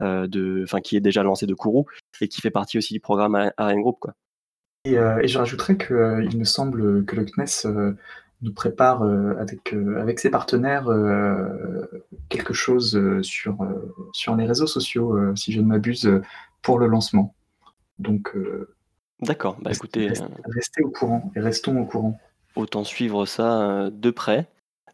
de, 0.00 0.62
enfin 0.62 0.80
qui 0.80 0.96
est 0.96 1.00
déjà 1.00 1.22
lancée 1.22 1.44
de 1.44 1.52
Kourou 1.52 1.84
et 2.22 2.28
qui 2.28 2.40
fait 2.40 2.50
partie 2.50 2.78
aussi 2.78 2.94
du 2.94 3.00
programme 3.00 3.50
Ariane 3.58 3.82
Group, 3.82 3.98
quoi. 4.00 4.14
Et, 4.86 4.94
je 4.94 5.36
rajouterais 5.36 5.76
qu'il 5.76 6.38
me 6.38 6.44
semble 6.44 7.04
que 7.04 7.16
le 7.16 7.26
CNES 7.26 7.94
nous 8.40 8.54
prépare 8.54 9.02
avec, 9.38 9.74
avec 9.98 10.18
ses 10.18 10.30
partenaires 10.30 10.88
quelque 12.30 12.54
chose 12.54 12.98
sur, 13.20 13.58
sur 14.14 14.34
les 14.34 14.46
réseaux 14.46 14.66
sociaux, 14.66 15.34
si 15.36 15.52
je 15.52 15.60
ne 15.60 15.66
m'abuse, 15.66 16.10
pour 16.62 16.78
le 16.78 16.86
lancement. 16.86 17.34
Donc, 18.00 18.34
euh, 18.34 18.74
D'accord, 19.20 19.58
bah 19.60 19.70
écoutez, 19.72 20.12
restez, 20.46 20.82
au 20.82 20.90
courant 20.90 21.30
et 21.36 21.40
restons 21.40 21.78
au 21.80 21.84
courant. 21.84 22.18
Autant 22.56 22.84
suivre 22.84 23.26
ça 23.26 23.62
euh, 23.62 23.90
de 23.90 24.10
près. 24.10 24.48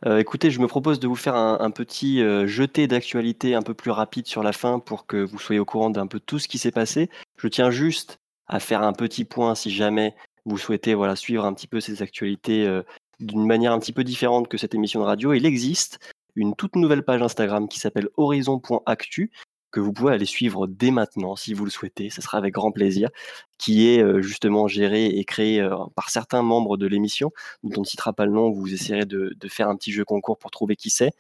Euh, 0.04 0.18
écoutez, 0.18 0.50
je 0.50 0.60
me 0.60 0.66
propose 0.66 1.00
de 1.00 1.08
vous 1.08 1.16
faire 1.16 1.36
un, 1.36 1.70
petit 1.70 2.22
euh, 2.22 2.46
jeté 2.46 2.86
d'actualité 2.86 3.54
un 3.54 3.62
peu 3.62 3.72
plus 3.72 3.90
rapide 3.90 4.26
sur 4.26 4.42
la 4.42 4.52
fin 4.52 4.78
pour 4.78 5.06
que 5.06 5.16
vous 5.16 5.38
soyez 5.38 5.58
au 5.58 5.64
courant 5.64 5.90
d'un 5.90 6.06
peu 6.06 6.20
tout 6.20 6.38
ce 6.38 6.48
qui 6.48 6.58
s'est 6.58 6.70
passé. 6.70 7.08
Je 7.38 7.48
tiens 7.48 7.70
juste 7.70 8.18
à 8.46 8.60
faire 8.60 8.82
un 8.82 8.92
petit 8.92 9.24
point 9.24 9.54
si 9.54 9.70
jamais 9.70 10.14
vous 10.44 10.58
souhaitez 10.58 10.94
voilà, 10.94 11.16
suivre 11.16 11.44
un 11.44 11.54
petit 11.54 11.66
peu 11.66 11.80
ces 11.80 12.02
actualités 12.02 12.66
euh, 12.66 12.82
d'une 13.20 13.46
manière 13.46 13.72
un 13.72 13.78
petit 13.78 13.92
peu 13.92 14.04
différente 14.04 14.48
que 14.48 14.58
cette 14.58 14.74
émission 14.74 15.00
de 15.00 15.06
radio. 15.06 15.32
Il 15.32 15.46
existe 15.46 15.98
une 16.34 16.54
toute 16.54 16.76
nouvelle 16.76 17.02
page 17.02 17.22
Instagram 17.22 17.66
qui 17.66 17.80
s'appelle 17.80 18.08
horizon.actu 18.18 19.30
que 19.76 19.80
vous 19.82 19.92
pouvez 19.92 20.14
aller 20.14 20.24
suivre 20.24 20.66
dès 20.66 20.90
maintenant 20.90 21.36
si 21.36 21.52
vous 21.52 21.66
le 21.66 21.70
souhaitez, 21.70 22.08
ce 22.08 22.22
sera 22.22 22.38
avec 22.38 22.54
grand 22.54 22.72
plaisir, 22.72 23.10
qui 23.58 23.88
est 23.88 24.02
euh, 24.02 24.22
justement 24.22 24.68
géré 24.68 25.04
et 25.04 25.24
créé 25.26 25.60
euh, 25.60 25.76
par 25.94 26.08
certains 26.08 26.40
membres 26.40 26.78
de 26.78 26.86
l'émission, 26.86 27.30
dont 27.62 27.72
on 27.76 27.80
ne 27.82 27.86
citera 27.86 28.14
pas 28.14 28.24
le 28.24 28.32
nom, 28.32 28.50
vous 28.50 28.72
essayerez 28.72 29.04
de, 29.04 29.36
faire 29.48 29.68
un 29.68 29.76
petit 29.76 29.92
jeu 29.92 30.06
concours 30.06 30.38
pour 30.38 30.50
trouver 30.50 30.76
qui 30.76 30.88
c'est, 30.88 31.10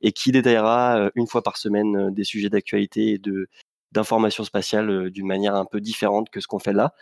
et 0.00 0.12
qui 0.12 0.32
détaillera 0.32 0.96
euh, 0.96 1.10
une 1.14 1.26
fois 1.26 1.42
par 1.42 1.58
semaine 1.58 2.10
des 2.10 2.24
sujets 2.24 2.48
d'actualité 2.48 3.10
et 3.10 3.18
de 3.18 3.48
d'informations 3.92 4.44
spatiales 4.44 5.10
d'une 5.10 5.26
manière 5.26 5.54
un 5.54 5.66
peu 5.66 5.80
différente 5.82 6.30
que 6.30 6.40
ce 6.40 6.46
qu'on 6.46 6.58
fait 6.58 6.72
là. 6.72 6.94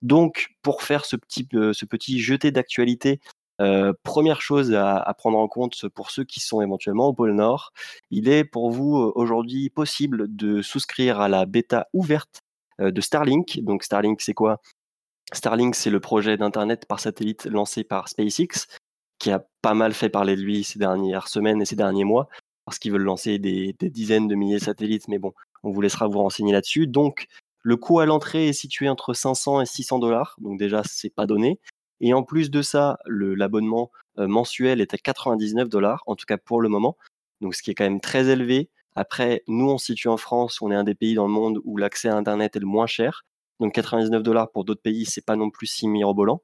Donc, 0.00 0.48
pour 0.62 0.82
faire 0.82 1.04
ce 1.04 1.16
petit, 1.16 1.46
ce 1.52 1.84
petit 1.84 2.18
jeté 2.18 2.50
d'actualité 2.50 3.20
euh, 3.60 3.92
première 4.02 4.40
chose 4.40 4.74
à, 4.74 5.14
prendre 5.18 5.38
en 5.38 5.48
compte 5.48 5.88
pour 5.88 6.10
ceux 6.10 6.24
qui 6.24 6.40
sont 6.40 6.62
éventuellement 6.62 7.08
au 7.08 7.12
pôle 7.12 7.34
Nord, 7.34 7.72
il 8.10 8.28
est 8.28 8.44
pour 8.44 8.70
vous 8.70 8.96
euh, 8.96 9.12
aujourd'hui 9.14 9.70
possible 9.70 10.34
de 10.34 10.62
souscrire 10.62 11.20
à 11.20 11.28
la 11.28 11.46
bêta 11.46 11.88
ouverte 11.92 12.40
euh, 12.80 12.90
de 12.90 13.00
Starlink. 13.00 13.60
Donc 13.62 13.84
Starlink, 13.84 14.20
c'est 14.20 14.34
quoi? 14.34 14.60
Starlink, 15.32 15.74
c'est 15.74 15.90
le 15.90 16.00
projet 16.00 16.36
d'Internet 16.36 16.86
par 16.86 17.00
satellite 17.00 17.46
lancé 17.46 17.84
par 17.84 18.08
SpaceX, 18.08 18.66
qui 19.18 19.30
a 19.30 19.44
pas 19.62 19.74
mal 19.74 19.92
fait 19.94 20.08
parler 20.08 20.36
de 20.36 20.42
lui 20.42 20.64
ces 20.64 20.78
dernières 20.78 21.28
semaines 21.28 21.62
et 21.62 21.64
ces 21.64 21.76
derniers 21.76 22.04
mois, 22.04 22.28
parce 22.64 22.78
qu'ils 22.78 22.92
veulent 22.92 23.02
lancer 23.02 23.38
des, 23.38 23.74
des 23.78 23.90
dizaines 23.90 24.28
de 24.28 24.34
milliers 24.34 24.58
de 24.58 24.64
satellites, 24.64 25.08
mais 25.08 25.18
bon, 25.18 25.32
on 25.62 25.70
vous 25.72 25.80
laissera 25.80 26.06
vous 26.08 26.18
renseigner 26.18 26.52
là-dessus. 26.52 26.86
Donc, 26.86 27.26
le 27.62 27.76
coût 27.76 28.00
à 28.00 28.06
l'entrée 28.06 28.48
est 28.48 28.52
situé 28.52 28.88
entre 28.88 29.14
500 29.14 29.60
et 29.62 29.66
600 29.66 30.00
dollars, 30.00 30.36
donc 30.38 30.58
déjà, 30.58 30.82
c'est 30.84 31.14
pas 31.14 31.26
donné. 31.26 31.60
Et 32.02 32.12
en 32.12 32.24
plus 32.24 32.50
de 32.50 32.60
ça, 32.60 32.98
l'abonnement 33.06 33.90
euh, 34.18 34.26
mensuel 34.26 34.80
est 34.80 34.92
à 34.92 34.98
99 34.98 35.68
dollars, 35.68 36.02
en 36.06 36.16
tout 36.16 36.26
cas 36.26 36.36
pour 36.36 36.60
le 36.60 36.68
moment. 36.68 36.98
Donc, 37.40 37.54
ce 37.54 37.62
qui 37.62 37.70
est 37.70 37.74
quand 37.74 37.84
même 37.84 38.00
très 38.00 38.28
élevé. 38.28 38.68
Après, 38.94 39.42
nous, 39.46 39.70
on 39.70 39.78
se 39.78 39.86
situe 39.86 40.08
en 40.08 40.18
France, 40.18 40.60
on 40.60 40.70
est 40.70 40.74
un 40.74 40.84
des 40.84 40.94
pays 40.94 41.14
dans 41.14 41.26
le 41.26 41.32
monde 41.32 41.60
où 41.64 41.78
l'accès 41.78 42.08
à 42.08 42.16
Internet 42.16 42.56
est 42.56 42.60
le 42.60 42.66
moins 42.66 42.86
cher. 42.86 43.24
Donc, 43.60 43.72
99 43.72 44.22
dollars 44.22 44.50
pour 44.50 44.64
d'autres 44.64 44.82
pays, 44.82 45.06
c'est 45.06 45.24
pas 45.24 45.36
non 45.36 45.48
plus 45.48 45.66
si 45.66 45.88
mirobolant. 45.88 46.42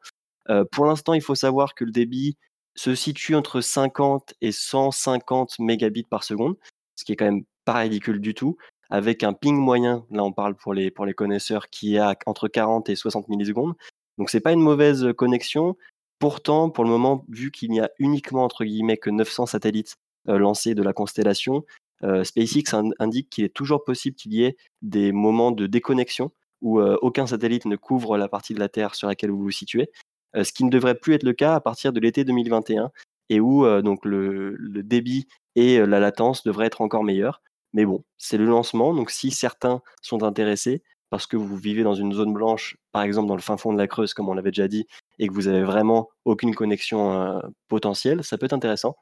Euh, 0.49 0.65
pour 0.71 0.87
l'instant, 0.87 1.13
il 1.13 1.21
faut 1.21 1.35
savoir 1.35 1.75
que 1.75 1.85
le 1.85 1.91
débit 1.91 2.39
se 2.77 2.95
situe 2.95 3.35
entre 3.35 3.61
50 3.61 4.35
et 4.41 4.53
150 4.53 5.59
mégabits 5.59 6.05
par 6.05 6.23
seconde, 6.23 6.57
ce 6.95 7.05
qui 7.05 7.13
est 7.13 7.17
quand 7.17 7.25
même 7.25 7.45
pas 7.65 7.75
ridicule 7.75 8.21
du 8.21 8.35
tout, 8.35 8.57
avec 8.89 9.25
un 9.25 9.33
ping 9.33 9.57
moyen, 9.57 10.07
là 10.11 10.25
on 10.25 10.33
parle 10.33 10.55
pour 10.55 10.73
les, 10.73 10.91
pour 10.91 11.05
les 11.05 11.13
connaisseurs, 11.13 11.69
qui 11.69 11.97
est 11.97 12.01
entre 12.27 12.49
40 12.49 12.89
et 12.89 12.97
60 12.97 13.29
millisecondes, 13.29 13.75
donc 14.19 14.31
c'est 14.31 14.41
pas 14.41 14.53
une 14.53 14.61
mauvaise 14.61 15.13
connexion. 15.17 15.77
Pourtant, 16.19 16.69
pour 16.69 16.85
le 16.85 16.91
moment, 16.91 17.25
vu 17.29 17.51
qu'il 17.51 17.71
n'y 17.71 17.81
a 17.81 17.91
uniquement 17.99 18.45
entre 18.45 18.65
guillemets 18.65 18.97
que 18.97 19.11
900 19.11 19.47
satellites 19.47 19.97
lancés 20.27 20.75
de 20.75 20.83
la 20.83 20.93
constellation, 20.93 21.65
SpaceX 22.03 22.75
indique 22.99 23.31
qu'il 23.31 23.45
est 23.45 23.55
toujours 23.55 23.85
possible 23.85 24.17
qu'il 24.17 24.35
y 24.35 24.45
ait 24.45 24.57
des 24.83 25.13
moments 25.13 25.53
de 25.53 25.67
déconnexion 25.67 26.31
où 26.61 26.81
aucun 26.81 27.27
satellite 27.27 27.67
ne 27.67 27.77
couvre 27.77 28.19
la 28.19 28.29
partie 28.29 28.53
de 28.53 28.59
la 28.59 28.69
Terre 28.69 28.97
sur 28.97 29.07
laquelle 29.07 29.31
vous 29.31 29.43
vous 29.43 29.51
situez, 29.53 29.91
ce 30.35 30.53
qui 30.53 30.65
ne 30.65 30.71
devrait 30.71 30.97
plus 30.97 31.15
être 31.15 31.23
le 31.23 31.33
cas 31.33 31.55
à 31.55 31.61
partir 31.61 31.93
de 31.93 32.01
l'été 32.01 32.25
2021 32.25 32.91
et 33.31 33.41
où 33.41 33.65
donc 33.83 34.05
le, 34.05 34.57
débit 34.83 35.29
et 35.55 35.79
la 35.79 36.01
latence 36.01 36.43
devraient 36.43 36.67
être 36.67 36.81
encore 36.81 37.05
meilleurs. 37.05 37.41
Mais 37.73 37.85
bon, 37.85 38.05
c'est 38.17 38.39
le 38.39 38.47
lancement, 38.47 38.95
donc 38.95 39.11
si 39.11 39.31
certains 39.31 39.83
sont 40.03 40.23
intéressés, 40.23 40.83
parce 41.11 41.27
que 41.27 41.37
vous 41.37 41.57
vivez 41.57 41.83
dans 41.83 41.95
une 41.95 42.13
zone 42.13 42.33
blanche, 42.33 42.77
par 42.93 43.03
exemple 43.03 43.29
dans 43.29 43.37
le 43.37 43.43
fin 43.43 43.57
fond 43.57 43.73
de 43.73 43.79
la 43.79 43.87
Creuse, 43.87 44.15
comme 44.15 44.29
on 44.29 44.35
l'avait 44.35 44.51
déjà 44.51 44.69
dit, 44.69 44.87
et 45.19 45.29
que 45.29 45.33
vous 45.33 45.49
avez 45.49 45.63
vraiment 45.63 46.09
aucune 46.25 46.55
connexion 46.55 47.13
euh, 47.13 47.41
potentielle, 47.69 48.25
ça 48.25 48.39
peut 48.39 48.47
être 48.47 48.53
intéressant. 48.53 48.97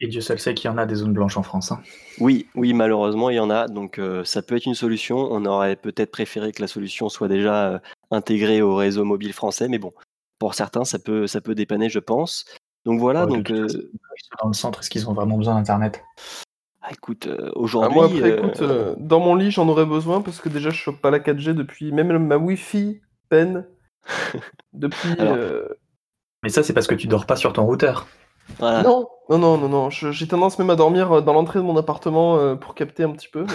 Et 0.00 0.08
Dieu 0.08 0.20
seul 0.20 0.40
sait 0.40 0.54
qu'il 0.54 0.68
y 0.68 0.72
en 0.74 0.78
a 0.78 0.86
des 0.86 0.96
zones 0.96 1.12
blanches 1.12 1.36
en 1.36 1.44
France. 1.44 1.70
Hein. 1.70 1.80
Oui, 2.18 2.48
oui, 2.56 2.72
malheureusement, 2.72 3.30
il 3.30 3.36
y 3.36 3.40
en 3.40 3.50
a. 3.50 3.68
Donc, 3.68 4.00
euh, 4.00 4.24
ça 4.24 4.42
peut 4.42 4.56
être 4.56 4.66
une 4.66 4.74
solution. 4.74 5.16
On 5.30 5.44
aurait 5.44 5.76
peut-être 5.76 6.10
préféré 6.10 6.50
que 6.50 6.60
la 6.60 6.66
solution 6.66 7.08
soit 7.08 7.28
déjà 7.28 7.74
euh, 7.74 7.78
intégrée 8.10 8.62
au 8.62 8.74
réseau 8.74 9.04
mobile 9.04 9.32
français, 9.32 9.68
mais 9.68 9.78
bon, 9.78 9.92
pour 10.40 10.54
certains, 10.54 10.84
ça 10.84 10.98
peut, 10.98 11.28
ça 11.28 11.40
peut 11.40 11.54
dépanner, 11.54 11.88
je 11.88 12.00
pense. 12.00 12.46
Donc 12.84 12.98
voilà. 12.98 13.26
donc, 13.26 13.52
dans 13.52 14.48
le 14.48 14.54
centre, 14.54 14.80
est-ce 14.80 14.90
qu'ils 14.90 15.08
ont 15.08 15.14
vraiment 15.14 15.38
besoin 15.38 15.54
d'Internet? 15.54 16.02
Ah, 16.82 16.88
écoute, 16.90 17.28
euh, 17.28 17.36
ah, 17.46 17.50
aujourd'hui. 17.54 17.94
moi, 17.94 18.06
après, 18.06 18.30
écoute, 18.30 18.60
euh, 18.62 18.94
dans 18.98 19.20
mon 19.20 19.36
lit, 19.36 19.52
j'en 19.52 19.68
aurais 19.68 19.86
besoin 19.86 20.20
parce 20.20 20.40
que 20.40 20.48
déjà, 20.48 20.70
je 20.70 20.76
chope 20.76 21.00
pas 21.00 21.10
la 21.10 21.20
4G 21.20 21.54
depuis. 21.54 21.92
Même 21.92 22.18
ma 22.18 22.36
Wi-Fi 22.36 23.00
peine. 23.28 23.66
depuis. 24.72 25.14
Euh, 25.20 25.68
Mais 26.42 26.48
ça, 26.48 26.64
c'est 26.64 26.72
parce 26.72 26.88
que 26.88 26.96
tu 26.96 27.06
dors 27.06 27.24
pas 27.24 27.36
sur 27.36 27.52
ton 27.52 27.64
routeur. 27.64 28.08
Non, 28.60 29.06
non, 29.30 29.38
non, 29.38 29.56
non, 29.58 29.68
non. 29.68 29.90
J'ai 29.90 30.26
tendance 30.26 30.58
même 30.58 30.70
à 30.70 30.74
dormir 30.74 31.22
dans 31.22 31.32
l'entrée 31.32 31.60
de 31.60 31.64
mon 31.64 31.76
appartement 31.76 32.56
pour 32.56 32.74
capter 32.74 33.04
un 33.04 33.12
petit 33.12 33.28
peu. 33.28 33.46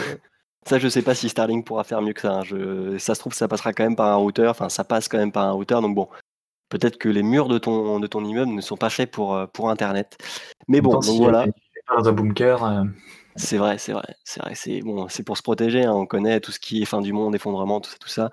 Ça, 0.65 0.79
je 0.79 0.87
sais 0.87 1.01
pas 1.01 1.13
si 1.13 1.27
Starlink 1.27 1.65
pourra 1.65 1.83
faire 1.83 2.01
mieux 2.01 2.13
que 2.13 2.21
ça. 2.21 2.39
Hein. 2.39 2.43
Je... 2.43 2.97
Ça 2.97 3.13
se 3.13 3.19
trouve, 3.19 3.33
ça 3.33 3.49
passera 3.49 3.73
quand 3.73 3.83
même 3.83 3.97
par 3.97 4.07
un 4.07 4.15
routeur. 4.15 4.51
Enfin, 4.51 4.69
ça 4.69 4.85
passe 4.85 5.09
quand 5.09 5.17
même 5.17 5.33
par 5.33 5.43
un 5.43 5.51
routeur. 5.51 5.81
Donc 5.81 5.95
bon, 5.95 6.07
peut-être 6.69 6.97
que 6.97 7.09
les 7.09 7.23
murs 7.23 7.49
de 7.49 7.57
ton, 7.57 7.99
de 7.99 8.07
ton 8.07 8.23
immeuble 8.23 8.53
ne 8.53 8.61
sont 8.61 8.77
pas 8.77 8.89
faits 8.89 9.11
pour, 9.11 9.37
pour 9.53 9.69
Internet. 9.69 10.17
Mais 10.69 10.79
bon, 10.79 10.93
donc 10.99 11.17
voilà. 11.17 11.45
Dans 11.97 12.07
un 12.07 12.11
bunker. 12.13 12.85
C'est 13.37 13.57
vrai, 13.57 13.77
c'est 13.77 13.93
vrai, 13.93 14.15
c'est 14.23 14.41
vrai. 14.41 14.53
C'est 14.55 14.81
bon, 14.81 15.07
c'est 15.09 15.23
pour 15.23 15.37
se 15.37 15.43
protéger. 15.43 15.85
Hein, 15.85 15.93
on 15.93 16.05
connaît 16.05 16.39
tout 16.39 16.51
ce 16.51 16.59
qui 16.59 16.81
est 16.81 16.85
fin 16.85 17.01
du 17.01 17.13
monde, 17.13 17.35
effondrement, 17.35 17.79
tout 17.79 17.91
ça, 17.91 17.97
tout 17.99 18.09
ça. 18.09 18.29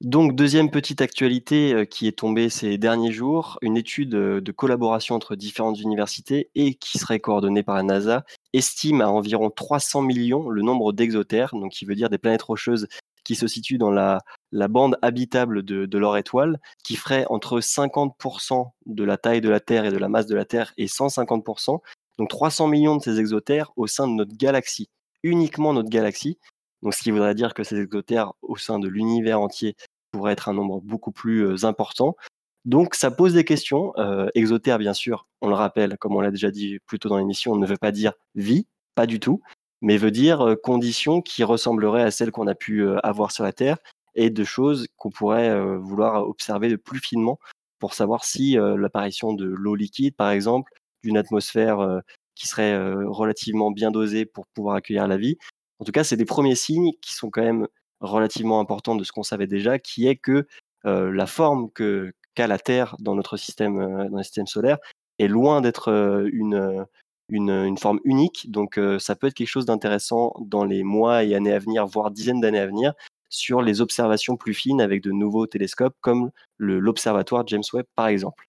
Donc 0.00 0.34
deuxième 0.34 0.68
petite 0.72 1.00
actualité 1.00 1.72
euh, 1.72 1.84
qui 1.84 2.08
est 2.08 2.18
tombée 2.18 2.48
ces 2.48 2.76
derniers 2.76 3.12
jours, 3.12 3.58
une 3.62 3.76
étude 3.76 4.16
euh, 4.16 4.40
de 4.40 4.50
collaboration 4.50 5.14
entre 5.14 5.36
différentes 5.36 5.78
universités 5.78 6.50
et 6.56 6.74
qui 6.74 6.98
serait 6.98 7.20
coordonnée 7.20 7.62
par 7.62 7.76
la 7.76 7.84
NASA 7.84 8.24
estime 8.52 9.00
à 9.00 9.08
environ 9.08 9.48
300 9.50 10.02
millions 10.02 10.48
le 10.48 10.62
nombre 10.62 10.92
d'exotères, 10.92 11.50
donc 11.52 11.70
qui 11.70 11.84
veut 11.84 11.94
dire 11.94 12.10
des 12.10 12.18
planètes 12.18 12.42
rocheuses 12.42 12.88
qui 13.24 13.36
se 13.36 13.46
situent 13.46 13.78
dans 13.78 13.92
la, 13.92 14.20
bande 14.68 14.98
habitable 15.02 15.62
de, 15.62 15.98
leur 15.98 16.16
étoile, 16.16 16.58
qui 16.84 16.96
ferait 16.96 17.24
entre 17.30 17.60
50% 17.60 18.72
de 18.86 19.04
la 19.04 19.16
taille 19.16 19.40
de 19.40 19.48
la 19.48 19.60
Terre 19.60 19.84
et 19.84 19.92
de 19.92 19.98
la 19.98 20.08
masse 20.08 20.26
de 20.26 20.34
la 20.34 20.44
Terre 20.44 20.72
et 20.76 20.86
150%, 20.86 21.78
donc 22.18 22.28
300 22.28 22.68
millions 22.68 22.96
de 22.96 23.02
ces 23.02 23.18
exotères 23.20 23.72
au 23.76 23.86
sein 23.86 24.06
de 24.06 24.12
notre 24.12 24.36
galaxie, 24.36 24.88
uniquement 25.22 25.72
notre 25.72 25.88
galaxie. 25.88 26.38
Donc 26.82 26.94
ce 26.94 27.02
qui 27.02 27.10
voudrait 27.10 27.34
dire 27.34 27.54
que 27.54 27.64
ces 27.64 27.80
exotères 27.80 28.32
au 28.42 28.56
sein 28.56 28.78
de 28.78 28.88
l'univers 28.88 29.40
entier 29.40 29.76
pourraient 30.10 30.32
être 30.32 30.48
un 30.48 30.54
nombre 30.54 30.80
beaucoup 30.80 31.12
plus 31.12 31.46
euh, 31.46 31.64
important. 31.64 32.16
Donc 32.64 32.94
ça 32.94 33.10
pose 33.10 33.34
des 33.34 33.44
questions. 33.44 33.92
Euh, 33.98 34.28
exotère, 34.34 34.78
bien 34.78 34.92
sûr, 34.92 35.26
on 35.40 35.48
le 35.48 35.54
rappelle, 35.54 35.96
comme 35.98 36.14
on 36.14 36.20
l'a 36.20 36.30
déjà 36.30 36.50
dit 36.50 36.78
plus 36.86 36.98
tôt 36.98 37.08
dans 37.08 37.18
l'émission, 37.18 37.56
ne 37.56 37.66
veut 37.66 37.76
pas 37.76 37.92
dire 37.92 38.12
vie, 38.34 38.66
pas 38.94 39.06
du 39.06 39.20
tout, 39.20 39.40
mais 39.80 39.96
veut 39.96 40.10
dire 40.10 40.46
euh, 40.46 40.56
conditions 40.56 41.22
qui 41.22 41.44
ressembleraient 41.44 42.02
à 42.02 42.10
celles 42.10 42.30
qu'on 42.30 42.46
a 42.46 42.54
pu 42.54 42.86
avoir 43.02 43.32
sur 43.32 43.44
la 43.44 43.52
Terre 43.52 43.78
et 44.14 44.30
de 44.30 44.44
choses 44.44 44.86
qu'on 44.96 45.10
pourrait 45.10 45.78
vouloir 45.78 46.28
observer 46.28 46.76
plus 46.76 47.00
finement 47.00 47.38
pour 47.78 47.94
savoir 47.94 48.24
si 48.24 48.56
l'apparition 48.56 49.32
de 49.32 49.46
l'eau 49.46 49.74
liquide, 49.74 50.14
par 50.14 50.30
exemple, 50.30 50.70
d'une 51.02 51.16
atmosphère 51.16 52.00
qui 52.34 52.48
serait 52.48 52.76
relativement 53.04 53.70
bien 53.70 53.90
dosée 53.90 54.24
pour 54.24 54.46
pouvoir 54.48 54.76
accueillir 54.76 55.06
la 55.08 55.16
vie. 55.16 55.36
En 55.78 55.84
tout 55.84 55.92
cas, 55.92 56.04
c'est 56.04 56.16
des 56.16 56.24
premiers 56.24 56.54
signes 56.54 56.92
qui 57.00 57.14
sont 57.14 57.30
quand 57.30 57.42
même 57.42 57.66
relativement 58.00 58.60
importants 58.60 58.96
de 58.96 59.04
ce 59.04 59.12
qu'on 59.12 59.22
savait 59.22 59.46
déjà, 59.46 59.78
qui 59.78 60.06
est 60.06 60.16
que 60.16 60.46
la 60.84 61.26
forme 61.26 61.70
qu'a 61.72 62.46
la 62.46 62.58
Terre 62.58 62.96
dans 63.00 63.14
notre 63.14 63.36
système, 63.36 64.08
dans 64.10 64.16
le 64.16 64.22
système 64.22 64.46
solaire 64.46 64.78
est 65.18 65.28
loin 65.28 65.60
d'être 65.60 65.90
une, 66.32 66.86
une, 67.28 67.78
forme 67.78 68.00
unique. 68.04 68.50
Donc, 68.50 68.78
ça 68.98 69.16
peut 69.16 69.26
être 69.26 69.34
quelque 69.34 69.48
chose 69.48 69.66
d'intéressant 69.66 70.34
dans 70.40 70.64
les 70.64 70.82
mois 70.84 71.24
et 71.24 71.34
années 71.34 71.52
à 71.52 71.58
venir, 71.58 71.86
voire 71.86 72.10
dizaines 72.10 72.40
d'années 72.40 72.60
à 72.60 72.66
venir, 72.66 72.94
sur 73.28 73.62
les 73.62 73.80
observations 73.80 74.36
plus 74.36 74.54
fines 74.54 74.80
avec 74.80 75.02
de 75.02 75.10
nouveaux 75.10 75.46
télescopes 75.46 75.96
comme 76.00 76.30
l'observatoire 76.58 77.46
James 77.46 77.62
Webb, 77.72 77.86
par 77.96 78.06
exemple. 78.08 78.46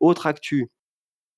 autre 0.00 0.26
actu 0.26 0.70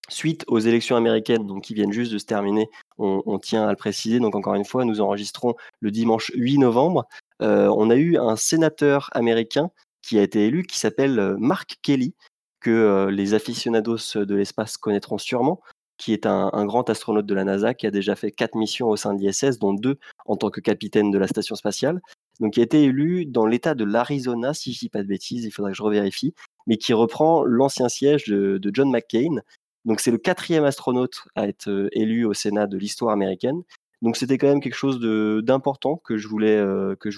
Suite 0.08 0.44
aux 0.46 0.60
élections 0.60 0.96
américaines, 0.96 1.46
donc 1.46 1.64
qui 1.64 1.74
viennent 1.74 1.92
juste 1.92 2.12
de 2.12 2.18
se 2.18 2.26
terminer, 2.26 2.70
on, 2.98 3.38
tient 3.38 3.66
à 3.66 3.70
le 3.70 3.76
préciser. 3.76 4.20
Donc 4.20 4.36
encore 4.36 4.54
une 4.54 4.64
fois, 4.64 4.84
nous 4.84 5.00
enregistrons 5.00 5.54
le 5.80 5.90
dimanche 5.90 6.30
8 6.34 6.58
novembre. 6.58 7.06
Euh, 7.42 7.68
on 7.76 7.90
a 7.90 7.96
eu 7.96 8.16
un 8.16 8.36
sénateur 8.36 9.10
américain 9.12 9.70
qui 10.02 10.18
a 10.18 10.22
été 10.22 10.46
élu, 10.46 10.62
qui 10.62 10.78
s'appelle 10.78 11.18
euh, 11.18 11.36
Mark 11.38 11.76
Kelly, 11.82 12.14
que 12.60 12.70
euh, 12.70 13.10
les 13.10 13.34
aficionados 13.34 14.14
de 14.14 14.34
l'espace 14.34 14.76
connaîtront 14.76 15.18
sûrement, 15.18 15.60
qui 15.98 16.12
est 16.12 16.26
un, 16.26 16.64
grand 16.66 16.88
astronaute 16.88 17.26
de 17.26 17.34
la 17.34 17.44
NASA, 17.44 17.74
qui 17.74 17.86
a 17.86 17.90
déjà 17.90 18.14
fait 18.14 18.30
quatre 18.30 18.54
missions 18.54 18.88
au 18.88 18.96
sein 18.96 19.12
de 19.12 19.20
l'ISS, 19.20 19.58
dont 19.58 19.72
deux 19.72 19.98
en 20.26 20.36
tant 20.36 20.50
que 20.50 20.60
capitaine 20.60 21.10
de 21.10 21.18
la 21.18 21.26
station 21.26 21.56
spatiale. 21.56 22.00
Donc, 22.38 22.52
qui 22.54 22.60
a 22.60 22.62
été 22.62 22.84
élu 22.84 23.26
dans 23.26 23.46
l'État 23.46 23.74
de 23.74 23.84
l'Arizona, 23.84 24.54
si 24.54 24.72
je 24.72 24.78
dis 24.78 24.88
pas 24.88 25.02
de 25.02 25.08
bêtises, 25.08 25.44
il 25.44 25.50
faudrait 25.50 25.72
que 25.72 25.78
je 25.78 25.82
revérifie, 25.82 26.34
mais 26.66 26.76
qui 26.76 26.92
reprend 26.92 27.44
l'ancien 27.44 27.88
siège 27.88 28.26
de 28.26 28.70
John 28.72 28.90
McCain, 28.90 29.40
Donc 29.86 30.00
c'est 30.00 30.10
le 30.10 30.18
quatrième 30.18 30.64
astronaute 30.64 31.24
à 31.34 31.48
être 31.48 31.88
élu 31.92 32.26
au 32.26 32.34
Sénat 32.34 32.66
de 32.66 32.76
l'histoire 32.76 33.12
américaine. 33.12 33.62
Donc 34.02 34.16
c'était 34.16 34.36
quand 34.36 34.48
même 34.48 34.60
quelque 34.60 34.74
chose 34.74 35.00
d'important 35.42 35.96
que 35.96 36.18
je 36.18 36.28
voulais 36.28 36.62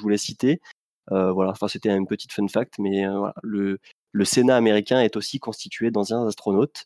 voulais 0.00 0.18
citer. 0.18 0.60
voilà, 1.10 1.50
enfin 1.50 1.66
c'était 1.66 1.90
une 1.90 2.06
petite 2.06 2.32
fun 2.32 2.46
fact, 2.46 2.74
mais 2.78 3.04
le, 3.42 3.78
Sénat 4.24 4.56
américain 4.56 5.00
est 5.00 5.16
aussi 5.16 5.40
constitué 5.40 5.90
d'anciens 5.90 6.26
astronautes. 6.26 6.84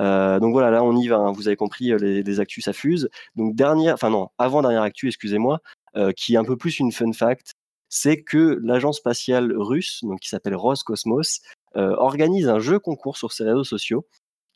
Euh, 0.00 0.38
donc 0.40 0.52
voilà, 0.52 0.70
là 0.70 0.84
on 0.84 0.96
y 0.96 1.08
va. 1.08 1.16
Hein. 1.16 1.32
Vous 1.32 1.48
avez 1.48 1.56
compris, 1.56 1.92
euh, 1.92 1.98
les, 1.98 2.40
actus 2.40 2.64
s'affusent. 2.64 3.08
Donc 3.36 3.54
dernière, 3.54 3.94
enfin 3.94 4.10
non, 4.10 4.28
avant 4.38 4.62
dernière 4.62 4.82
actu, 4.82 5.08
excusez-moi, 5.08 5.60
euh, 5.96 6.12
qui 6.12 6.34
est 6.34 6.38
un 6.38 6.44
peu 6.44 6.56
plus 6.56 6.78
une 6.78 6.92
fun 6.92 7.12
fact, 7.12 7.54
c'est 7.88 8.22
que 8.22 8.58
l'agence 8.62 8.98
spatiale 8.98 9.52
russe, 9.56 10.02
qui 10.20 10.28
s'appelle 10.28 10.54
Roscosmos, 10.54 11.40
organise 11.74 12.48
un 12.48 12.58
jeu 12.58 12.80
concours 12.80 13.16
sur 13.16 13.32
ses 13.32 13.44
réseaux 13.44 13.64
sociaux 13.64 14.04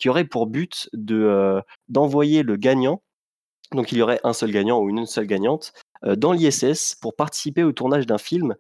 qui 0.03 0.09
aurait 0.09 0.25
pour 0.25 0.49
but 0.49 0.91
de 0.93 1.63
d'envoyer 1.89 2.43
le 2.43 2.57
gagnant. 2.57 3.03
Donc 3.73 3.93
il 3.93 3.99
y 3.99 4.03
aurait 4.03 4.21
un 4.25 4.33
seul 4.33 4.51
gagnant 4.51 4.81
ou 4.81 4.91
une 4.91 5.07
seule 5.07 5.27
gagnante 5.27 5.73
dans 6.03 6.33
l'ISS 6.33 6.97
pour 7.01 7.15
participer 7.15 7.63
au 7.63 7.71
tournage 7.71 8.07
d'un 8.07 8.19
film 8.19 8.57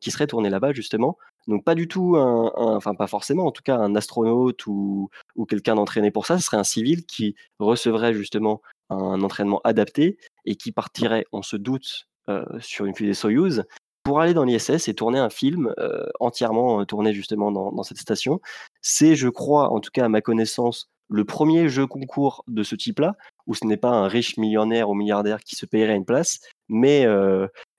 qui 0.00 0.10
serait 0.10 0.26
tourné 0.26 0.50
là-bas 0.50 0.74
justement 0.74 1.16
donc 1.48 1.64
pas 1.64 1.74
du 1.74 1.88
tout 1.88 2.16
un, 2.16 2.52
enfin 2.54 2.94
pas 2.94 3.06
forcément, 3.06 3.46
en 3.46 3.50
tout 3.50 3.62
cas 3.62 3.76
un 3.76 3.96
astronaute 3.96 4.66
ou, 4.66 5.08
ou 5.34 5.46
quelqu'un 5.46 5.74
d'entraîné 5.76 6.10
pour 6.10 6.26
ça, 6.26 6.38
ce 6.38 6.44
serait 6.44 6.58
un 6.58 6.64
civil 6.64 7.06
qui 7.06 7.34
recevrait 7.58 8.12
justement 8.12 8.60
un 8.90 9.22
entraînement 9.22 9.62
adapté 9.64 10.18
et 10.44 10.56
qui 10.56 10.72
partirait, 10.72 11.24
on 11.32 11.42
se 11.42 11.56
doute, 11.56 12.06
euh, 12.28 12.44
sur 12.60 12.84
une 12.84 12.94
fusée 12.94 13.14
Soyuz 13.14 13.64
pour 14.02 14.20
aller 14.20 14.34
dans 14.34 14.44
l'ISS 14.44 14.88
et 14.88 14.94
tourner 14.94 15.18
un 15.18 15.30
film 15.30 15.72
euh, 15.78 16.06
entièrement 16.20 16.82
euh, 16.82 16.84
tourné 16.84 17.14
justement 17.14 17.50
dans 17.50 17.82
cette 17.82 17.98
station. 17.98 18.40
C'est, 18.80 19.16
je 19.16 19.28
crois, 19.28 19.72
en 19.72 19.80
tout 19.80 19.90
cas 19.92 20.04
à 20.04 20.08
ma 20.08 20.20
connaissance, 20.20 20.88
le 21.08 21.24
premier 21.24 21.68
jeu 21.68 21.86
concours 21.86 22.44
de 22.48 22.62
ce 22.62 22.74
type-là, 22.74 23.16
où 23.46 23.54
ce 23.54 23.64
n'est 23.64 23.76
pas 23.76 23.90
un 23.90 24.08
riche 24.08 24.36
millionnaire 24.36 24.90
ou 24.90 24.94
milliardaire 24.94 25.40
qui 25.40 25.56
se 25.56 25.66
payerait 25.66 25.96
une 25.96 26.04
place, 26.04 26.40
mais 26.68 27.06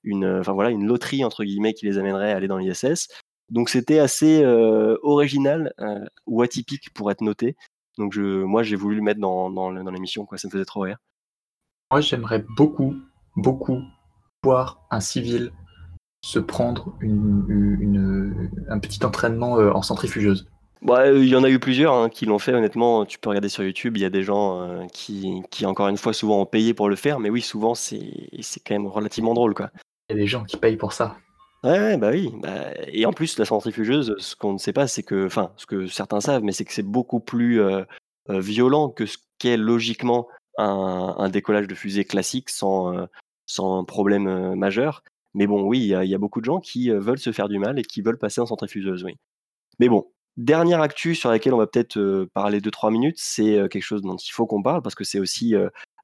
une, 0.04 0.26
enfin 0.39 0.54
voilà, 0.54 0.72
une 0.72 0.86
loterie 0.88 1.24
entre 1.24 1.43
guillemets 1.43 1.74
qui 1.74 1.86
les 1.86 1.97
amènerait 1.97 2.32
à 2.32 2.36
aller 2.36 2.47
dans 2.47 2.58
l'ISS. 2.58 3.08
Donc 3.50 3.70
c'était 3.70 4.00
assez 4.00 4.43
euh, 4.43 4.97
original 5.02 5.74
euh, 5.80 6.06
ou 6.28 6.41
atypique 6.41 6.93
pour 6.93 7.12
être 7.12 7.22
noté. 7.22 7.56
Donc 7.97 8.14
je, 8.14 8.43
moi 8.43 8.64
j'ai 8.64 8.76
voulu 8.76 8.95
le 8.95 9.02
mettre 9.02 9.20
dans, 9.20 9.50
dans, 9.50 9.72
l'émission, 9.72 10.26
quoi. 10.26 10.38
ça 10.38 10.47
me 10.47 10.52
faisait 10.52 10.66
trop 10.66 10.82
rire. 10.82 10.97
Moi 11.91 12.02
j'aimerais 12.02 12.45
beaucoup, 12.56 12.95
beaucoup 13.36 13.82
voir 14.43 14.86
un 14.91 15.00
civil 15.00 15.52
se 16.24 16.39
prendre 16.39 16.95
une, 17.00 18.52
un 18.70 18.80
petit 18.80 19.04
entraînement 19.06 19.58
euh, 19.58 19.72
en 19.72 19.82
centrifugeuse. 19.82 20.47
Bah, 20.82 21.11
il 21.11 21.27
y 21.27 21.36
en 21.36 21.43
a 21.43 21.49
eu 21.49 21.59
plusieurs 21.59 21.93
hein, 21.93 22.09
qui 22.09 22.25
l'ont 22.25 22.39
fait, 22.39 22.53
honnêtement. 22.53 23.05
Tu 23.05 23.19
peux 23.19 23.30
regarder 23.30 23.49
sur 23.49 23.63
YouTube, 23.63 23.97
il 23.97 24.01
y 24.01 24.05
a 24.05 24.09
des 24.09 24.23
gens 24.23 24.88
qui, 24.93 25.41
qui, 25.51 25.65
encore 25.65 25.89
une 25.89 25.97
fois, 25.97 26.13
souvent 26.13 26.41
ont 26.41 26.45
payé 26.45 26.73
pour 26.73 26.89
le 26.89 26.95
faire, 26.95 27.19
mais 27.19 27.30
oui, 27.30 27.41
souvent, 27.41 27.75
c'est 27.75 27.99
quand 28.65 28.75
même 28.75 28.88
relativement 28.88 29.34
drôle. 29.34 29.53
Quoi. 29.53 29.71
Il 30.09 30.15
y 30.15 30.19
a 30.19 30.21
des 30.21 30.27
gens 30.27 30.43
qui 30.43 30.57
payent 30.57 30.77
pour 30.77 30.93
ça. 30.93 31.17
Ouais, 31.63 31.97
bah 31.97 32.11
oui, 32.11 32.32
bah 32.41 32.71
et 32.88 33.05
en 33.05 33.11
plus 33.11 33.38
la 33.38 33.43
centrifugeuse, 33.43 34.15
ce 34.17 34.36
qu'on 34.36 34.53
ne 34.53 34.57
sait 34.57 34.71
pas, 34.71 34.88
c'est 34.88 35.03
que 35.03 35.25
enfin, 35.25 35.51
ce 35.57 35.65
que 35.65 35.88
certains 35.88 36.21
savent, 36.21 36.41
mais 36.41 36.53
c'est 36.53 36.63
que 36.63 36.71
c'est 36.71 36.84
beaucoup 36.84 37.19
plus, 37.19 37.59
euh, 37.61 37.84
euh, 38.30 38.39
violent 38.39 38.89
que 38.89 39.05
ce 39.05 39.17
qu'est 39.39 39.57
logiquement 39.57 40.27
un 40.57 41.30
décollage 41.30 41.67
de 41.67 41.75
fusée 41.75 42.03
classique 42.03 42.49
sans, 42.49 42.93
euh, 42.93 43.05
sans 43.45 43.86
problème, 43.86 44.55
majeur. 44.55 45.03
Mais 45.34 45.47
bon, 45.47 45.63
oui, 45.63 45.80
il 45.80 46.09
y 46.09 46.15
a 46.15 46.17
beaucoup 46.17 46.41
de 46.41 46.45
gens 46.45 46.59
qui, 46.59 46.89
veulent 46.89 47.19
se 47.19 47.32
faire 47.32 47.47
du 47.49 47.59
mal 47.59 47.80
et 47.80 47.84
qui 47.84 48.01
veulent 48.01 48.17
passer 48.17 48.41
en 48.41 48.45
centrifugeuse, 48.45 49.03
oui. 49.05 49.17
Mais 49.80 49.89
bon, 49.89 50.07
dernière 50.43 50.81
actu 50.81 51.15
sur 51.15 51.29
laquelle 51.29 51.53
on 51.53 51.57
va 51.57 51.67
peut-être, 51.67 52.27
parler 52.33 52.59
2-3 52.59 52.91
minutes, 52.91 53.17
c'est, 53.17 53.67
quelque 53.69 53.83
chose 53.83 54.01
dont 54.01 54.15
il 54.15 54.31
faut 54.31 54.47
qu'on 54.47 54.63
parle 54.63 54.81
parce 54.81 54.95
que 54.95 55.03
c'est 55.03 55.19
aussi, 55.19 55.53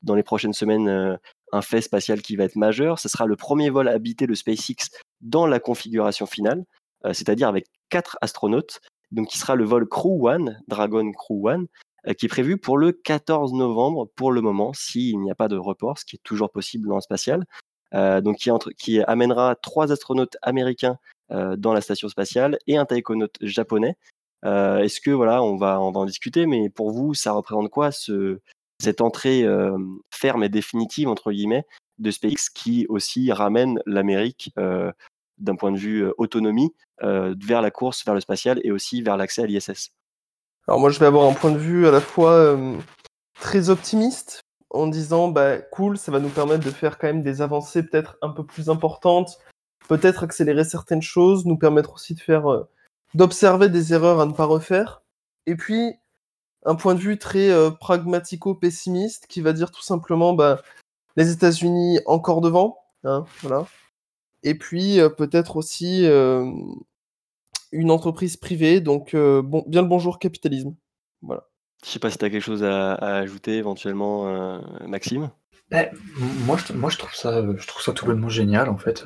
dans 0.03 0.15
les 0.15 0.23
prochaines 0.23 0.53
semaines, 0.53 1.17
un 1.51 1.61
fait 1.61 1.81
spatial 1.81 2.21
qui 2.21 2.36
va 2.36 2.43
être 2.43 2.55
majeur. 2.55 2.99
Ce 2.99 3.09
sera 3.09 3.25
le 3.25 3.36
premier 3.36 3.69
vol 3.69 3.88
habité 3.88 4.27
de 4.27 4.33
SpaceX 4.33 4.89
dans 5.21 5.47
la 5.47 5.59
configuration 5.59 6.25
finale, 6.25 6.63
euh, 7.05 7.13
c'est-à-dire 7.13 7.47
avec 7.47 7.67
quatre 7.89 8.17
astronautes, 8.21 8.81
donc 9.11 9.27
qui 9.27 9.38
sera 9.38 9.55
le 9.55 9.63
vol 9.63 9.88
Crew 9.88 10.27
One, 10.27 10.59
Dragon 10.67 11.11
Crew 11.11 11.47
One, 11.47 11.67
euh, 12.07 12.13
qui 12.13 12.25
est 12.25 12.29
prévu 12.29 12.57
pour 12.57 12.77
le 12.77 12.91
14 12.91 13.53
novembre 13.53 14.09
pour 14.15 14.31
le 14.31 14.41
moment, 14.41 14.73
s'il 14.73 15.19
n'y 15.19 15.31
a 15.31 15.36
pas 15.36 15.47
de 15.47 15.57
report, 15.57 15.99
ce 15.99 16.05
qui 16.05 16.17
est 16.17 16.23
toujours 16.23 16.51
possible 16.51 16.88
dans 16.88 16.95
le 16.95 17.01
spatial. 17.01 17.45
Euh, 17.93 18.19
donc 18.19 18.38
qui, 18.38 18.49
qui, 18.77 19.01
amènera 19.03 19.55
trois 19.55 19.91
astronautes 19.91 20.38
américains 20.41 20.97
dans 21.29 21.73
la 21.73 21.81
station 21.81 22.07
spatiale 22.07 22.59
et 22.67 22.77
un 22.77 22.86
taïkonaute 22.86 23.36
japonais. 23.41 23.95
Est-ce 24.46 25.02
que 25.02 25.12
voilà, 25.12 25.41
on 25.41 25.58
va, 25.58 25.82
on 25.82 25.91
va 25.91 26.00
en 26.00 26.06
discuter, 26.06 26.46
mais 26.46 26.70
pour 26.70 26.91
vous, 26.91 27.14
ça 27.14 27.32
représente 27.32 27.70
quoi 27.70 27.91
ce, 27.91 28.39
cette 28.80 29.02
entrée 29.02 29.46
ferme 30.12 30.43
et 30.43 30.50
définitive 30.50 31.08
entre 31.08 31.32
guillemets 31.32 31.66
de 31.98 32.12
SpaceX 32.12 32.50
qui 32.54 32.86
aussi 32.89 33.32
ramène 33.32 33.80
l'Amérique 33.86 34.54
d'un 35.38 35.56
point 35.56 35.72
de 35.72 35.78
vue 35.78 36.06
autonomie 36.18 36.74
vers 37.02 37.62
la 37.62 37.72
course 37.72 38.06
vers 38.06 38.14
le 38.14 38.20
spatial 38.20 38.60
et 38.64 38.72
aussi 38.72 39.02
vers 39.02 39.18
l'accès 39.18 39.43
à 39.43 39.46
l'ISS. 39.46 39.91
Alors 40.68 40.80
moi 40.80 40.89
je 40.89 41.00
vais 41.00 41.06
avoir 41.06 41.30
un 41.30 41.34
point 41.34 41.52
de 41.52 41.58
vue 41.58 41.88
à 41.88 41.91
la 41.91 42.02
fois 42.02 42.58
très 43.39 43.70
optimiste 43.70 44.41
en 44.70 44.88
disant 44.88 45.30
bah 45.30 45.58
cool 45.58 45.98
ça 45.98 46.12
va 46.12 46.20
nous 46.20 46.30
permettre 46.30 46.66
de 46.66 46.72
faire 46.72 46.98
quand 46.98 47.08
même 47.08 47.24
des 47.24 47.41
avancées 47.41 47.84
peut-être 47.84 48.18
un 48.22 48.30
peu 48.30 48.46
plus 48.46 48.70
importantes, 48.70 49.39
peut-être 49.88 50.24
accélérer 50.24 50.66
certaines 50.66 51.02
choses, 51.02 51.46
nous 51.46 51.58
permettre 51.58 51.93
aussi 51.93 52.14
de 52.14 52.20
faire 52.20 52.66
d'observer 53.16 53.70
des 53.70 53.93
erreurs 53.93 54.20
à 54.20 54.26
ne 54.26 54.34
pas 54.34 54.45
refaire. 54.45 55.01
Et 55.47 55.55
puis 55.55 55.93
un 56.66 56.76
point 56.76 56.95
de 56.95 56.99
vue 56.99 57.18
très 57.18 57.49
pragmatico-pessimiste 57.80 59.28
qui 59.28 59.41
va 59.41 59.53
dire 59.53 59.72
tout 59.72 59.84
simplement 59.84 60.34
bah, 60.34 60.61
les 61.16 61.32
États-Unis 61.32 61.99
encore 62.05 62.41
devant, 62.41 62.80
hein, 63.03 63.26
voilà. 63.41 63.66
Et 64.43 64.55
puis 64.55 64.99
peut-être 65.18 65.57
aussi 65.57 66.05
une 67.72 67.91
entreprise 67.91 68.36
privée, 68.38 68.82
donc 68.82 69.16
bon, 69.16 69.63
bien 69.68 69.84
le 69.84 69.88
bonjour 69.88 70.20
capitalisme. 70.20 70.76
Voilà. 71.22 71.47
Je 71.86 71.91
sais 71.91 71.99
pas 71.99 72.09
si 72.09 72.18
tu 72.18 72.26
as 72.26 72.30
quelque 72.32 72.43
chose 72.43 72.63
à, 72.63 72.95
ajouter 72.95 73.57
éventuellement, 73.57 74.59
Maxime? 74.88 75.30
Ben, 75.70 75.89
moi, 76.45 76.57
je, 76.57 76.74
moi 76.74 76.89
je, 76.89 76.97
trouve 76.97 77.13
ça, 77.16 77.43
je 77.55 77.68
trouve 77.68 77.82
ça 77.82 77.91
tout 77.91 78.05
bonnement 78.05 78.30
génial 78.30 78.70
en 78.70 78.78
fait. 78.78 79.05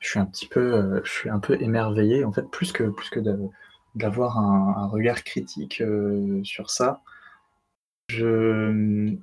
Je 0.00 0.08
suis 0.08 0.18
un 0.18 0.26
petit 0.26 0.48
peu, 0.48 1.00
je 1.04 1.10
suis 1.10 1.30
un 1.30 1.38
peu 1.38 1.60
émerveillé 1.60 2.24
en 2.24 2.32
fait, 2.32 2.50
plus 2.50 2.72
que, 2.72 2.84
plus 2.84 3.10
que 3.10 3.20
d'avoir 3.94 4.38
un, 4.38 4.86
regard 4.88 5.22
critique 5.24 5.82
sur 6.42 6.70
ça. 6.70 7.02
Je, 8.08 9.16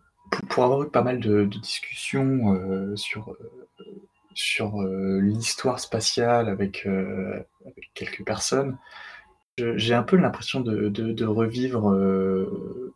pour, 0.50 0.64
avoir 0.64 0.84
eu 0.84 0.90
pas 0.90 1.02
mal 1.02 1.20
de, 1.20 1.46
discussions 1.46 2.54
euh, 2.54 2.96
sur, 2.96 3.32
euh, 3.32 4.02
sur 4.34 4.82
euh, 4.82 5.20
l'histoire 5.22 5.80
spatiale 5.80 6.50
avec, 6.50 6.88
quelques 7.94 8.26
personnes, 8.26 8.78
j'ai 9.58 9.96
un 9.96 10.04
peu 10.04 10.18
l'impression 10.18 10.62
de, 10.62 11.26
revivre 11.26 11.92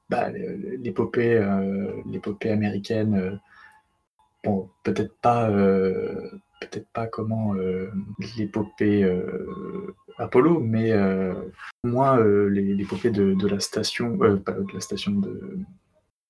bah, 0.10 0.30
l'épopée 0.30 1.38
américaine. 2.50 3.40
bon, 4.44 4.70
peut-être 4.84 5.16
pas, 5.22 5.50
peut-être 6.62 6.88
pas 6.94 7.08
comment 7.08 7.54
l'épopée 8.38 9.04
Apollo, 10.18 10.60
mais 10.62 10.94
au 10.94 11.88
moins 11.88 12.18
l'épopée 12.50 13.10
de, 13.12 13.48
la 13.48 13.60
station, 13.60 14.16
de 14.16 14.74
la 14.74 14.80
station 14.80 15.12
de, 15.12 15.60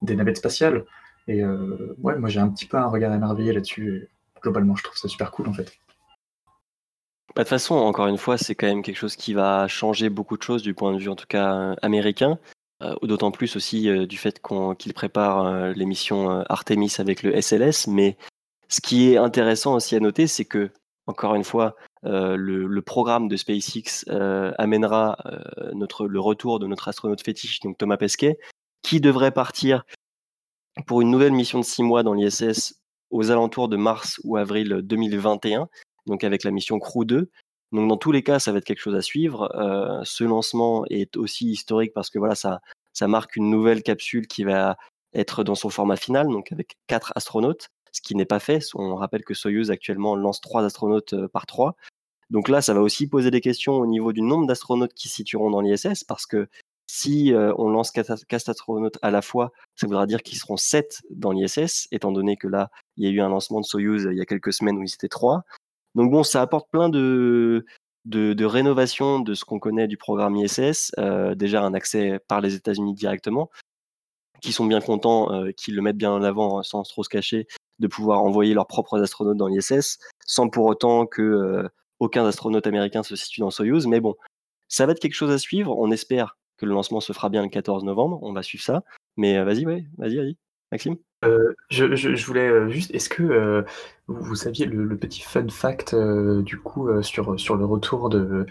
des 0.02 0.16
navettes 0.16 0.38
spatiales. 0.38 0.86
Et 1.28 1.44
euh, 1.44 1.96
ouais, 2.02 2.18
moi 2.18 2.30
j'ai 2.30 2.40
un 2.40 2.50
petit 2.50 2.66
peu 2.66 2.78
un 2.78 2.88
regard 2.88 3.14
émerveillé 3.14 3.54
là-dessus. 3.54 4.10
Globalement, 4.42 4.76
je 4.76 4.84
trouve 4.84 4.98
ça 4.98 5.08
super 5.08 5.32
cool 5.32 5.48
en 5.48 5.54
fait. 5.54 5.72
Bah, 7.36 7.44
de 7.44 7.44
toute 7.44 7.50
façon, 7.50 7.76
encore 7.76 8.08
une 8.08 8.18
fois, 8.18 8.38
c'est 8.38 8.56
quand 8.56 8.68
même 8.68 8.82
quelque 8.82 8.98
chose 8.98 9.16
qui 9.16 9.34
va 9.34 9.68
changer 9.68 10.10
beaucoup 10.10 10.38
de 10.38 10.44
choses 10.44 10.64
du 10.64 10.74
point 10.74 10.92
de 10.92 10.98
vue, 10.98 11.08
en 11.08 11.16
tout 11.16 11.28
cas, 11.28 11.56
euh, 11.56 11.76
américain. 11.82 12.40
Euh, 12.84 12.96
d'autant 13.04 13.32
plus 13.32 13.56
aussi 13.56 14.08
du 14.08 14.18
fait 14.18 14.42
qu'il 14.80 14.94
prépare 14.94 15.72
l'émission 15.74 16.44
Artemis 16.50 16.96
avec 16.98 17.22
le 17.22 17.40
SLS. 17.40 17.88
Mais 17.88 18.18
ce 18.72 18.82
qui 18.82 19.12
est 19.12 19.18
intéressant 19.18 19.76
aussi 19.76 19.96
à 19.96 20.00
noter, 20.00 20.28
c'est 20.28 20.46
que, 20.46 20.72
encore 21.06 21.36
une 21.36 21.44
fois, 21.44 21.76
le, 22.04 22.80
programme 22.80 23.28
de 23.28 23.36
SpaceX 23.36 24.06
amènera 24.58 25.18
notre, 25.74 26.08
le 26.08 26.20
retour 26.20 26.60
de 26.60 26.68
notre 26.68 26.88
astronaute 26.88 27.22
fétiche, 27.22 27.60
donc 27.60 27.78
Thomas 27.78 27.98
Pesquet, 27.98 28.40
qui 28.82 29.02
devrait 29.02 29.32
partir 29.32 29.84
pour 30.88 31.02
une 31.02 31.12
nouvelle 31.12 31.34
mission 31.34 31.60
de 31.60 31.66
six 31.66 31.84
mois 31.84 32.04
dans 32.04 32.14
l'ISS 32.14 32.82
aux 33.10 33.30
alentours 33.30 33.68
de 33.68 33.78
mars 33.78 34.20
ou 34.24 34.38
avril 34.38 34.80
2021, 34.84 35.68
donc 36.08 36.24
avec 36.24 36.44
la 36.44 36.52
mission 36.52 36.80
Crew 36.80 37.06
2. 37.06 37.30
Donc 37.72 37.88
dans 37.88 37.98
tous 37.98 38.12
les 38.12 38.24
cas, 38.24 38.40
ça 38.40 38.52
va 38.52 38.58
être 38.58 38.66
quelque 38.66 38.82
chose 38.82 38.96
à 38.96 39.02
suivre. 39.02 39.54
Euh, 39.56 40.02
ce 40.04 40.24
lancement 40.24 40.86
est 40.90 41.18
aussi 41.18 41.50
historique 41.50 41.94
parce 41.94 42.10
que 42.10 42.20
voilà, 42.20 42.36
ça, 42.36 42.62
ça 42.94 43.08
marque 43.08 43.36
une 43.36 43.50
nouvelle 43.50 43.84
capsule 43.84 44.28
qui 44.28 44.44
va 44.44 44.78
être 45.14 45.44
dans 45.44 45.56
son 45.56 45.70
format 45.70 45.98
final, 45.98 46.28
donc 46.28 46.52
avec 46.52 46.78
quatre 46.88 47.12
astronautes, 47.16 47.68
ce 47.92 48.02
qui 48.02 48.16
n'est 48.16 48.26
pas 48.26 48.40
fait. 48.40 48.64
On 48.76 48.96
rappelle 48.96 49.24
que 49.24 49.34
Soyuz 49.34 49.72
actuellement 49.72 50.16
lance 50.16 50.42
trois 50.42 50.64
astronautes 50.64 51.14
euh, 51.14 51.28
par 51.28 51.46
trois. 51.46 51.76
Donc 52.30 52.48
là, 52.48 52.62
ça 52.62 52.74
va 52.74 52.82
aussi 52.82 53.08
poser 53.08 53.32
des 53.32 53.42
questions 53.42 53.74
au 53.74 53.86
niveau 53.86 54.14
du 54.14 54.22
nombre 54.22 54.48
d'astronautes 54.48 54.94
qui 54.94 55.10
se 55.10 55.16
situeront 55.16 55.50
dans 55.50 55.62
l'ISS 55.62 56.04
parce 56.06 56.26
que 56.26 56.48
Si 56.88 57.34
on 57.58 57.70
lance 57.70 57.92
4, 57.92 58.50
astronautes 58.50 58.98
à 59.02 59.12
la 59.12 59.22
fois, 59.22 59.52
ça 59.76 59.88
voudra 59.88 60.06
dire 60.06 60.24
qu'ils 60.24 60.38
seront 60.38 60.58
7 60.58 61.04
dans 61.10 61.32
l'ISS, 61.32 61.88
étant 61.92 62.12
donné 62.12 62.36
que 62.36 62.50
là, 62.50 62.70
il 62.98 63.06
y 63.06 63.08
a 63.08 63.12
eu 63.12 63.22
un 63.22 63.30
lancement 63.30 63.62
de 63.62 63.66
Soyuz 63.66 64.10
il 64.12 64.18
y 64.18 64.22
a 64.22 64.26
quelques 64.26 64.52
semaines 64.52 64.78
où 64.78 64.84
ils 64.84 64.94
étaient 64.94 65.08
3. 65.08 65.44
Donc 65.96 66.12
bon, 66.12 66.24
ça 66.24 66.42
apporte 66.42 66.70
plein 66.70 66.90
de, 66.90 67.66
de, 68.06 68.46
rénovation 68.46 69.20
de 69.20 69.34
ce 69.34 69.46
qu'on 69.46 69.60
connaît 69.60 69.88
du 69.88 69.98
programme 69.98 70.36
ISS. 70.36 70.92
déjà 71.36 71.64
un 71.64 71.74
accès 71.74 72.20
par 72.28 72.42
les 72.42 72.56
États-Unis 72.56 72.94
directement, 72.94 73.50
qui 74.42 74.52
sont 74.52 74.66
bien 74.66 74.82
contents, 74.82 75.32
euh, 75.32 75.52
qui 75.52 75.72
le 75.72 75.82
mettent 75.82 75.98
bien 75.98 76.12
en 76.12 76.24
avant 76.24 76.60
hein, 76.60 76.64
sans 76.64 76.84
trop 76.84 77.04
se 77.04 77.10
cacher, 77.10 77.48
de 77.80 77.88
pouvoir 77.88 78.24
envoyer 78.24 78.54
leurs 78.54 78.68
propres 78.68 79.02
astronautes 79.02 79.38
dans 79.38 79.48
l'ISS, 79.48 80.00
sans 80.26 80.50
pour 80.50 80.66
autant 80.66 81.06
que 81.06 81.22
euh, 81.22 81.70
aucun 82.00 82.26
astronaute 82.26 82.68
américain 82.68 83.04
se 83.04 83.16
situe 83.16 83.42
dans 83.42 83.52
Soyuz. 83.52 83.88
Mais 83.88 84.02
bon, 84.02 84.16
ça 84.68 84.86
va 84.86 84.92
être 84.92 85.00
quelque 85.00 85.14
chose 85.14 85.32
à 85.32 85.38
suivre. 85.38 85.78
On 85.78 85.92
espère 85.92 86.38
que 86.58 86.66
le 86.66 86.74
lancement 86.74 87.00
se 87.00 87.14
fera 87.14 87.30
bien 87.30 87.44
le 87.44 87.50
14 87.50 87.84
novembre. 87.84 88.20
On 88.24 88.34
va 88.34 88.44
suivre 88.44 88.64
ça. 88.64 88.84
Mais 89.16 89.38
euh, 89.38 89.46
vas-y, 89.46 89.66
ouais, 89.66 89.86
vas-y, 89.98 90.18
vas-y, 90.18 90.38
Maxime? 90.72 90.98
je, 91.70 92.26
voulais 92.26 92.72
juste, 92.72 92.90
est-ce 92.96 93.10
que 93.10 93.64
vous, 94.08 94.36
saviez 94.36 94.66
le, 94.66 94.98
petit 94.98 95.22
fun 95.22 95.48
fact 95.50 95.96
du 95.96 96.58
coup 96.58 96.90
sur, 97.04 97.40
sur 97.40 97.58
le 97.58 97.66
retour 97.66 98.10
de, 98.10 98.48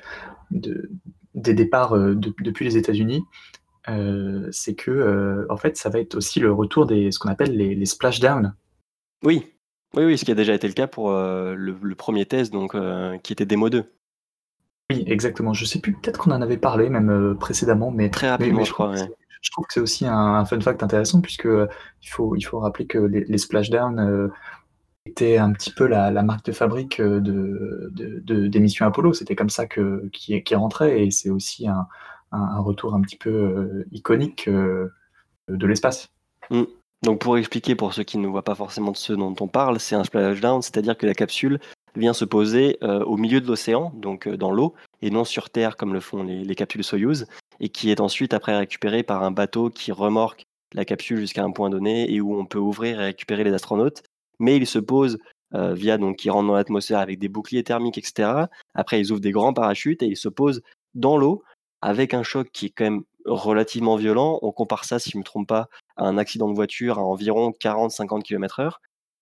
des 0.53 1.55
départs 1.55 1.99
depuis 1.99 2.65
les 2.65 2.77
États-Unis? 2.77 3.25
C'est 3.87 4.75
que 4.75 5.47
en 5.49 5.57
fait 5.57 5.77
ça 5.77 5.89
va 5.89 6.01
être 6.01 6.15
aussi 6.15 6.41
le 6.41 6.53
retour 6.53 6.87
des 6.87 7.11
ce 7.11 7.19
qu'on 7.19 7.31
appelle 7.31 7.57
les, 7.57 7.75
les 7.75 7.87
splashdown. 7.87 8.55
Oui, 9.23 9.47
oui, 9.95 10.05
oui, 10.05 10.19
ce 10.19 10.25
qui 10.25 10.31
a 10.31 10.35
déjà 10.35 10.55
été 10.55 10.67
le 10.67 10.75
cas 10.75 10.87
pour 10.87 11.11
le, 11.13 11.95
premier 11.95 12.27
test 12.27 12.53
donc 12.53 12.77
qui 13.23 13.33
était 13.33 13.47
démo 13.47 13.71
2. 13.71 13.85
Oui, 14.91 15.05
exactement. 15.07 15.53
Je 15.55 15.65
sais 15.65 15.79
plus, 15.81 15.93
peut-être 15.93 16.19
qu'on 16.19 16.33
en 16.33 16.43
avait 16.43 16.57
parlé 16.57 16.89
même 16.89 17.37
précédemment, 17.39 17.91
mais 17.91 18.11
très 18.11 18.29
rapidement, 18.29 18.65
je, 18.65 18.73
crois. 18.73 18.95
Je 18.95 19.51
trouve 19.51 19.67
que 19.67 19.73
c'est 19.73 19.81
aussi 19.81 20.07
un, 20.07 20.45
fun 20.45 20.61
fact 20.61 20.83
intéressant 20.83 21.21
puisque 21.21 21.49
il 22.03 22.09
faut 22.09 22.35
il 22.35 22.43
faut 22.43 22.59
rappeler 22.59 22.87
que 22.87 22.99
les, 22.99 23.25
les 23.25 23.39
splashdown 23.39 24.31
étaient 25.07 25.39
un 25.39 25.53
petit 25.53 25.71
peu 25.71 25.87
la, 25.87 26.11
marque 26.23 26.45
de 26.47 26.53
fabrique 26.53 27.01
de, 27.01 27.91
de, 27.93 28.47
des 28.47 28.61
missions 28.61 28.87
Apollo. 28.87 29.13
C'était 29.15 29.37
comme 29.37 29.51
ça 29.51 29.67
que 29.67 30.09
qui, 30.13 30.43
qui 30.43 30.55
rentrait 30.55 31.05
et 31.05 31.11
c'est 31.11 31.31
aussi 31.31 31.67
un, 31.67 31.87
un, 32.33 32.61
retour 32.61 32.95
un 32.95 33.01
petit 33.01 33.17
peu 33.17 33.31
euh, 33.31 33.87
iconique 33.93 34.49
euh, 34.49 34.93
de 35.49 35.67
l'espace. 35.67 36.11
Mm. 36.51 36.63
Donc 37.03 37.21
pour 37.21 37.39
expliquer 37.39 37.75
pour 37.75 37.95
ceux 37.95 38.03
qui 38.03 38.19
ne 38.19 38.27
voient 38.27 38.45
pas 38.45 38.55
forcément 38.55 38.93
de 38.93 38.97
ce 38.97 39.15
dont 39.15 39.35
on 39.41 39.49
parle, 39.49 39.81
c'est 39.81 39.95
un 39.95 40.05
splashdown, 40.05 40.61
c'est-à-dire 40.61 40.99
que 40.99 41.07
la 41.07 41.15
capsule 41.15 41.59
vient 41.97 42.13
se 42.13 42.27
poser 42.27 42.77
euh, 42.83 43.03
au 43.05 43.17
milieu 43.17 43.41
de 43.41 43.47
l'océan, 43.47 43.91
donc 43.97 44.29
dans 44.29 44.53
l'eau, 44.53 44.75
et 45.01 45.11
non 45.11 45.25
sur 45.25 45.49
Terre 45.49 45.77
comme 45.77 45.95
le 45.95 46.01
font 46.01 46.23
les, 46.23 46.55
capsules 46.55 46.85
Soyuz, 46.85 47.27
et 47.59 47.71
qui 47.71 47.91
est 47.91 48.01
ensuite 48.01 48.35
après 48.35 48.57
récupérée 48.57 49.03
par 49.03 49.23
un 49.23 49.31
bateau 49.31 49.71
qui 49.71 49.93
remorque 49.93 50.45
la 50.75 50.85
capsule 50.85 51.19
jusqu'à 51.19 51.43
un 51.43 51.51
point 51.51 51.71
donné 51.71 52.13
et 52.13 52.21
où 52.21 52.39
on 52.39 52.45
peut 52.45 52.59
ouvrir 52.59 53.01
et 53.01 53.07
récupérer 53.07 53.45
les 53.45 53.55
astronautes. 53.55 54.03
Mais 54.39 54.57
il 54.57 54.67
se 54.67 54.79
pose 54.79 55.19
via 55.53 55.99
donc 55.99 56.17
qui 56.17 56.31
rentre 56.31 56.47
dans 56.47 56.55
l'atmosphère 56.55 57.01
avec 57.01 57.19
des 57.19 57.29
boucliers 57.29 57.65
thermiques, 57.65 57.99
etc. 57.99 58.45
Après 58.75 59.01
ils 59.01 59.11
ouvrent 59.11 59.21
des 59.21 59.33
grands 59.33 59.53
parachutes 59.53 60.03
et 60.05 60.07
ils 60.07 60.17
se 60.17 60.29
posent 60.29 60.63
dans 60.95 61.17
l'eau 61.17 61.43
avec 61.83 62.15
un 62.15 62.23
choc 62.23 62.51
qui 62.53 62.67
est 62.67 62.71
quand 62.71 62.85
même 62.85 63.03
relativement 63.25 63.97
violent. 63.97 64.39
On 64.43 64.53
compare 64.53 64.85
ça, 64.85 64.99
si 64.99 65.11
je 65.11 65.17
ne 65.17 65.21
me 65.21 65.25
trompe 65.25 65.49
pas, 65.49 65.69
à 65.97 66.05
un 66.05 66.19
accident 66.19 66.49
de 66.49 66.55
voiture 66.55 66.99
à 66.99 67.03
environ 67.03 67.51
40-50 67.51 68.23
km/h. 68.23 68.73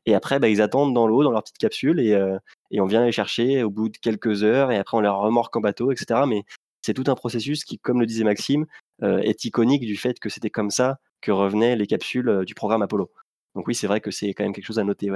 Et 0.06 0.14
après, 0.14 0.38
bah, 0.38 0.48
ils 0.48 0.62
attendent 0.62 0.94
dans 0.94 1.06
l'eau, 1.06 1.22
dans 1.22 1.30
leur 1.30 1.42
petite 1.42 1.58
capsule, 1.58 2.00
euh, 2.00 2.38
et, 2.70 2.80
on 2.80 2.86
vient 2.86 3.04
les 3.04 3.12
chercher 3.12 3.62
au 3.62 3.70
bout 3.70 3.90
de 3.90 3.98
quelques 3.98 4.42
heures, 4.42 4.72
et 4.72 4.78
après 4.78 4.96
on 4.96 5.00
les 5.00 5.08
remorque 5.08 5.54
en 5.56 5.60
bateau, 5.60 5.92
etc. 5.92 6.22
Mais 6.26 6.44
c'est 6.80 6.94
tout 6.94 7.04
un 7.08 7.14
processus 7.14 7.64
qui, 7.64 7.78
comme 7.78 8.00
le 8.00 8.06
disait 8.06 8.24
Maxime, 8.24 8.64
euh, 9.02 9.18
est 9.18 9.44
iconique 9.44 9.84
du 9.84 9.96
fait 9.96 10.18
que 10.18 10.30
c'était 10.30 10.50
comme 10.50 10.70
ça 10.70 10.98
que 11.20 11.30
revenaient 11.30 11.76
les 11.76 11.86
capsules 11.86 12.28
euh, 12.28 12.44
du 12.44 12.54
programme 12.54 12.80
Apollo. 12.80 13.10
Donc 13.54 13.66
oui, 13.68 13.74
c'est 13.74 13.86
vrai 13.86 14.00
que 14.00 14.10
c'est 14.10 14.32
quand 14.32 14.44
même 14.44 14.54
quelque 14.54 14.64
chose 14.64 14.78
à 14.78 14.84
noter. 14.84 15.10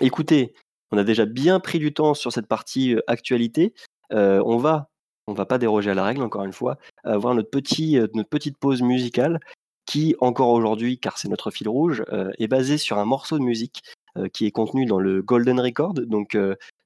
Écoutez, 0.00 0.54
on 0.90 0.98
a 0.98 1.04
déjà 1.04 1.24
bien 1.24 1.60
pris 1.60 1.78
du 1.78 1.94
temps 1.94 2.14
sur 2.14 2.32
cette 2.32 2.48
partie 2.48 2.96
actualité. 3.06 3.74
on 4.10 4.56
va 4.56 4.88
on 5.26 5.32
va 5.32 5.46
pas 5.46 5.58
déroger 5.58 5.90
à 5.90 5.94
la 5.94 6.04
règle, 6.04 6.22
encore 6.22 6.44
une 6.44 6.52
fois, 6.52 6.78
avoir 7.04 7.34
notre, 7.34 7.50
euh, 7.56 8.08
notre 8.14 8.28
petite 8.28 8.58
pause 8.58 8.82
musicale 8.82 9.40
qui, 9.86 10.14
encore 10.20 10.50
aujourd'hui, 10.50 10.98
car 10.98 11.18
c'est 11.18 11.28
notre 11.28 11.50
fil 11.50 11.68
rouge, 11.68 12.04
euh, 12.12 12.30
est 12.38 12.48
basée 12.48 12.78
sur 12.78 12.98
un 12.98 13.04
morceau 13.04 13.38
de 13.38 13.44
musique 13.44 13.82
euh, 14.16 14.28
qui 14.28 14.46
est 14.46 14.50
contenu 14.50 14.86
dans 14.86 14.98
le 14.98 15.22
Golden 15.22 15.60
Record, 15.60 15.94
donc 15.94 16.36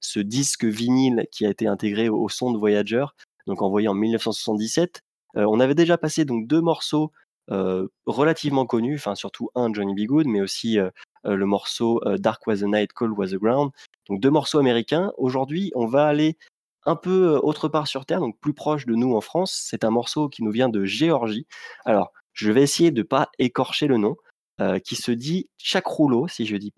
ce 0.01 0.21
disque 0.21 0.65
vinyle 0.65 1.27
qui 1.31 1.47
a 1.47 1.51
été 1.51 1.67
intégré 1.67 2.09
au, 2.09 2.29
son 2.29 2.53
de 2.53 2.59
Voyager, 2.59 3.05
donc 3.47 3.63
envoyé 3.63 3.89
en 3.89 3.95
1977. 3.95 5.03
on 5.35 5.61
avait 5.61 5.75
déjà 5.75 5.99
passé 5.99 6.25
donc 6.25 6.47
deux 6.47 6.61
morceaux 6.61 7.13
relativement 8.07 8.67
connus, 8.67 8.97
enfin 8.97 9.15
surtout 9.15 9.51
un 9.55 9.73
Johnny 9.73 9.95
B. 9.95 10.07
Good, 10.07 10.27
mais 10.27 10.41
aussi 10.41 10.79
le 11.25 11.47
morceau 11.47 12.01
Dark 12.19 12.47
Was 12.47 12.59
the 12.59 12.65
Night, 12.65 12.93
Cold 12.93 13.13
Was 13.19 13.29
the 13.29 13.37
Ground. 13.37 13.71
Donc 14.09 14.21
deux 14.21 14.31
morceaux 14.31 14.59
américains. 14.59 15.13
Aujourd'hui, 15.17 15.73
on 15.75 15.87
va 15.87 16.07
aller 16.07 16.37
un 16.89 16.97
peu 16.97 17.39
autre 17.43 17.69
part 17.69 17.87
sur 17.87 18.07
Terre, 18.07 18.21
donc 18.21 18.39
plus 18.41 18.55
proche 18.55 18.87
de 18.87 18.95
nous 18.95 19.15
en 19.15 19.21
France. 19.21 19.61
C'est 19.69 19.85
un 19.85 19.91
morceau 19.91 20.29
qui 20.29 20.43
nous 20.43 20.51
vient 20.51 20.69
de 20.69 20.85
Géorgie. 20.85 21.47
Alors, 21.85 22.13
je 22.33 22.51
vais 22.51 22.63
essayer 22.63 22.91
de 22.91 23.01
ne 23.01 23.07
pas 23.07 23.29
écorcher 23.39 23.87
le 23.87 23.99
nom, 23.99 24.17
qui 24.85 24.97
se 24.97 25.13
dit 25.13 25.49
Chaque 25.59 25.87
rouleau, 25.87 26.29
si 26.29 26.47
je 26.47 26.55
je 26.55 26.59
dis 26.59 26.71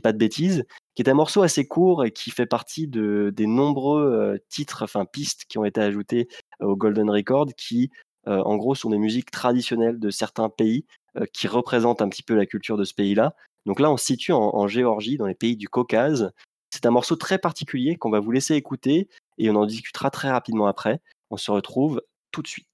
pas 0.00 0.12
de 0.12 0.18
bêtises, 0.18 0.64
qui 0.94 1.02
est 1.02 1.08
un 1.08 1.14
morceau 1.14 1.42
assez 1.42 1.66
court 1.66 2.04
et 2.04 2.10
qui 2.10 2.30
fait 2.30 2.46
partie 2.46 2.88
de, 2.88 3.32
des 3.34 3.46
nombreux 3.46 4.38
titres, 4.48 4.82
enfin 4.82 5.04
pistes 5.04 5.44
qui 5.48 5.58
ont 5.58 5.64
été 5.64 5.80
ajoutés 5.80 6.28
au 6.60 6.76
Golden 6.76 7.08
Record, 7.10 7.46
qui 7.56 7.90
en 8.26 8.56
gros 8.56 8.74
sont 8.74 8.90
des 8.90 8.98
musiques 8.98 9.30
traditionnelles 9.30 9.98
de 9.98 10.10
certains 10.10 10.48
pays 10.48 10.84
qui 11.32 11.46
représentent 11.46 12.02
un 12.02 12.08
petit 12.08 12.22
peu 12.22 12.34
la 12.34 12.46
culture 12.46 12.76
de 12.76 12.84
ce 12.84 12.94
pays-là. 12.94 13.34
Donc 13.64 13.78
là, 13.80 13.90
on 13.92 13.96
se 13.96 14.04
situe 14.04 14.32
en 14.32 14.66
Géorgie, 14.66 15.16
dans 15.16 15.26
les 15.26 15.34
pays 15.34 15.56
du 15.56 15.68
Caucase, 15.68 16.32
c'est 16.72 16.86
un 16.86 16.90
morceau 16.90 17.16
très 17.16 17.38
particulier 17.38 17.96
qu'on 17.96 18.10
va 18.10 18.20
vous 18.20 18.32
laisser 18.32 18.54
écouter 18.54 19.08
et 19.38 19.50
on 19.50 19.56
en 19.56 19.66
discutera 19.66 20.10
très 20.10 20.30
rapidement 20.30 20.66
après. 20.66 21.00
On 21.30 21.36
se 21.36 21.50
retrouve 21.50 22.02
tout 22.30 22.42
de 22.42 22.48
suite. 22.48 22.71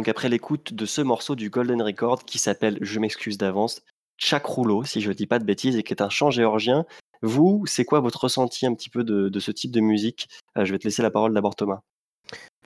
Donc 0.00 0.08
après 0.08 0.30
l'écoute 0.30 0.72
de 0.72 0.86
ce 0.86 1.02
morceau 1.02 1.34
du 1.34 1.50
Golden 1.50 1.82
Record 1.82 2.24
qui 2.24 2.38
s'appelle, 2.38 2.78
je 2.80 2.98
m'excuse 2.98 3.36
d'avance, 3.36 3.82
Chak 4.16 4.46
Rouleau, 4.46 4.82
si 4.82 5.02
je 5.02 5.10
ne 5.10 5.14
dis 5.14 5.26
pas 5.26 5.38
de 5.38 5.44
bêtises, 5.44 5.76
et 5.76 5.82
qui 5.82 5.92
est 5.92 6.00
un 6.00 6.08
chant 6.08 6.30
géorgien. 6.30 6.86
Vous, 7.20 7.64
c'est 7.66 7.84
quoi 7.84 8.00
votre 8.00 8.24
ressenti 8.24 8.64
un 8.64 8.72
petit 8.72 8.88
peu 8.88 9.04
de, 9.04 9.38
ce 9.38 9.50
type 9.50 9.72
de 9.72 9.82
musique? 9.82 10.30
Euh, 10.56 10.64
Je 10.64 10.72
vais 10.72 10.78
te 10.78 10.84
laisser 10.84 11.02
la 11.02 11.10
parole 11.10 11.34
d'abord 11.34 11.54
Thomas. 11.54 11.80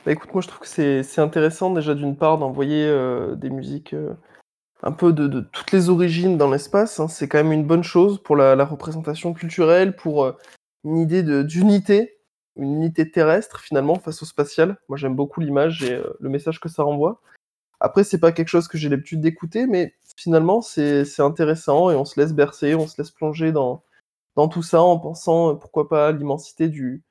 Bah 0.07 0.12
écoute, 0.12 0.32
moi 0.32 0.43
je 0.43 0.47
trouve 0.47 0.61
que 0.61 1.03
c'est 1.03 1.20
intéressant 1.20 1.72
déjà 1.72 1.97
d'une 1.97 2.16
part 2.16 2.39
d'envoyer 2.39 2.87
euh, 2.87 3.35
des 3.35 3.51
musiques 3.51 3.95
euh, 3.95 4.14
un 4.85 4.93
peu 4.93 5.12
de, 5.12 5.41
toutes 5.41 5.72
les 5.72 5.91
origines 5.91 6.39
dans 6.39 6.53
l'espace. 6.53 7.01
Hein. 7.01 7.09
C'est 7.09 7.26
quand 7.26 7.39
même 7.39 7.51
une 7.51 7.66
bonne 7.66 7.82
chose 7.82 8.22
pour 8.22 8.37
la, 8.37 8.64
représentation 8.64 9.32
culturelle, 9.32 9.97
pour 9.97 10.32
une 10.85 10.99
idée 10.99 11.24
d'unité, 11.43 12.13
une 12.57 12.74
unité 12.74 13.11
terrestre 13.11 13.61
finalement 13.61 13.98
face 13.98 14.22
au 14.22 14.26
spatial. 14.26 14.78
Moi 14.88 14.96
j'aime 14.96 15.16
beaucoup 15.16 15.40
l'image 15.40 15.82
et 15.82 16.00
le 16.20 16.28
message 16.28 16.61
que 16.61 16.68
ça 16.68 16.82
renvoie. 16.82 17.20
Après, 17.80 18.05
c'est 18.05 18.20
pas 18.20 18.32
quelque 18.32 18.48
chose 18.48 18.68
que 18.68 18.78
j'ai 18.78 18.88
l'habitude 18.88 19.20
d'écouter, 19.20 19.66
mais 19.66 19.94
finalement 20.16 20.62
c'est 20.62 21.20
intéressant 21.20 21.90
et 21.90 21.96
on 21.96 22.05
se 22.05 22.18
laisse 22.18 22.32
bercer, 22.32 22.74
on 22.74 22.86
se 22.86 23.00
laisse 23.00 23.11
plonger 23.11 23.52
dans, 23.52 23.82
dans 24.36 24.48
tout 24.48 24.62
ça 24.62 24.80
en 24.80 24.98
pensant 24.98 25.55
pourquoi 25.57 25.88
pas 25.88 26.12
l'immensité 26.12 26.68
du, 26.68 27.02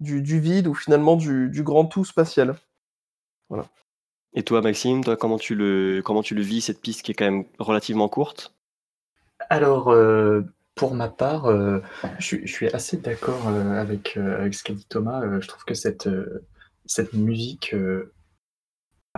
du, 0.00 0.40
vide 0.40 0.66
ou 0.66 0.74
finalement 0.74 1.16
du, 1.16 1.50
grand 1.62 1.84
tout 1.84 2.04
spatial. 2.04 2.56
Voilà. 3.48 3.66
Et 4.32 4.42
toi, 4.42 4.62
Maxime, 4.62 5.04
toi, 5.04 5.16
comment 5.16 5.38
tu 5.38 5.54
le 5.54 6.02
comment 6.04 6.22
tu 6.22 6.34
le 6.34 6.42
vis 6.42 6.62
cette 6.62 6.80
piste 6.80 7.02
qui 7.02 7.12
est 7.12 7.14
quand 7.14 7.30
même 7.30 7.44
relativement 7.58 8.08
courte? 8.08 8.52
Alors, 9.48 9.90
euh, 9.90 10.42
pour 10.74 10.94
ma 10.94 11.08
part, 11.08 11.46
euh, 11.46 11.80
je, 12.18 12.46
suis 12.46 12.68
assez 12.68 12.96
d'accord 12.96 13.48
euh, 13.48 13.80
avec, 13.80 14.16
avec 14.16 14.54
ce 14.54 14.64
qu'a 14.64 14.74
dit 14.74 14.86
Thomas. 14.88 15.40
je 15.40 15.48
trouve 15.48 15.64
que 15.64 15.74
cette 15.74 16.08
cette 16.86 17.14
musique, 17.14 17.74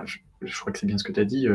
je, 0.05 0.61
crois 0.61 0.73
que 0.73 0.79
c'est 0.79 0.87
bien 0.87 0.99
ce 0.99 1.05
que 1.05 1.13
tu 1.13 1.21
as 1.21 1.25
dit, 1.25 1.49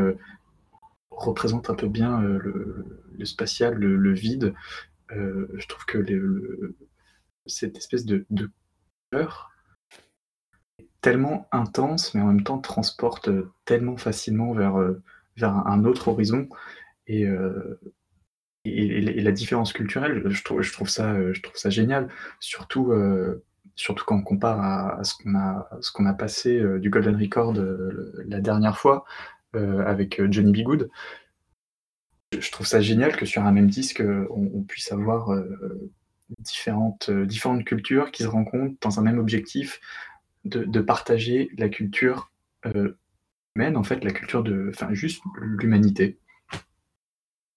représente 1.10 1.70
un 1.70 1.76
peu 1.76 1.88
bien 1.88 2.20
le, 2.22 2.86
spatial, 3.24 3.76
le, 3.76 4.14
vide. 4.14 4.54
je 5.10 5.68
trouve 5.68 5.86
que 5.86 6.76
cette 7.46 7.78
espèce 7.78 8.06
de, 8.06 8.26
de 8.30 8.52
tellement 11.02 11.48
intense, 11.52 12.14
mais 12.14 12.22
en 12.22 12.28
même 12.28 12.44
temps 12.44 12.60
transporte 12.60 13.28
euh, 13.28 13.52
tellement 13.66 13.98
facilement 13.98 14.54
vers, 14.54 14.80
euh, 14.80 15.02
vers 15.36 15.56
un 15.68 15.84
autre 15.86 16.08
horizon. 16.08 16.48
Et, 17.08 17.26
euh, 18.68 18.70
et, 18.70 19.22
la 19.22 19.32
différence 19.32 19.74
culturelle, 19.74 20.24
je 20.26 20.44
trouve, 20.44 20.62
je 20.62 20.72
trouve, 20.72 20.90
ça, 20.90 21.70
génial, 21.70 22.10
surtout, 22.40 22.94
surtout 23.76 24.06
quand 24.06 24.18
on 24.18 24.24
compare 24.24 24.62
à, 24.62 25.04
ce 25.04 25.14
qu'on 25.16 25.36
a, 25.36 25.70
ce 25.82 26.04
a 26.04 26.14
passé 26.14 26.62
du 26.80 26.90
Golden 26.90 27.16
Record 27.16 27.54
la 28.28 28.40
dernière 28.40 28.78
fois 28.78 29.06
avec 29.54 30.22
Johnny 30.30 30.52
B. 30.52 30.64
Good. 30.66 30.90
Je 32.38 32.52
trouve 32.52 32.66
ça 32.66 32.80
génial 32.80 33.18
que 33.18 33.26
sur 33.26 33.44
un 33.44 33.52
même 33.52 33.70
disque, 33.70 34.02
on, 34.30 34.64
puisse 34.64 34.92
avoir 34.92 35.36
différentes, 36.40 37.12
différentes 37.12 37.66
cultures 37.66 38.12
qui 38.12 38.24
se 38.24 38.28
rencontrent 38.28 38.78
dans 38.82 39.00
un 39.00 39.04
même 39.04 39.20
objectif 39.20 39.82
de, 40.46 40.82
partager 40.82 41.52
la 41.58 41.70
culture 41.70 42.32
euh, 42.66 42.98
humaine, 43.56 43.78
en 43.78 43.84
fait, 43.84 44.04
la 44.04 44.12
culture 44.12 44.44
de, 44.44 44.70
enfin, 44.70 44.94
juste 44.94 45.24
l'humanité. 45.40 46.18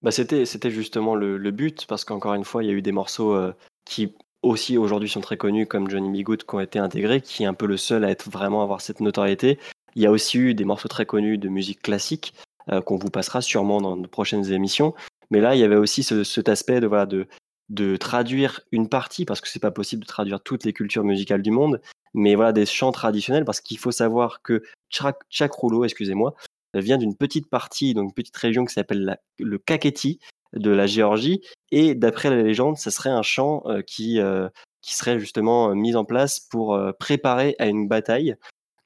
Bah 0.04 0.10
c'était, 0.10 0.70
justement 0.70 1.14
le, 1.14 1.50
but, 1.50 1.86
parce 1.86 2.04
qu'encore 2.04 2.34
une 2.34 2.44
fois, 2.44 2.62
il 2.62 2.66
y 2.66 2.70
a 2.70 2.74
eu 2.74 2.82
des 2.82 2.92
morceaux 2.92 3.32
euh, 3.32 3.54
qui 3.86 4.12
aussi 4.42 4.76
aujourd'hui 4.76 5.08
sont 5.08 5.22
très 5.22 5.38
connus, 5.38 5.66
comme 5.66 5.88
Johnny 5.88 6.22
B. 6.22 6.36
Qui 6.36 6.54
ont 6.54 6.60
été 6.60 6.78
intégrés, 6.78 7.22
qui 7.22 7.44
est 7.44 7.46
un 7.46 7.54
peu 7.54 7.66
le 7.66 7.78
seul 7.78 8.04
à 8.04 8.10
être 8.10 8.30
vraiment 8.30 8.62
avoir 8.62 8.82
cette 8.82 9.00
notoriété. 9.00 9.58
Il 9.94 10.02
y 10.02 10.06
a 10.06 10.10
aussi 10.10 10.36
eu 10.36 10.52
des 10.52 10.66
morceaux 10.66 10.88
très 10.88 11.06
connus 11.06 11.38
de 11.38 11.48
musique 11.48 11.80
classique, 11.80 12.34
euh, 12.70 12.82
qu'on 12.82 12.98
vous 12.98 13.08
passera 13.08 13.40
sûrement 13.40 13.80
dans 13.80 13.96
de 13.96 14.06
prochaines 14.06 14.52
émissions. 14.52 14.94
Mais 15.30 15.40
là, 15.40 15.54
il 15.54 15.60
y 15.60 15.64
avait 15.64 15.76
aussi 15.76 16.02
ce, 16.02 16.22
cet 16.22 16.50
aspect 16.50 16.80
de, 16.80 17.26
de, 17.70 17.96
traduire 17.96 18.60
une 18.72 18.90
partie, 18.90 19.24
parce 19.24 19.40
que 19.40 19.48
c'est 19.48 19.58
pas 19.58 19.70
possible 19.70 20.02
de 20.02 20.08
traduire 20.08 20.42
toutes 20.42 20.64
les 20.64 20.74
cultures 20.74 21.04
musicales 21.04 21.40
du 21.40 21.50
monde, 21.50 21.80
mais 22.12 22.34
voilà, 22.34 22.52
des 22.52 22.66
chants 22.66 22.92
traditionnels, 22.92 23.46
parce 23.46 23.62
qu'il 23.62 23.78
faut 23.78 23.90
savoir 23.90 24.42
que 24.42 24.62
Chak 24.90 25.52
Rouleau, 25.52 25.86
excusez-moi, 25.86 26.34
vient 26.80 26.98
d'une 26.98 27.16
petite 27.16 27.48
partie, 27.48 27.94
donc 27.94 28.04
une 28.04 28.14
petite 28.14 28.36
région 28.36 28.64
qui 28.64 28.74
s'appelle 28.74 29.18
le 29.38 29.58
Kakheti 29.58 30.18
de 30.54 30.70
la 30.70 30.86
Géorgie, 30.86 31.40
et 31.70 31.94
d'après 31.94 32.30
la 32.30 32.42
légende, 32.42 32.76
ça 32.76 32.90
serait 32.90 33.10
un 33.10 33.22
chant 33.22 33.62
euh, 33.66 33.82
qui, 33.82 34.20
euh, 34.20 34.48
qui 34.80 34.94
serait 34.94 35.18
justement 35.18 35.70
euh, 35.70 35.74
mis 35.74 35.96
en 35.96 36.04
place 36.04 36.40
pour 36.40 36.78
préparer 36.98 37.56
à 37.58 37.66
une 37.66 37.88
bataille. 37.88 38.36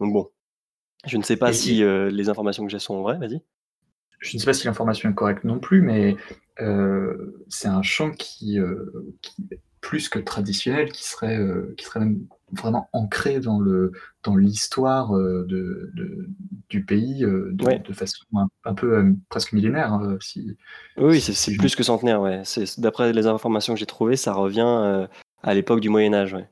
Donc 0.01 0.13
bon, 0.13 0.31
je 1.07 1.17
ne 1.17 1.23
sais 1.23 1.37
pas 1.37 1.53
si 1.53 1.83
les 1.83 2.29
informations 2.29 2.65
que 2.65 2.71
j'ai 2.71 2.79
sont 2.79 3.03
vraies, 3.03 3.19
vas-y. 3.19 3.41
Je 4.21 4.37
ne 4.37 4.41
sais 4.41 4.47
pas 4.47 4.53
si 4.53 4.67
l'information 4.67 5.11
est 5.11 5.15
correcte 5.15 5.45
non 5.45 5.59
plus, 5.59 5.81
mais 5.81 6.17
c'est 7.49 7.69
un 7.69 7.83
qui, 8.17 8.59
qui, 9.23 9.49
plus 9.81 10.09
que 10.09 10.19
traditionnel, 10.19 10.93
qui 10.93 11.05
serait, 11.05 11.39
qui 11.77 11.85
serait 11.85 12.01
même 12.01 12.27
vraiment 12.53 12.89
ancré 12.93 13.41
dans 13.41 13.61
le 13.61 13.93
dans 14.25 14.37
l'histoire 14.37 15.17
euh, 15.17 15.45
de, 15.49 15.93
du 16.69 16.85
pays 16.85 17.25
euh, 17.25 17.51
de, 17.53 17.93
façon 17.93 18.25
un, 18.65 18.75
peu 18.75 18.99
euh, 18.99 19.13
presque 19.29 19.53
millénaire. 19.53 19.93
Hein, 19.93 20.19
si, 20.21 20.57
oui, 20.97 21.21
c'est 21.21 21.57
plus 21.57 21.77
que 21.77 21.83
centenaire. 21.83 22.21
Ouais. 22.21 22.43
D'après 22.79 23.13
les 23.13 23.27
informations 23.27 23.75
que 23.75 23.81
j'ai 23.81 23.87
trouvées, 23.87 24.17
ça 24.17 24.33
revient 24.33 25.09
à 25.43 25.55
l'époque 25.55 25.81
du 25.81 25.89
Moyen 25.89 26.15
Âge. 26.15 26.35
Ouais. 26.35 26.49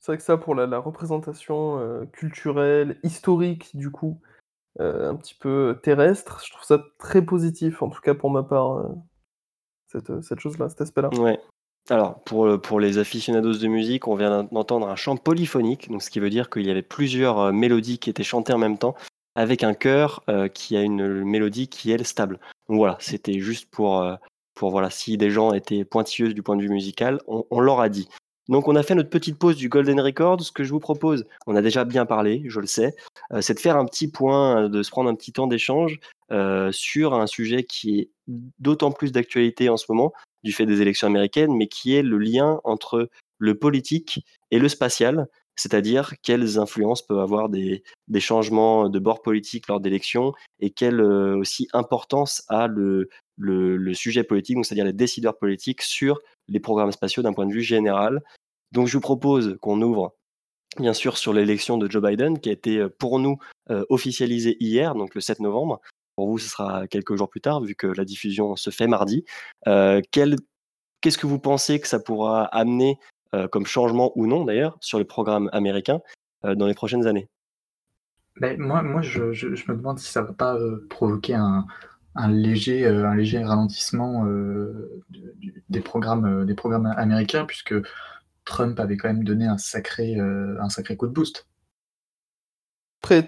C'est 0.00 0.12
vrai 0.12 0.16
que 0.16 0.22
ça, 0.22 0.38
pour 0.38 0.54
la, 0.54 0.78
représentation 0.78 2.06
culturelle, 2.12 2.98
historique, 3.02 3.76
du 3.76 3.90
coup, 3.90 4.20
un 4.78 5.14
petit 5.16 5.34
peu 5.34 5.78
terrestre, 5.82 6.42
je 6.44 6.52
trouve 6.52 6.64
ça 6.64 6.82
très 6.98 7.22
positif, 7.22 7.82
en 7.82 7.90
tout 7.90 8.00
cas 8.00 8.14
pour 8.14 8.30
ma 8.30 8.42
part, 8.42 8.88
cette, 9.88 10.22
cette 10.22 10.40
chose-là, 10.40 10.68
cet 10.68 10.80
aspect-là. 10.80 11.10
Ouais. 11.18 11.38
Alors, 11.88 12.22
pour, 12.22 12.60
pour 12.60 12.78
les 12.78 12.98
aficionados 12.98 13.54
de 13.54 13.66
musique, 13.66 14.06
on 14.06 14.14
vient 14.14 14.44
d'entendre 14.52 14.88
un 14.88 14.96
chant 14.96 15.16
polyphonique, 15.16 15.88
donc 15.90 16.02
ce 16.02 16.10
qui 16.10 16.20
veut 16.20 16.30
dire 16.30 16.48
qu'il 16.50 16.66
y 16.66 16.70
avait 16.70 16.82
plusieurs 16.82 17.38
euh, 17.38 17.52
mélodies 17.52 17.98
qui 17.98 18.10
étaient 18.10 18.22
chantées 18.22 18.52
en 18.52 18.58
même 18.58 18.78
temps, 18.78 18.94
avec 19.34 19.64
un 19.64 19.74
chœur 19.74 20.22
euh, 20.28 20.48
qui 20.48 20.76
a 20.76 20.82
une 20.82 21.24
mélodie 21.24 21.68
qui 21.68 21.90
est 21.90 22.04
stable. 22.04 22.38
Donc 22.68 22.76
voilà, 22.76 22.96
c'était 23.00 23.40
juste 23.40 23.68
pour, 23.70 24.02
euh, 24.02 24.14
voilà, 24.60 24.90
si 24.90 25.16
des 25.16 25.30
gens 25.30 25.52
étaient 25.52 25.84
pointilleux 25.84 26.32
du 26.32 26.42
point 26.42 26.54
de 26.56 26.62
vue 26.62 26.68
musical, 26.68 27.20
on, 27.26 27.44
on 27.50 27.60
leur 27.60 27.80
a 27.80 27.88
dit. 27.88 28.08
Donc 28.48 28.68
on 28.68 28.76
a 28.76 28.82
fait 28.82 28.94
notre 28.94 29.10
petite 29.10 29.38
pause 29.38 29.56
du 29.56 29.68
Golden 29.68 30.00
Record. 30.00 30.40
Ce 30.42 30.52
que 30.52 30.64
je 30.64 30.70
vous 30.70 30.80
propose, 30.80 31.24
on 31.46 31.56
a 31.56 31.62
déjà 31.62 31.84
bien 31.84 32.04
parlé, 32.04 32.42
je 32.46 32.60
le 32.60 32.66
sais, 32.66 32.96
c'est 33.40 33.54
de 33.54 33.60
faire 33.60 33.76
un 33.76 33.84
petit 33.84 34.08
point, 34.08 34.68
de 34.68 34.82
se 34.82 34.90
prendre 34.90 35.08
un 35.08 35.14
petit 35.14 35.30
temps 35.30 35.46
d'échange 35.46 36.00
sur 36.72 37.14
un 37.14 37.28
sujet 37.28 37.62
qui 37.62 38.00
est 38.00 38.10
d'autant 38.58 38.90
plus 38.90 39.12
d'actualité 39.12 39.68
en 39.68 39.76
ce 39.76 39.84
moment, 39.88 40.12
du 40.42 40.52
fait 40.52 40.66
des 40.66 40.82
élections 40.82 41.06
américaines, 41.06 41.54
mais 41.54 41.68
qui 41.68 41.94
est 41.94 42.02
le 42.02 42.18
lien 42.18 42.60
entre 42.64 43.10
le 43.38 43.58
politique 43.58 44.24
et 44.50 44.58
le 44.58 44.68
spatial, 44.68 45.28
c'est-à-dire 45.56 46.14
quelles 46.22 46.58
influences 46.58 47.02
peuvent 47.02 47.18
avoir 47.18 47.48
des, 47.48 47.82
changements 48.18 48.88
de 48.88 48.98
bord 48.98 49.22
politique 49.22 49.68
lors 49.68 49.80
d'élections 49.80 50.32
et 50.60 50.70
quelle 50.70 51.00
euh, 51.00 51.36
aussi 51.36 51.68
importance 51.72 52.42
a 52.48 52.66
le, 52.66 53.08
sujet 53.92 54.24
politique, 54.24 54.64
c'est-à-dire 54.64 54.84
les 54.84 54.92
décideurs 54.92 55.38
politiques 55.38 55.82
sur 55.82 56.18
les 56.48 56.60
programmes 56.60 56.92
spatiaux 56.92 57.22
d'un 57.22 57.32
point 57.32 57.46
de 57.46 57.52
vue 57.52 57.62
général. 57.62 58.22
Donc 58.72 58.86
je 58.86 58.94
vous 58.94 59.02
propose 59.02 59.58
qu'on 59.60 59.82
ouvre 59.82 60.14
bien 60.78 60.94
sûr 60.94 61.18
sur 61.18 61.32
l'élection 61.32 61.76
de 61.78 61.90
Joe 61.90 62.02
Biden 62.02 62.38
qui 62.38 62.48
a 62.48 62.52
été 62.52 62.78
euh, 62.78 62.88
pour 62.88 63.18
nous 63.18 63.38
euh, 63.70 63.84
officialisée 63.88 64.56
hier, 64.60 64.94
donc 64.94 65.14
le 65.14 65.20
7 65.20 65.40
novembre, 65.40 65.80
pour 66.20 66.28
vous, 66.28 66.36
ce 66.36 66.50
sera 66.50 66.86
quelques 66.86 67.16
jours 67.16 67.30
plus 67.30 67.40
tard, 67.40 67.62
vu 67.62 67.74
que 67.74 67.86
la 67.86 68.04
diffusion 68.04 68.54
se 68.54 68.68
fait 68.68 68.86
mardi. 68.86 69.24
Euh, 69.66 70.02
qu'est-ce 70.10 71.16
que 71.16 71.26
vous 71.26 71.38
pensez 71.38 71.80
que 71.80 71.88
ça 71.88 71.98
pourra 71.98 72.44
amener 72.44 72.98
euh, 73.34 73.48
comme 73.48 73.64
changement 73.64 74.12
ou 74.16 74.26
non, 74.26 74.44
d'ailleurs, 74.44 74.76
sur 74.82 74.98
le 74.98 75.06
programme 75.06 75.48
américain 75.54 76.00
euh, 76.44 76.54
dans 76.54 76.66
les 76.66 76.74
prochaines 76.74 77.06
années? 77.06 77.30
Ben, 78.38 78.60
moi, 78.60 79.00
je, 79.00 79.22
me 79.22 79.74
demande 79.74 79.98
si 79.98 80.12
ça 80.12 80.20
ne 80.20 80.26
va 80.26 80.34
pas 80.34 80.58
provoquer 80.90 81.36
un, 81.36 81.64
léger, 82.28 82.86
ralentissement 82.86 84.26
des, 85.70 85.80
programmes, 85.80 86.44
américains, 86.98 87.46
puisque 87.46 87.74
Trump 88.44 88.78
avait 88.78 88.98
quand 88.98 89.08
même 89.08 89.24
donné 89.24 89.46
un 89.46 89.54
un 89.54 90.68
sacré 90.68 90.96
coup 90.98 91.06
de 91.06 91.12
boost. 91.12 91.46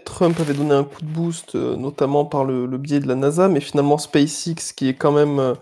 Trump 0.05 0.39
avait 0.41 0.55
donné 0.55 0.73
un 0.75 0.85
coup 0.85 1.03
de 1.03 1.07
boost, 1.07 1.55
euh, 1.55 1.77
notamment 1.77 2.25
par 2.25 2.45
le, 2.45 2.67
biais 2.79 3.01
de 3.01 3.09
la 3.09 3.15
NASA, 3.15 3.49
mais 3.49 3.61
finalement 3.61 3.99
SpaceX, 3.99 4.73
qui 4.77 4.89
est 4.89 4.95
quand 4.95 5.13
même, 5.13 5.39
euh, 5.39 5.55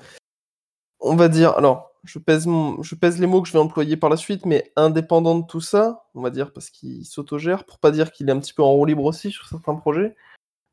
on 1.00 1.16
va 1.16 1.28
dire, 1.28 1.56
alors, 1.56 1.92
je 2.04 2.18
pèse, 2.18 2.46
je 2.82 2.94
pèse 2.94 3.20
les 3.20 3.26
mots 3.26 3.42
que 3.42 3.48
je 3.48 3.52
vais 3.52 3.58
employer 3.58 3.96
par 3.96 4.10
la 4.10 4.16
suite, 4.16 4.46
mais 4.46 4.72
indépendant 4.76 5.38
de 5.38 5.46
tout 5.46 5.60
ça, 5.60 6.04
on 6.14 6.22
va 6.22 6.30
dire, 6.30 6.52
parce 6.52 6.70
qu'il 6.70 7.04
s'autogère, 7.04 7.64
pour 7.64 7.78
pas 7.78 7.90
dire 7.90 8.12
qu'il 8.12 8.28
est 8.28 8.32
un 8.32 8.40
petit 8.40 8.54
peu 8.54 8.62
en 8.62 8.72
roue 8.72 8.86
libre 8.86 9.04
aussi 9.04 9.30
sur 9.30 9.46
certains 9.48 9.74
projets. 9.74 10.14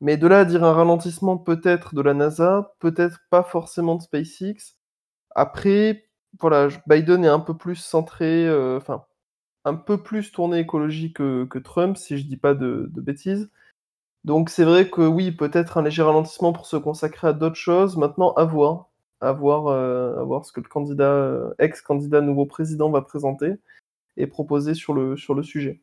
Mais 0.01 0.17
de 0.17 0.27
là 0.27 0.41
à 0.41 0.45
dire 0.45 0.63
un 0.63 0.73
ralentissement 0.73 1.37
peut-être 1.37 1.95
de 1.95 2.01
la 2.01 2.13
NASA, 2.13 2.75
peut-être 2.79 3.19
pas 3.29 3.43
forcément 3.43 3.95
de 3.95 4.03
SpaceX. 4.03 4.75
Après, 5.35 6.09
voilà, 6.39 6.69
Biden 6.87 7.25
est 7.25 7.29
un 7.29 7.39
peu 7.39 7.57
plus 7.57 7.75
centré, 7.75 8.47
euh, 8.47 8.77
enfin, 8.77 9.05
un 9.67 9.75
peu 9.75 10.01
plus 10.01 10.31
tourné 10.31 10.59
écologie 10.59 11.11
que, 11.11 11.57
Trump, 11.59 11.97
si 11.97 12.17
je 12.17 12.25
dis 12.25 12.37
pas 12.37 12.53
de, 12.53 12.89
bêtises. 12.95 13.49
Donc 14.23 14.49
c'est 14.49 14.63
vrai 14.63 14.89
que 14.89 15.01
oui, 15.01 15.31
peut-être 15.31 15.77
un 15.77 15.83
léger 15.83 16.03
ralentissement 16.03 16.53
pour 16.53 16.65
se 16.65 16.77
consacrer 16.77 17.27
à 17.27 17.33
d'autres 17.33 17.55
choses. 17.55 17.97
Maintenant, 17.97 18.33
à 18.33 18.45
voir. 18.45 18.89
À 19.19 19.31
voir, 19.31 19.67
euh, 19.67 20.19
à 20.19 20.23
voir 20.23 20.45
ce 20.45 20.51
que 20.51 20.61
le 20.61 20.67
candidat, 20.67 21.11
euh, 21.11 21.51
ex-candidat 21.57 22.21
nouveau 22.21 22.45
président 22.45 22.91
va 22.91 23.01
présenter 23.01 23.53
et 24.15 24.27
proposer 24.27 24.75
sur 24.75 24.93
le, 24.93 25.17
sur 25.17 25.33
le 25.33 25.41
sujet. 25.41 25.81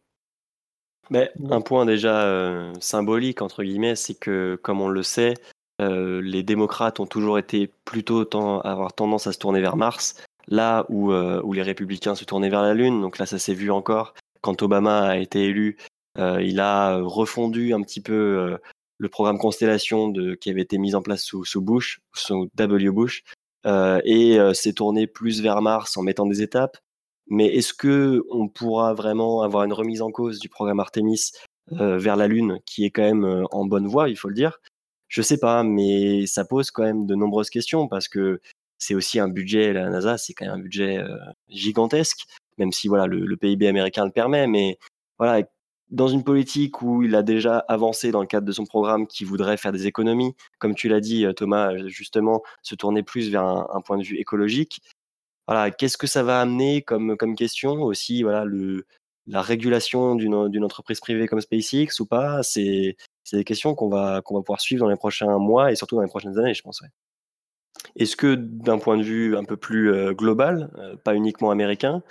Mais 1.11 1.33
un 1.51 1.61
point 1.61 1.85
déjà 1.85 2.23
euh, 2.27 2.73
symbolique, 2.81 3.43
entre 3.43 3.65
guillemets, 3.65 3.97
c'est 3.97 4.15
que, 4.15 4.57
comme 4.63 4.81
on 4.81 4.89
le 4.89 5.03
sait, 5.03 5.35
les 5.81 6.43
démocrates 6.45 7.01
ont 7.01 7.07
toujours 7.07 7.39
été 7.39 7.71
plutôt 7.85 8.25
avoir 8.65 8.93
tendance 8.95 9.27
à 9.27 9.33
se 9.33 9.39
tourner 9.39 9.61
vers 9.61 9.77
Mars, 9.77 10.25
là 10.49 10.87
où, 10.89 11.13
où 11.13 11.53
les 11.53 11.63
républicains 11.63 12.15
se 12.15 12.25
tournaient 12.25 12.51
vers 12.51 12.63
la 12.63 12.75
Lune. 12.75 13.01
Donc 13.01 13.19
là, 13.19 13.27
ça 13.27 13.39
s'est 13.39 13.55
vu 13.55 13.71
encore. 13.71 14.15
Quand 14.41 14.63
Obama 14.63 15.09
a 15.09 15.17
été 15.17 15.45
élu, 15.45 15.79
euh, 16.19 16.43
il 16.43 16.61
a 16.61 16.99
refondu 16.99 17.75
un 17.75 17.83
petit 17.83 18.01
peu 18.01 18.13
euh, 18.13 18.59
le 18.99 19.09
programme 19.09 19.39
Constellation 19.39 20.13
qui 20.41 20.51
avait 20.51 20.63
été 20.63 20.79
mis 20.79 20.95
en 20.95 21.03
place 21.03 21.25
sous, 21.25 21.61
Bush, 21.61 22.01
sous 22.15 22.49
W. 22.55 22.91
Bush, 22.91 23.25
euh, 23.67 24.01
et 24.05 24.39
s'est 24.55 24.75
tourné 24.75 25.07
plus 25.07 25.41
vers 25.41 25.63
Mars 25.63 25.97
en 25.97 26.03
mettant 26.03 26.27
des 26.27 26.43
étapes. 26.43 26.79
Mais 27.27 27.47
est-ce 27.47 27.73
que 27.73 28.23
on 28.31 28.49
pourra 28.49 28.93
vraiment 28.93 29.43
avoir 29.43 29.65
une 29.65 29.73
remise 29.73 30.03
en 30.03 30.11
cause 30.11 30.39
du 30.39 30.49
programme 30.49 30.81
Artemis 30.81 31.33
vers 31.71 32.17
la 32.17 32.29
Lune, 32.29 32.61
qui 32.67 32.85
est 32.85 32.91
quand 32.91 33.03
même 33.03 33.47
en 33.51 33.65
bonne 33.65 33.87
voie, 33.87 34.11
il 34.11 34.17
faut 34.17 34.29
le 34.29 34.35
dire? 34.35 34.61
Je 35.09 35.23
sais 35.23 35.39
pas, 35.39 35.63
mais 35.63 36.27
ça 36.27 36.45
pose 36.45 36.71
quand 36.71 36.83
même 36.83 37.07
de 37.07 37.15
nombreuses 37.15 37.51
questions 37.51 37.89
parce 37.89 38.09
que 38.09 38.41
c'est 38.85 38.95
aussi 38.95 39.19
un 39.19 39.29
budget, 39.29 39.73
la 39.73 39.89
NASA, 39.89 40.19
c'est 40.19 40.35
quand 40.35 40.45
même 40.45 40.55
un 40.55 40.63
budget 40.63 41.03
gigantesque, 41.49 42.27
même 42.59 42.73
si 42.73 42.89
voilà 42.89 43.07
le, 43.07 43.37
PIB 43.37 43.67
américain 43.67 44.05
le 44.05 44.11
permet, 44.11 44.47
mais 44.47 44.79
voilà, 45.19 45.47
dans 45.91 46.09
une 46.09 46.25
politique 46.25 46.83
où 46.83 47.03
il 47.03 47.15
a 47.15 47.23
déjà 47.23 47.59
avancé 47.69 48.11
dans 48.11 48.21
le 48.21 48.27
cadre 48.27 48.47
de 48.47 48.53
son 48.53 48.67
programme 48.67 49.07
qui 49.07 49.25
voudrait 49.25 49.57
faire 49.57 49.73
des 49.73 49.87
économies, 49.87 50.35
comme 50.59 50.75
tu 50.75 50.89
l'as 50.89 51.01
dit 51.01 51.27
Thomas, 51.37 51.77
justement, 51.87 52.43
se 52.63 52.75
tourner 52.75 53.03
plus 53.03 53.31
vers 53.31 53.45
un, 53.45 53.81
point 53.81 53.99
de 53.99 54.05
vue 54.05 54.19
écologique. 54.19 54.81
Voilà, 55.47 55.71
qu'est-ce 55.71 55.99
que 55.99 56.07
ça 56.07 56.23
va 56.23 56.41
amener 56.41 56.83
comme, 56.83 57.17
comme 57.17 57.37
question 57.37 57.83
aussi 57.83 58.23
voilà, 58.23 58.45
le, 58.45 58.87
la 59.27 59.43
régulation 59.43 60.15
d'une 60.17 60.65
entreprise 60.65 61.01
privée 61.01 61.27
comme 61.29 61.41
SpaceX 61.41 62.01
ou 62.01 62.07
pas 62.07 62.43
C'est 62.43 62.97
des 63.33 63.45
questions 63.45 63.75
qu'on 63.75 63.89
va, 63.89 64.21
qu'on 64.23 64.35
va 64.35 64.43
pouvoir 64.43 64.61
suivre 64.61 64.85
dans 64.85 64.91
les 64.91 64.97
prochains 64.97 65.39
mois 65.39 65.73
et 65.73 65.77
surtout 65.77 65.97
dans 65.97 66.03
les 66.03 66.09
prochaines 66.09 66.39
années, 66.39 66.55
je 66.55 66.63
pense. 66.63 66.83
Est-ce 67.97 68.17
que 68.17 68.35
d'un 68.35 68.79
point 68.79 68.97
de 68.97 69.03
vue 69.03 69.37
un 69.37 69.45
peu 69.45 69.57
plus 69.57 70.15
global, 70.15 70.71
pas 71.05 71.15
uniquement 71.15 71.51
américain, 71.51 72.03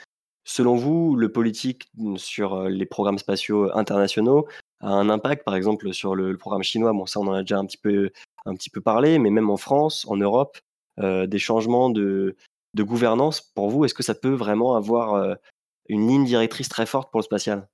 Selon 0.45 0.75
vous, 0.75 1.15
le 1.15 1.31
politique 1.31 1.89
sur 2.17 2.53
euh, 2.53 2.69
les 2.69 2.85
programmes 2.85 3.17
spatiaux 3.17 3.75
internationaux 3.77 4.47
a 4.81 4.89
un 4.89 5.09
impact, 5.09 5.45
par 5.45 5.55
exemple, 5.55 5.93
sur 5.93 6.15
le, 6.15 6.37
programme 6.37 6.63
chinois? 6.63 6.91
Bon, 6.91 7.05
ça, 7.05 7.21
on 7.21 7.27
en 7.27 7.33
a 7.33 7.41
déjà 7.41 7.57
un 7.57 7.65
petit 7.65 7.77
peu, 7.77 8.11
un 8.45 8.53
petit 8.53 8.69
peu 8.69 8.81
parlé, 8.81 9.19
mais 9.19 9.29
même 9.29 9.49
en 9.49 9.57
France, 9.57 10.05
en 10.09 10.17
Europe, 10.17 10.57
euh, 10.99 11.27
des 11.27 11.39
changements 11.39 11.89
de, 11.89 12.35
de, 12.73 12.83
gouvernance, 12.83 13.39
pour 13.39 13.69
vous, 13.69 13.85
est-ce 13.85 13.93
que 13.93 14.03
ça 14.03 14.15
peut 14.15 14.33
vraiment 14.33 14.75
avoir 14.75 15.13
euh, 15.13 15.35
une 15.87 16.07
ligne 16.07 16.25
directrice 16.25 16.67
très 16.67 16.85
forte 16.85 17.09
pour 17.09 17.21
le 17.21 17.25
spatial? 17.25 17.69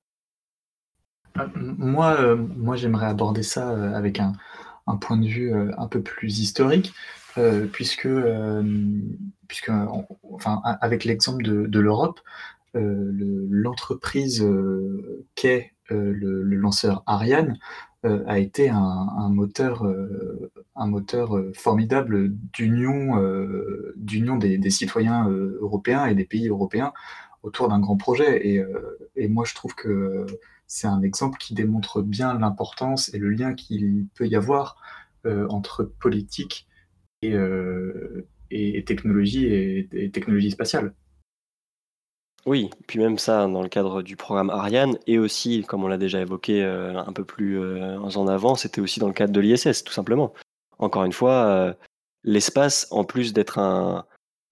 Moi, 1.56 2.36
moi 2.36 2.76
j'aimerais 2.76 3.06
aborder 3.06 3.44
ça 3.44 3.70
avec 3.96 4.20
un, 4.20 4.34
un, 4.90 4.98
point 4.98 5.18
de 5.18 5.28
vue 5.28 5.54
un 5.54 5.88
peu 5.88 6.02
plus 6.02 6.40
historique. 6.40 6.94
puisque, 7.72 8.08
puisque 9.48 9.72
enfin, 10.34 10.62
avec 10.82 11.06
l'exemple 11.06 11.44
de, 11.44 11.80
l'Europe, 11.80 12.20
euh, 12.76 13.48
l'entreprise 13.50 14.44
euh, 14.44 15.26
qu'est 15.34 15.72
euh, 15.92 16.14
le, 16.14 16.44
lanceur 16.56 17.02
Ariane 17.08 17.58
a 18.04 18.40
été 18.40 18.70
un, 18.70 19.30
moteur, 19.30 19.86
un 20.78 20.88
moteur 20.88 21.38
formidable 21.54 22.30
d'union 22.54 23.22
d'union 23.98 24.38
des, 24.38 24.70
citoyens 24.70 25.28
européens 25.28 26.06
et 26.06 26.16
des 26.16 26.24
pays 26.24 26.48
européens 26.48 26.94
autour 27.44 27.68
d'un 27.68 27.80
grand 27.80 27.98
projet. 27.98 28.48
Et, 28.48 28.64
et, 29.18 29.28
moi, 29.28 29.44
je 29.46 29.54
trouve 29.54 29.76
que 29.76 30.26
c'est 30.70 30.88
un 30.88 31.02
exemple 31.02 31.38
qui 31.38 31.54
démontre 31.54 32.02
bien 32.02 32.40
l'importance 32.40 33.14
et 33.14 33.18
le 33.18 33.30
lien 33.32 33.54
qu'il 33.54 34.08
peut 34.16 34.28
y 34.28 34.36
avoir 34.38 34.78
entre 35.26 35.84
politique 35.84 36.68
et, 37.22 37.36
et 38.52 38.84
technologie 38.86 39.46
et, 39.48 40.12
technologie 40.12 40.52
spatiale. 40.52 40.94
Oui, 42.46 42.70
puis 42.88 43.00
même 43.00 43.18
ça, 43.18 43.48
dans 43.48 43.62
le 43.62 43.68
cadre 43.68 44.02
du 44.02 44.16
programme 44.16 44.50
Ariane, 44.50 44.98
et 45.08 45.20
aussi, 45.20 45.64
comme 45.68 45.84
on 45.84 45.88
l'a 45.88 45.98
déjà 45.98 46.22
évoqué 46.22 46.64
euh, 46.64 46.98
un 46.98 47.12
peu 47.12 47.26
plus 47.26 47.60
euh, 47.60 48.00
en 48.00 48.28
avant, 48.28 48.56
c'était 48.56 48.80
aussi 48.80 49.00
dans 49.00 49.08
le 49.08 49.14
cadre 49.14 49.34
de 49.34 49.40
l'ISS, 49.42 49.84
tout 49.84 49.92
simplement. 49.92 50.34
Encore 50.78 51.04
une 51.04 51.12
fois, 51.12 51.46
euh, 51.48 51.74
l'espace, 52.24 52.88
en 52.92 53.04
plus 53.04 53.34
d'être 53.34 53.60
un 53.60 54.06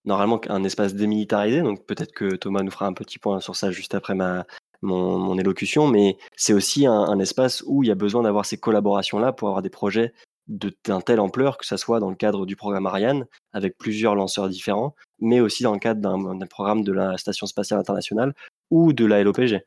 normalement 0.03 0.39
un 0.47 0.63
espace 0.63 0.95
démilitarisé, 0.95 1.61
donc 1.61 1.86
peut-être 1.86 2.13
que 2.13 2.36
Thomas 2.36 2.63
nous 2.63 2.72
fera 2.72 2.88
un 2.88 2.93
petit 2.93 3.20
point 3.20 3.41
sur 3.41 3.57
ça 3.57 3.72
juste 3.72 3.93
après 3.93 4.15
ma 4.15 4.45
mon, 4.82 5.38
élocution, 5.38 5.88
mais 5.88 6.17
c'est 6.36 6.53
aussi 6.53 6.86
un, 6.86 7.19
espace 7.19 7.63
où 7.65 7.84
il 7.84 7.88
y 7.88 7.91
a 7.91 7.95
besoin 7.95 8.23
d'avoir 8.23 8.45
ces 8.45 8.57
collaborations-là 8.57 9.34
pour 9.34 9.47
avoir 9.47 9.61
des 9.61 9.69
projets 9.69 10.13
d'un 10.47 11.01
telle 11.01 11.19
ampleur, 11.19 11.57
que 11.57 11.65
ce 11.65 11.75
soit 11.75 11.99
dans 11.99 12.09
le 12.09 12.15
cadre 12.15 12.45
du 12.45 12.55
programme 12.55 12.86
Ariane, 12.86 13.25
avec 13.51 13.78
plusieurs 13.78 14.15
lanceurs 14.15 14.47
différents, 14.47 14.95
mais 15.19 15.41
aussi 15.41 15.63
dans 15.63 15.73
le 15.73 15.80
cadre 15.80 15.99
d'un 15.99 16.47
programme 16.47 16.84
de 16.84 16.93
la 16.93 17.17
Station 17.17 17.47
spatiale 17.47 17.80
internationale 17.80 18.34
ou 18.71 18.93
de 18.93 19.05
la 19.05 19.23
LOPG. 19.23 19.61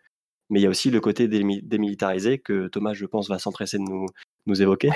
Mais 0.49 0.61
il 0.61 0.63
y 0.63 0.67
a 0.67 0.71
aussi 0.71 0.91
le 0.91 1.01
côté 1.01 1.29
démilitarisé 1.29 2.39
que 2.39 2.69
Thomas, 2.69 2.95
je 2.95 3.07
pense, 3.07 3.29
va 3.29 3.39
s'empresser 3.39 3.79
de 3.79 3.85
nous, 3.85 4.07
nous 4.47 4.63
évoquer. 4.63 4.91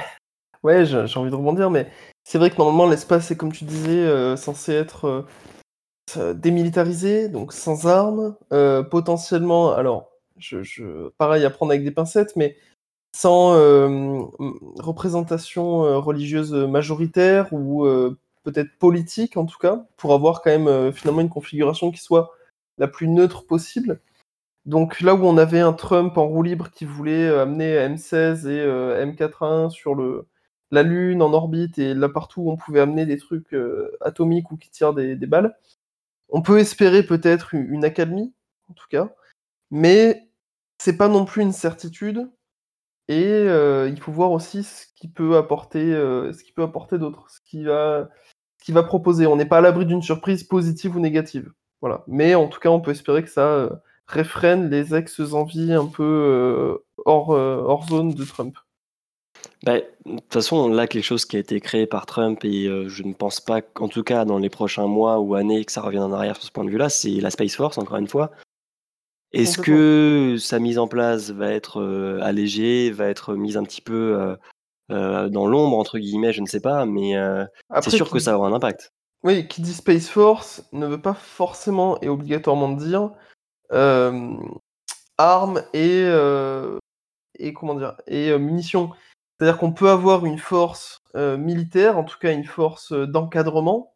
Ouais, 0.65 0.87
j'ai 0.87 1.19
envie 1.19 1.31
de 1.31 1.35
rebondir, 1.35 1.71
mais 1.71 1.91
c'est 2.25 2.39
vrai 2.39 2.51
que 2.51 2.57
normalement, 2.57 2.89
l'espace 2.89 3.31
est, 3.31 3.37
comme 3.37 3.53
tu 3.53 3.65
disais, 3.65 3.99
euh, 3.99 4.35
censé 4.35 4.73
être 4.73 5.05
euh, 5.05 5.23
démilitarisé, 6.35 7.29
donc 7.29 7.53
sans 7.53 7.87
armes, 7.87 8.37
euh, 8.53 8.83
potentiellement, 8.83 9.73
alors, 9.73 10.11
je, 10.39 11.09
pareil 11.19 11.45
à 11.45 11.51
prendre 11.51 11.73
avec 11.73 11.85
des 11.85 11.91
pincettes, 11.91 12.37
mais 12.37 12.57
sans 13.15 13.55
euh, 13.55 14.23
représentation 14.81 15.85
euh, 15.85 15.99
religieuse 15.99 16.53
majoritaire 16.53 17.53
ou 17.53 17.85
euh, 17.85 18.19
peut-être 18.43 18.77
politique 18.79 19.37
en 19.37 19.47
tout 19.47 19.59
cas, 19.59 19.87
pour 19.97 20.15
avoir 20.15 20.43
quand 20.43 20.51
même 20.51 20.93
finalement 20.93 21.21
une 21.21 21.29
configuration 21.29 21.93
qui 21.93 22.01
soit 22.01 22.33
la 22.79 22.89
plus 22.89 23.09
neutre 23.09 23.47
possible. 23.47 24.01
Donc 24.67 25.01
là 25.01 25.15
où 25.15 25.25
on 25.25 25.39
avait 25.39 25.61
un 25.61 25.73
Trump 25.73 26.19
en 26.19 26.27
roue 26.27 26.43
libre 26.43 26.71
qui 26.71 26.85
voulait 26.85 27.29
amener 27.29 27.77
M16 27.77 28.49
et 28.49 28.67
M41 29.07 29.71
sur 29.71 29.95
le, 29.95 30.27
la 30.73 30.83
Lune 30.83 31.23
en 31.23 31.33
orbite 31.33 31.79
et 31.79 31.95
là 31.95 32.09
partout 32.09 32.43
où 32.43 32.51
on 32.51 32.57
pouvait 32.57 32.81
amener 32.81 33.07
des 33.07 33.19
trucs 33.19 33.55
atomiques 34.01 34.51
ou 34.51 34.57
qui 34.57 34.71
tirent 34.71 34.95
des, 34.95 35.15
balles, 35.17 35.57
on 36.35 36.43
peut 36.43 36.59
espérer 36.59 37.05
peut-être 37.05 37.55
une, 37.55 37.85
académie 37.85 38.35
en 38.69 38.75
tout 38.75 38.89
cas, 38.91 39.15
mais 39.71 40.29
c'est 40.79 40.97
pas 40.97 41.07
non 41.07 41.25
plus 41.25 41.43
une 41.43 41.53
certitude 41.53 42.29
et 43.07 43.25
euh, 43.25 43.89
il 43.89 44.01
faut 44.01 44.11
voir 44.11 44.33
aussi 44.33 44.65
ce 44.65 44.87
qui 44.97 45.07
peut 45.07 45.37
apporter, 45.37 45.95
euh, 45.95 46.33
ce 46.33 46.43
qui 46.43 46.51
peut 46.51 46.65
apporter 46.65 46.99
d'autre, 46.99 47.31
ce 47.31 47.39
qui 47.41 47.63
va 47.63 48.83
proposer. 48.83 49.29
On 49.29 49.37
n'est 49.37 49.47
pas 49.47 49.59
à 49.59 49.61
l'abri 49.61 49.87
d'une 49.87 50.03
surprise 50.03 50.43
positive 50.43 50.97
ou 50.97 51.01
négative. 51.01 51.53
Voilà. 51.81 52.03
Mais 52.09 52.35
en 52.35 52.49
tout 52.49 52.59
cas, 52.59 52.71
on 52.71 52.81
peut 52.81 52.91
espérer 52.91 53.23
que 53.23 53.31
ça, 53.31 53.47
euh, 53.47 53.71
réfrène 54.09 54.71
les 54.71 54.93
ex-envies 54.93 55.73
un 55.73 55.87
peu, 55.87 56.83
hors, 57.05 57.29
hors 57.31 57.87
zone 57.89 58.13
de 58.13 58.25
Trump. 58.25 58.57
Bah, 59.65 59.79
de 59.79 60.17
toute 60.17 60.33
façon, 60.33 60.69
là, 60.69 60.87
quelque 60.87 61.05
chose 61.05 61.25
qui 61.25 61.37
a 61.37 61.39
été 61.39 61.61
créé 61.61 61.87
par 61.87 62.07
Trump 62.07 62.45
et 62.45 62.65
je 62.65 63.03
ne 63.03 63.15
pense 63.15 63.41
pas 63.41 63.63
qu'en 63.63 63.89
tout 63.89 64.03
cas 64.03 64.25
dans 64.25 64.39
les 64.39 64.51
prochains 64.51 64.87
mois 64.87 65.21
ou 65.21 65.35
années 65.35 65.65
que 65.65 65.73
ça 65.73 65.81
revienne 65.81 66.03
en 66.03 66.13
arrière 66.13 66.37
sur 66.37 66.45
ce 66.45 66.53
point 66.53 66.65
de 66.65 66.71
vue-là, 66.71 66.89
c'est 66.89 67.21
la 67.21 67.31
Space 67.31 67.57
Force, 67.57 67.79
encore 67.79 67.97
une 67.97 68.09
fois. 68.09 68.31
Est-ce 69.35 69.59
que 69.59 70.37
sa 70.39 70.61
mise 70.61 70.79
en 70.79 70.87
place 70.87 71.31
va 71.31 71.51
être 71.51 71.81
euh, 71.81 72.21
allégée, 72.23 72.93
va 72.93 73.07
être 73.09 73.35
mise 73.35 73.57
un 73.57 73.65
petit 73.65 73.81
peu 73.81 74.17
euh, 74.17 74.37
euh, 74.93 75.29
dans 75.29 75.47
l'ombre, 75.47 75.77
entre 75.77 75.99
guillemets, 75.99 76.33
je 76.33 76.41
ne 76.41 76.47
sais 76.47 76.61
pas, 76.61 76.87
mais 76.87 77.15
c'est 77.81 77.91
sûr 77.91 78.09
que 78.11 78.21
ça 78.21 78.39
aura 78.39 78.49
un 78.49 78.53
impact. 78.53 78.93
Oui, 79.25 79.49
qui 79.49 79.61
dit 79.61 79.73
Space 79.73 80.09
Force 80.09 80.63
ne 80.73 80.87
veut 80.87 81.01
pas 81.01 81.15
forcément 81.15 82.01
et 82.01 82.09
obligatoirement 82.09 82.69
dire 82.69 83.11
armes 85.19 85.63
et, 85.73 86.09
et 87.39 87.53
comment 87.53 87.75
dire 87.75 87.97
et 88.07 88.39
munitions. 88.39 88.91
C'est-à-dire 89.39 89.59
qu'on 89.59 89.73
peut 89.73 89.91
avoir 89.91 90.27
une 90.27 90.39
force 90.39 91.01
militaire, 91.15 91.99
en 91.99 92.05
tout 92.05 92.19
cas 92.19 92.33
une 92.33 92.45
force 92.45 92.93
d'encadrement, 92.93 93.95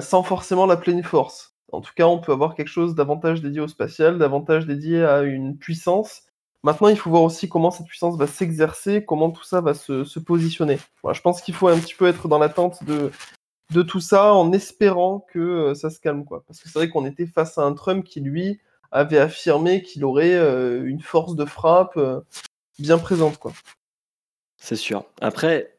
sans 0.00 0.22
forcément 0.22 0.66
l'appeler 0.66 0.92
une 0.92 1.04
force. 1.04 1.54
En 1.72 1.80
tout 1.80 1.92
cas, 1.94 2.06
on 2.06 2.18
peut 2.18 2.32
avoir 2.32 2.54
quelque 2.54 2.68
chose 2.68 2.94
davantage 2.94 3.40
dédié 3.40 3.60
au 3.60 3.68
spatial, 3.68 4.18
davantage 4.18 4.66
dédié 4.66 5.04
à 5.04 5.22
une 5.22 5.56
puissance. 5.56 6.22
Maintenant, 6.62 6.88
il 6.88 6.96
faut 6.96 7.10
voir 7.10 7.22
aussi 7.22 7.48
comment 7.48 7.70
cette 7.70 7.86
puissance 7.86 8.18
va 8.18 8.26
s'exercer, 8.26 9.04
comment 9.04 9.30
tout 9.30 9.44
ça 9.44 9.60
va 9.60 9.72
se, 9.72 10.18
positionner. 10.18 10.78
je 11.10 11.20
pense 11.20 11.40
qu'il 11.40 11.54
faut 11.54 11.68
un 11.68 11.78
petit 11.78 11.94
peu 11.94 12.06
être 12.06 12.28
dans 12.28 12.38
l'attente 12.38 12.84
de, 12.84 13.10
de 13.70 13.82
tout 13.82 14.00
ça 14.00 14.34
en 14.34 14.52
espérant 14.52 15.20
que 15.32 15.38
euh, 15.38 15.74
ça 15.74 15.90
se 15.90 16.00
calme. 16.00 16.24
Quoi. 16.24 16.44
Parce 16.46 16.60
que 16.60 16.68
c'est 16.68 16.78
vrai 16.78 16.88
qu'on 16.88 17.06
était 17.06 17.26
face 17.26 17.56
à 17.56 17.62
un 17.62 17.72
Trump 17.72 18.04
qui, 18.04 18.20
lui, 18.20 18.60
avait 18.90 19.18
affirmé 19.18 19.82
qu'il 19.82 20.04
aurait 20.04 20.34
euh, 20.34 20.84
une 20.84 21.00
force 21.00 21.34
de 21.34 21.44
frappe 21.44 21.96
euh, 21.96 22.20
bien 22.78 22.98
présente. 22.98 23.38
Quoi. 23.38 23.52
C'est 24.60 24.76
sûr. 24.76 25.04
Après, 25.20 25.76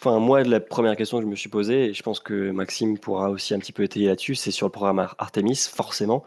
enfin, 0.00 0.18
moi, 0.20 0.42
la 0.44 0.60
première 0.60 0.96
question 0.96 1.18
que 1.18 1.24
je 1.24 1.28
me 1.28 1.36
suis 1.36 1.50
posée, 1.50 1.86
et 1.86 1.94
je 1.94 2.02
pense 2.02 2.20
que 2.20 2.50
Maxime 2.52 2.98
pourra 2.98 3.28
aussi 3.28 3.52
un 3.54 3.58
petit 3.58 3.72
peu 3.72 3.82
étayer 3.82 4.06
là-dessus, 4.06 4.36
c'est 4.36 4.52
sur 4.52 4.66
le 4.66 4.72
programme 4.72 5.06
Artemis, 5.18 5.68
forcément. 5.70 6.24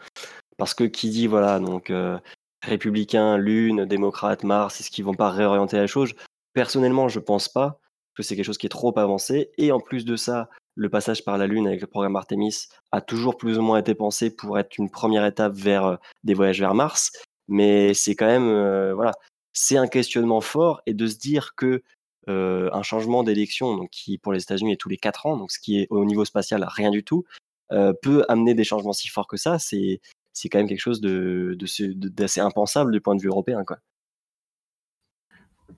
Parce 0.58 0.74
que 0.74 0.84
qui 0.84 1.10
dit, 1.10 1.28
voilà, 1.28 1.60
donc 1.60 1.89
euh, 1.89 2.20
républicain, 2.62 3.38
Lune, 3.38 3.86
démocrate, 3.86 4.43
Mars, 4.43 4.80
est-ce 4.80 4.91
qu'ils 4.91 5.06
vont 5.06 5.16
pas 5.16 5.32
réorienter 5.32 5.78
la 5.78 5.88
chose? 5.88 6.14
Personnellement, 6.54 7.08
je 7.08 7.20
pense 7.20 7.49
pas, 7.49 7.80
que 8.16 8.22
c'est 8.22 8.36
quelque 8.36 8.45
chose 8.45 8.58
qui 8.58 8.68
est 8.68 8.70
trop 8.70 8.97
avancé. 8.99 9.51
Et 9.58 9.72
en 9.72 9.80
plus 9.80 10.06
de 10.06 10.16
ça, 10.16 10.49
le 10.76 10.89
passage 10.89 11.24
par 11.24 11.38
la 11.38 11.47
Lune 11.47 11.68
avec 11.68 11.82
le 11.82 11.88
programme 11.88 12.16
Artemis 12.16 12.68
a 12.91 13.01
toujours 13.01 13.38
plus 13.38 13.58
ou 13.58 13.62
moins 13.62 13.80
été 13.80 13.95
pensé 13.95 14.36
pour 14.36 14.60
être 14.60 14.78
une 14.78 14.89
première 14.89 15.26
étape 15.26 15.54
vers 15.54 15.86
euh, 15.86 15.95
des 16.24 16.34
voyages 16.34 16.60
vers 16.60 16.76
Mars. 16.76 17.12
Mais 17.47 17.93
c'est 17.93 18.16
quand 18.16 18.28
même, 18.28 18.47
euh, 18.47 18.93
voilà, 18.93 19.14
c'est 19.54 19.78
un 19.78 19.88
questionnement 19.88 20.41
fort 20.41 20.82
et 20.86 20.93
de 20.93 21.08
se 21.08 21.18
dire 21.18 21.56
que 21.56 21.84
un 22.28 22.84
changement 22.84 23.24
d'élection, 23.24 23.88
qui 23.91 24.18
pour 24.18 24.34
les 24.34 24.41
États-Unis 24.41 24.74
est 24.74 24.78
tous 24.78 24.89
les 24.89 24.97
quatre 24.97 25.26
ans, 25.26 25.38
donc 25.38 25.51
ce 25.51 25.60
qui 25.60 25.80
est 25.80 25.88
au 25.89 26.06
niveau 26.06 26.26
spatial 26.26 26.66
rien 26.68 26.89
du 26.89 27.04
tout, 27.04 27.26
peut 27.70 28.24
amener 28.30 28.54
des 28.54 28.64
changements 28.64 28.93
si 28.93 29.08
forts 29.08 29.28
que 29.28 29.38
ça. 29.38 29.60
C'est 29.60 30.01
c'est 30.32 30.49
quand 30.49 30.58
même 30.58 30.68
quelque 30.68 30.80
chose 30.80 31.01
de 31.01 31.58
d'assez 31.93 32.39
impensable 32.39 32.91
du 32.91 33.01
point 33.01 33.16
de 33.16 33.22
vue 33.22 33.30
européen, 33.30 33.64
quoi. 33.64 33.78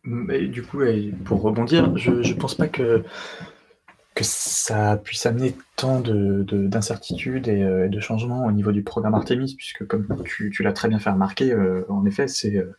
Mais 0.04 0.48
du 0.48 0.62
coup, 0.62 0.82
pour 1.24 1.42
rebondir, 1.42 1.98
je 1.98 2.12
ne 2.12 2.34
pense 2.34 2.56
pas 2.56 2.68
que 2.68 3.04
que 4.16 4.24
ça 4.24 4.96
puisse 4.96 5.26
amener 5.26 5.56
tant 5.76 6.00
d'incertitudes 6.00 7.50
euh, 7.50 7.86
et, 7.86 7.90
de 7.90 8.00
changements 8.00 8.46
au 8.46 8.52
niveau 8.54 8.72
du 8.72 8.82
programme 8.82 9.14
Artemis, 9.14 9.56
puisque 9.58 9.86
comme 9.86 10.08
tu, 10.24 10.64
l'as 10.64 10.72
très 10.72 10.88
bien 10.88 11.00
fait 11.00 11.10
remarquer, 11.10 11.52
euh, 11.52 11.86
en 11.90 12.06
effet, 12.06 12.30
c'est 12.30 12.56
euh, 12.56 12.72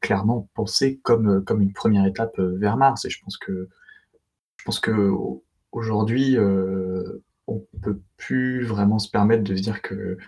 clairement 0.00 0.48
pensé 0.54 0.98
comme, 1.04 1.44
comme 1.44 1.62
une 1.62 1.72
première 1.72 2.04
étape 2.06 2.38
vers 2.40 2.76
Mars. 2.76 3.04
Et 3.04 3.10
je 3.10 3.22
pense 3.22 3.38
que 3.38 3.68
je 4.58 4.64
pense 4.64 4.80
que 4.80 5.10
aujourd'hui, 5.72 6.38
on 7.46 7.66
peut 7.82 8.00
plus 8.16 8.64
vraiment 8.64 8.98
se 8.98 9.10
permettre 9.10 9.44
de 9.44 9.54
se 9.54 9.62
dire 9.62 9.80
que 9.80 10.18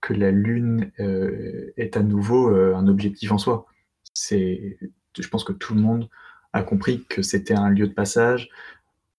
que 0.00 0.14
la 0.14 0.30
Lune 0.30 0.92
est 0.98 1.96
à 1.96 2.02
nouveau 2.02 2.48
un 2.48 2.86
objectif 2.86 3.32
en 3.32 3.38
soi. 3.38 3.66
C'est, 4.12 4.78
je 5.18 5.28
pense 5.28 5.42
que 5.42 5.52
tout 5.52 5.74
le 5.74 5.80
monde 5.80 6.08
a 6.52 6.62
compris 6.62 7.04
que 7.08 7.22
c'était 7.22 7.54
un 7.54 7.70
lieu 7.70 7.88
de 7.88 7.94
passage, 7.94 8.50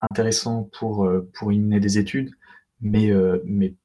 intéressant 0.01 0.69
pour, 0.77 1.05
euh, 1.05 1.29
pour 1.33 1.51
des 1.51 1.97
études, 1.97 2.31
mais, 2.81 3.11
euh, 3.11 3.41
mais 3.45 3.75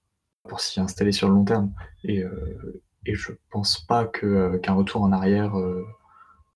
pour 0.49 0.61
s'y 0.61 0.81
installer 0.81 1.13
sur 1.13 1.29
le 1.29 1.35
long 1.35 1.45
terme. 1.45 1.73
Et, 2.05 2.23
euh, 2.23 2.83
et 3.07 3.15
je 3.15 3.33
pense 3.51 3.85
pas 3.85 4.07
que, 4.07 4.57
qu'un 4.59 4.75
retour 4.75 5.03
en 5.03 5.13
arrière 5.13 5.55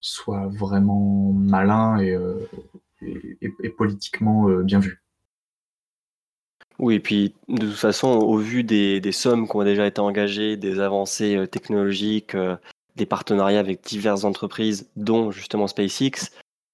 soit 0.01 0.49
vraiment 0.49 1.33
malin 1.33 2.01
et, 2.01 2.17
et, 3.03 3.69
politiquement 3.71 4.49
bien 4.61 4.79
vu. 4.79 5.03
Oui, 6.79 6.95
et 6.95 7.01
puis 7.01 7.35
de 7.49 7.67
toute 7.67 7.77
façon, 7.77 8.09
au 8.09 8.39
vu 8.39 8.65
des, 8.65 9.01
des, 9.01 9.13
sommes 9.13 9.47
qui 9.47 9.57
ont 9.57 9.65
déjà 9.65 9.87
été 9.87 10.01
engagées, 10.01 10.57
des 10.57 10.81
avancées 10.81 11.47
technologiques, 11.51 12.35
des 12.97 13.07
partenariats 13.07 13.61
avec 13.61 13.83
diverses 13.83 14.25
entreprises, 14.25 14.89
dont 14.97 15.31
justement 15.31 15.67
SpaceX, 15.67 16.31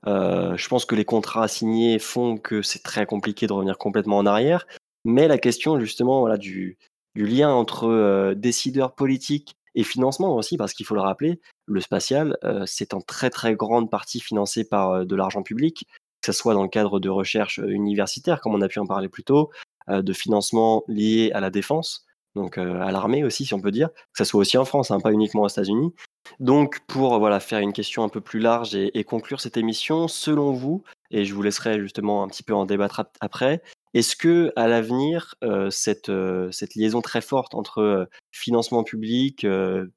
euh, 0.06 0.56
je 0.56 0.68
pense 0.68 0.84
que 0.84 0.94
les 0.94 1.04
contrats 1.04 1.48
signés 1.48 1.98
font 1.98 2.36
que 2.36 2.62
c'est 2.62 2.82
très 2.82 3.06
compliqué 3.06 3.46
de 3.46 3.52
revenir 3.52 3.78
complètement 3.78 4.18
en 4.18 4.26
arrière. 4.26 4.66
Mais 5.04 5.28
la 5.28 5.38
question 5.38 5.78
justement 5.80 6.20
voilà, 6.20 6.36
du, 6.36 6.78
lien 7.14 7.52
entre 7.52 7.86
euh, 7.86 8.34
décideurs 8.34 8.94
politiques 8.94 9.56
et 9.74 9.84
financement 9.84 10.36
aussi, 10.36 10.56
parce 10.56 10.72
qu'il 10.72 10.86
faut 10.86 10.94
le 10.94 11.00
rappeler, 11.00 11.40
le 11.66 11.80
spatial, 11.80 12.36
euh, 12.44 12.64
c'est 12.66 12.94
en 12.94 13.00
très 13.00 13.30
très 13.30 13.54
grande 13.54 13.90
partie 13.90 14.20
financé 14.20 14.64
par 14.64 15.04
de 15.04 15.16
l'argent 15.16 15.42
public, 15.42 15.86
que 16.20 16.32
ce 16.32 16.32
soit 16.32 16.54
dans 16.54 16.62
le 16.62 16.68
cadre 16.68 17.00
de 17.00 17.08
recherche 17.08 17.58
universitaire, 17.58 18.40
comme 18.40 18.54
on 18.54 18.60
a 18.60 18.68
pu 18.68 18.78
en 18.78 18.86
parler 18.86 19.08
plus 19.08 19.24
tôt, 19.24 19.50
de 19.88 20.12
financement 20.14 20.82
lié 20.88 21.30
à 21.34 21.40
la 21.40 21.50
défense, 21.50 22.06
donc 22.34 22.56
à 22.56 22.90
l'armée 22.90 23.22
aussi, 23.22 23.44
si 23.44 23.52
on 23.52 23.60
peut 23.60 23.70
dire, 23.70 23.90
que 23.90 24.18
ce 24.18 24.24
soit 24.24 24.40
aussi 24.40 24.56
en 24.56 24.64
France, 24.64 24.90
hein, 24.90 25.00
pas 25.00 25.12
uniquement 25.12 25.42
aux 25.42 25.48
États-Unis. 25.48 25.92
Donc, 26.40 26.80
pour 26.86 27.18
voilà, 27.18 27.40
faire 27.40 27.58
une 27.58 27.72
question 27.72 28.02
un 28.04 28.08
peu 28.08 28.20
plus 28.20 28.40
large 28.40 28.74
et, 28.74 29.04
conclure 29.04 29.40
cette 29.40 29.56
émission, 29.56 30.08
selon 30.08 30.52
vous, 30.52 30.82
et 31.10 31.24
je 31.24 31.34
vous 31.34 31.42
laisserai 31.42 31.80
justement 31.80 32.22
un 32.22 32.28
petit 32.28 32.42
peu 32.42 32.54
en 32.54 32.66
débattre 32.66 33.04
après, 33.20 33.62
est-ce 33.94 34.16
que 34.16 34.52
à 34.56 34.66
l'avenir, 34.66 35.36
euh, 35.44 35.70
cette, 35.70 36.08
euh, 36.08 36.50
cette 36.50 36.74
liaison 36.74 37.00
très 37.00 37.20
forte 37.20 37.54
entre 37.54 37.78
euh, 37.78 38.04
financement 38.32 38.82
public, 38.82 39.46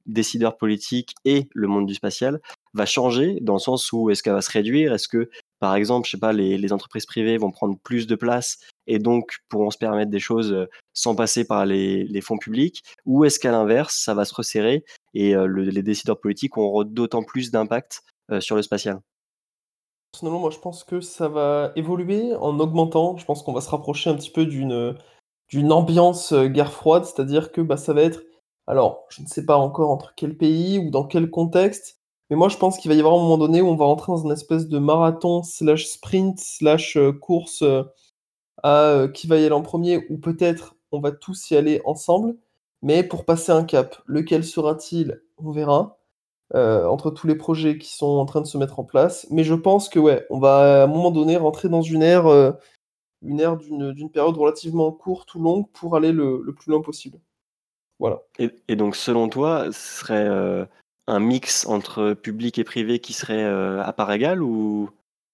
décideurs 0.05 0.57
politiques 0.57 1.15
et 1.25 1.49
le 1.53 1.67
monde 1.67 1.87
du 1.87 1.95
spatial 1.95 2.39
va 2.75 2.85
changer 2.85 3.39
dans 3.41 3.53
le 3.53 3.59
sens 3.59 3.91
où 3.91 4.11
est-ce 4.11 4.21
qu'elle 4.21 4.33
va 4.33 4.41
se 4.41 4.51
réduire? 4.51 4.93
Est-ce 4.93 5.07
que, 5.07 5.31
par 5.59 5.73
exemple, 5.75 6.05
je 6.05 6.11
sais 6.11 6.19
pas, 6.19 6.33
les, 6.33 6.71
entreprises 6.71 7.07
privées 7.07 7.37
vont 7.37 7.49
prendre 7.49 7.75
plus 7.83 8.05
de 8.05 8.13
place 8.13 8.59
et 8.85 8.99
donc 8.99 9.37
pourront 9.49 9.71
se 9.71 9.79
permettre 9.79 10.11
des 10.11 10.19
choses 10.19 10.67
sans 10.93 11.15
passer 11.15 11.45
par 11.45 11.65
les, 11.65 12.03
les 12.03 12.21
fonds 12.21 12.37
publics? 12.37 12.83
Ou 13.07 13.25
est-ce 13.25 13.39
qu'à 13.39 13.51
l'inverse, 13.51 13.99
ça 13.99 14.13
va 14.13 14.25
se 14.25 14.35
resserrer 14.35 14.85
et 15.15 15.33
les 15.35 15.83
décideurs 15.83 16.19
politiques 16.19 16.57
auront 16.57 16.83
d'autant 16.83 17.23
plus 17.23 17.49
d'impact 17.49 18.03
sur 18.39 18.55
le 18.55 18.61
spatial? 18.61 18.99
Personnellement, 20.11 20.39
moi, 20.39 20.51
je 20.51 20.59
pense 20.59 20.83
que 20.83 21.01
ça 21.01 21.27
va 21.27 21.71
évoluer 21.75 22.33
en 22.35 22.59
augmentant. 22.59 23.17
Je 23.17 23.25
pense 23.25 23.43
qu'on 23.43 23.53
va 23.53 23.61
se 23.61 23.69
rapprocher 23.69 24.09
un 24.09 24.15
petit 24.15 24.31
peu 24.31 24.45
d'une 24.45 24.95
d'une 25.49 25.71
ambiance 25.71 26.33
guerre 26.33 26.73
froide, 26.73 27.05
c'est-à-dire 27.05 27.51
que 27.53 27.61
bah, 27.61 27.77
ça 27.77 27.93
va 27.93 28.01
être, 28.01 28.21
alors, 28.67 29.05
je 29.09 29.21
ne 29.21 29.27
sais 29.27 29.45
pas 29.45 29.55
encore 29.57 29.89
entre 29.91 30.13
quel 30.15 30.37
pays 30.37 30.77
ou 30.79 30.91
dans 30.91 31.05
quel 31.05 31.29
contexte, 31.31 31.99
mais 32.29 32.35
moi, 32.35 32.49
je 32.49 32.57
pense 32.57 32.77
qu'il 32.77 32.89
va 32.91 32.95
y 32.95 32.99
avoir 32.99 33.15
un 33.15 33.19
moment 33.19 33.37
donné 33.37 33.61
où 33.61 33.67
on 33.67 33.75
va 33.77 33.85
rentrer 33.85 34.11
dans 34.11 34.23
une 34.25 34.31
espèce 34.33 34.67
de 34.67 34.79
marathon 34.79 35.43
slash 35.43 35.85
sprint 35.87 36.39
slash 36.39 36.97
course 37.21 37.63
à 38.63 39.07
qui 39.13 39.27
va 39.27 39.37
y 39.37 39.45
aller 39.45 39.53
en 39.53 39.61
premier, 39.61 40.05
ou 40.09 40.17
peut-être 40.17 40.75
on 40.91 40.99
va 40.99 41.11
tous 41.11 41.51
y 41.51 41.55
aller 41.57 41.81
ensemble. 41.85 42.35
Mais 42.81 43.03
pour 43.03 43.25
passer 43.25 43.51
un 43.51 43.63
cap, 43.63 43.97
lequel 44.05 44.43
sera-t-il? 44.43 45.21
On 45.37 45.51
verra. 45.51 45.96
Euh, 46.55 46.85
entre 46.85 47.11
tous 47.11 47.27
les 47.27 47.35
projets 47.35 47.77
qui 47.77 47.93
sont 47.93 48.05
en 48.05 48.25
train 48.25 48.39
de 48.39 48.47
se 48.47 48.57
mettre 48.57 48.79
en 48.79 48.85
place. 48.85 49.27
Mais 49.31 49.43
je 49.43 49.53
pense 49.53 49.89
que 49.89 49.99
ouais, 49.99 50.25
on 50.29 50.39
va 50.39 50.81
à 50.81 50.83
un 50.85 50.87
moment 50.87 51.11
donné 51.11 51.35
rentrer 51.35 51.67
dans 51.67 51.81
une 51.81 52.01
ère, 52.01 52.27
euh, 52.27 52.53
une 53.21 53.41
ère 53.41 53.57
d'une 53.57 54.09
période 54.09 54.37
relativement 54.37 54.93
courte 54.93 55.35
ou 55.35 55.41
longue 55.41 55.69
pour 55.73 55.97
aller 55.97 56.13
le, 56.13 56.41
plus 56.57 56.71
loin 56.71 56.81
possible. 56.81 57.19
Voilà. 57.99 58.21
Et, 58.39 58.75
donc 58.77 58.95
selon 58.95 59.27
toi, 59.27 59.65
ce 59.73 59.99
serait 59.99 60.25
euh, 60.25 60.65
un 61.07 61.19
mix 61.19 61.67
entre 61.67 62.13
public 62.13 62.57
et 62.59 62.63
privé 62.63 62.99
qui 62.99 63.11
serait 63.11 63.43
à 63.43 63.91
part 63.91 64.11
égale 64.13 64.41
ou 64.41 64.89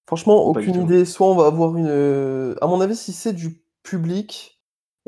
Franchement, 0.06 0.44
aucune 0.46 0.82
idée. 0.82 1.04
Soit 1.04 1.28
on 1.28 1.36
va 1.36 1.46
avoir 1.46 1.76
une. 1.76 2.56
À 2.60 2.66
mon 2.66 2.80
avis, 2.80 2.96
si 2.96 3.12
c'est 3.12 3.32
du 3.32 3.62
public, 3.84 4.54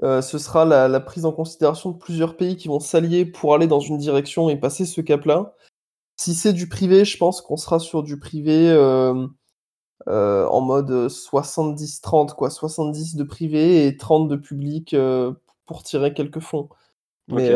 euh, 0.02 0.20
ce 0.20 0.38
sera 0.38 0.64
la, 0.64 1.00
prise 1.00 1.24
en 1.24 1.32
considération 1.32 1.90
de 1.90 1.96
plusieurs 1.96 2.36
pays 2.36 2.56
qui 2.56 2.68
vont 2.68 2.80
s'allier 2.80 3.24
pour 3.24 3.54
aller 3.54 3.66
dans 3.66 3.80
une 3.80 3.98
direction 3.98 4.48
et 4.50 4.56
passer 4.56 4.84
ce 4.84 5.00
cap-là. 5.00 5.54
Si 6.16 6.34
c'est 6.34 6.52
du 6.52 6.68
privé, 6.68 7.04
je 7.04 7.16
pense 7.18 7.40
qu'on 7.40 7.56
sera 7.56 7.78
sur 7.78 8.02
du 8.02 8.18
privé 8.18 8.70
euh, 8.70 9.26
euh, 10.08 10.46
en 10.46 10.60
mode 10.60 10.90
70-30, 10.90 12.34
quoi. 12.34 12.50
70 12.50 13.16
de 13.16 13.24
privé 13.24 13.86
et 13.86 13.96
30 13.96 14.28
de 14.28 14.36
public 14.36 14.96
pour 15.66 15.82
tirer 15.82 16.14
quelques 16.14 16.40
fonds. 16.40 16.68
Mais 17.28 17.50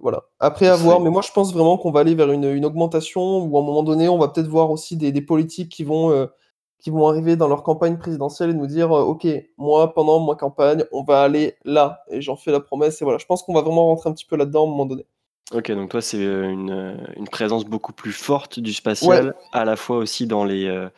voilà. 0.00 0.24
Après 0.40 0.66
à 0.66 0.76
voir, 0.76 1.00
mais 1.00 1.10
moi 1.10 1.22
je 1.22 1.30
pense 1.30 1.52
vraiment 1.52 1.76
qu'on 1.76 1.90
va 1.90 2.00
aller 2.00 2.14
vers 2.14 2.32
une, 2.32 2.64
augmentation 2.64 3.44
où 3.44 3.56
à 3.56 3.60
un 3.60 3.64
moment 3.64 3.82
donné, 3.82 4.08
on 4.08 4.18
va 4.18 4.28
peut-être 4.28 4.48
voir 4.48 4.70
aussi 4.70 4.96
des, 4.96 5.12
des 5.12 5.22
politiques 5.22 5.70
qui 5.70 5.84
vont 5.84 6.28
qui 6.84 6.90
vont 6.90 7.08
arriver 7.08 7.34
dans 7.36 7.48
leur 7.48 7.62
campagne 7.62 7.96
présidentielle 7.96 8.50
et 8.50 8.54
nous 8.54 8.66
dire 8.66 8.92
euh, 8.92 9.02
Ok, 9.02 9.26
moi, 9.56 9.94
pendant 9.94 10.20
ma 10.20 10.34
campagne, 10.34 10.84
on 10.92 11.02
va 11.02 11.22
aller 11.22 11.56
là. 11.64 12.02
Et 12.10 12.20
j'en 12.20 12.36
fais 12.36 12.52
la 12.52 12.60
promesse. 12.60 13.00
Et 13.00 13.04
voilà, 13.04 13.18
je 13.18 13.24
pense 13.24 13.42
qu'on 13.42 13.54
va 13.54 13.62
vraiment 13.62 13.86
rentrer 13.86 14.10
un 14.10 14.12
petit 14.12 14.26
peu 14.26 14.36
là-dedans 14.36 14.64
à 14.64 14.66
un 14.66 14.70
moment 14.70 14.84
donné. 14.84 15.06
Ok, 15.52 15.70
donc 15.72 15.90
toi, 15.90 16.00
c'est 16.00 16.24
euh, 16.24 16.48
une, 16.48 16.70
euh, 16.70 16.96
une, 17.16 17.28
présence 17.28 17.64
beaucoup 17.64 17.92
plus 17.92 18.12
forte 18.12 18.60
du 18.60 18.72
spatial, 18.72 19.34
à 19.52 19.64
la 19.64 19.76
fois 19.76 19.98
aussi 19.98 20.26
dans 20.26 20.44
les, 20.44 20.88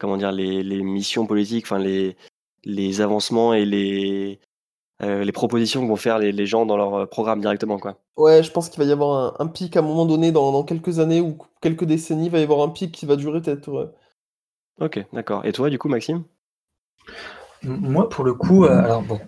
comment 0.00 0.16
dire, 0.16 0.32
les, 0.32 0.62
les, 0.62 0.82
missions 0.82 1.26
politiques, 1.26 1.66
enfin 1.66 1.78
les, 1.78 2.16
les 2.64 3.00
avancements 3.00 3.54
et 3.54 3.64
les, 3.64 4.40
les 5.00 5.32
propositions 5.32 5.82
que 5.82 5.88
vont 5.88 5.96
faire 5.96 6.18
les, 6.18 6.32
les, 6.32 6.46
gens 6.46 6.66
dans 6.66 6.76
leur 6.76 7.08
programme 7.08 7.40
directement. 7.40 7.78
Quoi. 7.78 7.98
Ouais, 8.16 8.42
je 8.42 8.50
pense 8.50 8.68
qu'il 8.68 8.82
va 8.82 8.88
y 8.88 8.92
avoir 8.92 9.40
un, 9.40 9.46
pic 9.46 9.76
à 9.76 9.80
un 9.80 9.82
moment 9.82 10.06
donné, 10.06 10.32
dans, 10.32 10.50
dans, 10.50 10.64
quelques 10.64 10.98
années 10.98 11.20
ou 11.20 11.38
quelques 11.60 11.84
décennies, 11.84 12.26
il 12.26 12.32
va 12.32 12.40
y 12.40 12.42
avoir 12.42 12.62
un 12.62 12.70
pic 12.70 12.90
qui 12.90 13.06
va 13.06 13.16
durer 13.16 13.40
peut-être 13.40 13.94
Ok, 14.80 15.04
d'accord. 15.12 15.44
Et 15.44 15.52
toi, 15.52 15.70
du 15.70 15.78
coup, 15.78 15.88
Maxime? 15.88 16.24
Moi, 17.62 18.08
pour 18.08 18.24
le 18.24 18.34
coup, 18.34 18.64
euh, 18.64 18.84
alors 18.84 19.02
bon, 19.02 19.20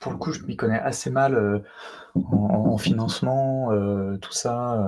pour 0.00 0.12
le 0.12 0.18
coup, 0.18 0.32
je 0.32 0.42
m'y 0.44 0.56
connais 0.56 0.78
assez 0.78 1.10
mal 1.10 1.34
euh, 1.34 1.58
en, 2.14 2.78
financement, 2.78 3.72
euh, 3.72 4.16
tout 4.18 4.32
ça, 4.32 4.84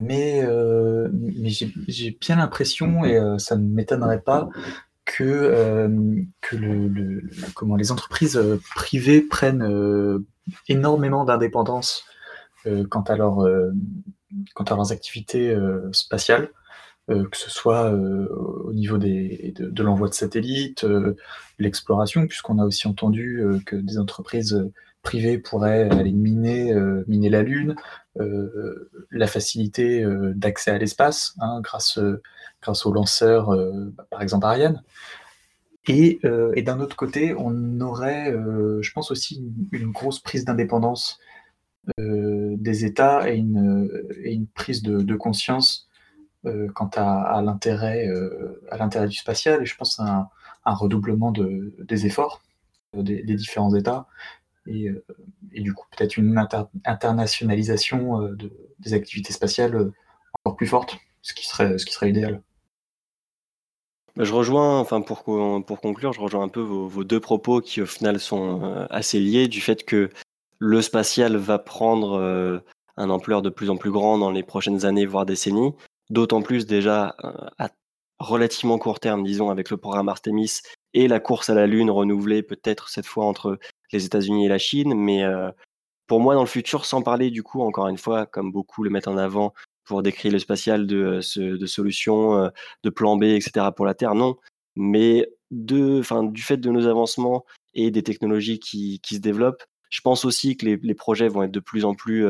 mais, 0.00 0.46
mais 1.12 1.48
j'ai 1.48 2.18
bien 2.20 2.36
l'impression, 2.36 3.04
et 3.04 3.18
ça 3.38 3.56
ne 3.56 3.66
m'étonnerait 3.66 4.20
pas, 4.20 4.48
que, 5.04 5.88
les 7.76 7.92
entreprises 7.92 8.40
privées 8.74 9.22
prennent 9.22 10.24
énormément 10.68 11.24
d'indépendance 11.24 12.04
quant 12.90 13.02
à 13.02 13.16
leurs 13.16 14.92
activités 14.92 15.56
spatiales. 15.92 16.50
Que 17.08 17.36
ce 17.36 17.50
soit 17.50 17.90
au 17.90 18.72
niveau 18.72 18.98
de, 18.98 19.82
l'envoi 19.82 20.08
de 20.08 20.14
satellites, 20.14 20.86
l'exploration, 21.58 22.26
puisqu'on 22.26 22.58
a 22.58 22.64
aussi 22.64 22.86
entendu 22.86 23.42
que 23.66 23.76
des 23.76 23.98
entreprises 23.98 24.68
privées 25.02 25.38
pourraient 25.38 25.88
aller 25.90 26.12
miner, 26.12 26.74
miner 27.06 27.30
la 27.30 27.42
Lune, 27.42 27.76
la 29.10 29.26
facilité 29.26 30.04
d'accès 30.34 30.70
à 30.70 30.78
l'espace 30.78 31.34
hein, 31.40 31.60
grâce, 31.62 31.98
grâce 32.60 32.84
aux 32.84 32.92
lanceurs, 32.92 33.56
par 34.10 34.22
exemple 34.22 34.44
Ariane. 34.44 34.82
Et, 35.86 36.20
et 36.54 36.62
d'un 36.62 36.80
autre 36.80 36.96
côté, 36.96 37.34
on 37.38 37.80
aurait, 37.80 38.32
je 38.32 38.92
pense 38.92 39.10
aussi, 39.10 39.42
une, 39.72 39.92
grosse 39.92 40.20
prise 40.20 40.44
d'indépendance 40.44 41.18
des 41.96 42.84
États 42.84 43.30
et 43.30 43.36
une, 43.36 44.46
prise 44.54 44.82
de, 44.82 45.14
conscience 45.16 45.87
euh, 45.87 45.87
quant 46.74 46.90
à, 46.96 47.40
l'intérêt 47.42 48.06
euh, 48.06 48.62
à 48.70 48.78
l'intérêt 48.78 49.08
du 49.08 49.16
spatial. 49.16 49.62
Et 49.62 49.66
je 49.66 49.76
pense 49.76 49.98
à 50.00 50.30
un, 50.64 50.74
redoublement 50.74 51.32
de, 51.32 51.74
des 51.78 52.06
efforts 52.06 52.42
euh, 52.96 53.02
des, 53.02 53.22
différents 53.22 53.74
États. 53.74 54.06
Et, 54.66 54.92
du 55.54 55.72
coup 55.72 55.86
peut-être 55.96 56.18
une 56.18 56.38
internationalisation 56.84 58.36
des 58.78 58.92
activités 58.92 59.32
spatiales 59.32 59.90
encore 60.34 60.56
plus 60.56 60.66
forte, 60.66 60.98
ce 61.22 61.32
qui 61.32 61.46
serait, 61.46 61.78
ce 61.78 61.86
qui 61.86 61.94
serait 61.94 62.10
idéal. 62.10 62.42
Bah, 64.14 64.24
je 64.24 64.34
rejoins, 64.34 64.78
enfin 64.78 65.00
pour, 65.00 65.22
pour 65.22 65.80
conclure, 65.80 66.12
je 66.12 66.20
rejoins 66.20 66.44
un 66.44 66.48
peu 66.48 66.60
vos, 66.60 66.86
vos, 66.86 67.02
deux 67.02 67.18
propos 67.18 67.62
qui 67.62 67.80
au 67.80 67.86
final 67.86 68.20
sont 68.20 68.86
assez 68.90 69.18
liés 69.18 69.48
du 69.48 69.62
fait 69.62 69.86
que 69.86 70.10
le 70.58 70.82
spatial 70.82 71.36
va 71.36 71.58
prendre 71.58 72.62
un 72.98 73.10
ampleur 73.10 73.40
de 73.40 73.48
plus 73.48 73.70
en 73.70 73.76
plus 73.76 73.90
grand 73.90 74.18
dans 74.18 74.30
les 74.30 74.42
prochaines 74.42 74.84
années, 74.84 75.06
voire 75.06 75.24
décennies, 75.24 75.72
D'autant 76.10 76.40
plus 76.40 76.66
déjà 76.66 77.14
euh, 77.24 77.32
à 77.58 77.70
relativement 78.18 78.78
court 78.78 78.98
terme, 78.98 79.24
disons, 79.24 79.50
avec 79.50 79.70
le 79.70 79.76
programme 79.76 80.08
Artemis 80.08 80.60
et 80.94 81.06
la 81.06 81.20
course 81.20 81.50
à 81.50 81.54
la 81.54 81.66
Lune 81.66 81.90
renouvelée 81.90 82.42
peut-être 82.42 82.88
cette 82.88 83.06
fois 83.06 83.26
entre 83.26 83.58
les 83.92 84.06
États-Unis 84.06 84.46
et 84.46 84.48
la 84.48 84.58
Chine. 84.58 84.94
Mais 84.94 85.22
euh, 85.22 85.50
pour 86.06 86.20
moi, 86.20 86.34
dans 86.34 86.40
le 86.40 86.46
futur, 86.46 86.86
sans 86.86 87.02
parler 87.02 87.30
du 87.30 87.42
coup, 87.42 87.60
encore 87.60 87.88
une 87.88 87.98
fois, 87.98 88.26
comme 88.26 88.50
beaucoup 88.50 88.82
le 88.82 88.90
mettent 88.90 89.08
en 89.08 89.18
avant 89.18 89.52
pour 89.84 90.02
décrire 90.02 90.32
le 90.32 90.38
spatial 90.38 90.86
de, 90.86 91.20
euh, 91.36 91.66
solutions, 91.66 92.50
de 92.82 92.90
plan 92.90 93.16
B, 93.16 93.24
etc. 93.24 93.66
pour 93.76 93.86
la 93.86 93.94
Terre, 93.94 94.14
non. 94.14 94.36
Mais 94.76 95.28
du 95.50 96.02
fait 96.42 96.58
de 96.58 96.70
nos 96.70 96.86
avancements 96.86 97.44
et 97.74 97.90
des 97.90 98.02
technologies 98.02 98.58
qui, 98.60 99.00
se 99.04 99.18
développent, 99.18 99.64
je 99.90 100.00
pense 100.00 100.24
aussi 100.24 100.56
que 100.56 100.66
les, 100.66 100.94
projets 100.94 101.28
vont 101.28 101.42
être 101.42 101.52
de 101.52 101.60
plus 101.60 101.84
en 101.84 101.94
plus 101.94 102.26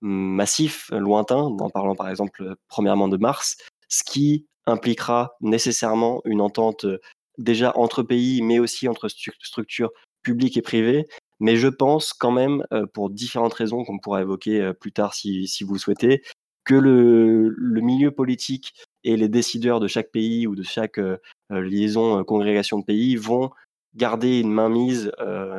massif, 0.00 0.90
lointain, 0.92 1.36
en 1.36 1.70
parlant 1.70 1.94
par 1.94 2.08
exemple 2.08 2.42
euh, 2.42 2.54
premièrement 2.68 3.08
de 3.08 3.16
Mars, 3.16 3.56
ce 3.88 4.04
qui 4.04 4.46
impliquera 4.66 5.36
nécessairement 5.40 6.20
une 6.24 6.40
entente 6.40 6.84
euh, 6.84 6.98
déjà 7.38 7.76
entre 7.76 8.02
pays, 8.02 8.42
mais 8.42 8.58
aussi 8.58 8.88
entre 8.88 9.08
structures 9.08 9.90
publiques 10.22 10.56
et 10.56 10.62
privées. 10.62 11.06
Mais 11.40 11.56
je 11.56 11.68
pense 11.68 12.12
quand 12.12 12.30
même, 12.30 12.64
euh, 12.72 12.86
pour 12.86 13.10
différentes 13.10 13.54
raisons 13.54 13.84
qu'on 13.84 13.98
pourra 13.98 14.22
évoquer 14.22 14.72
plus 14.80 14.92
tard 14.92 15.14
si, 15.14 15.46
vous 15.62 15.74
le 15.74 15.78
souhaitez, 15.78 16.22
que 16.64 16.74
le, 16.74 17.54
milieu 17.80 18.10
politique 18.10 18.74
et 19.04 19.16
les 19.16 19.28
décideurs 19.28 19.78
de 19.78 19.86
chaque 19.86 20.10
pays 20.10 20.46
ou 20.46 20.56
de 20.56 20.64
chaque 20.64 20.98
liaison, 21.50 22.24
congrégation 22.24 22.80
de 22.80 22.84
pays 22.84 23.14
vont 23.14 23.50
garder 23.94 24.40
une 24.40 24.50
mainmise 24.50 25.12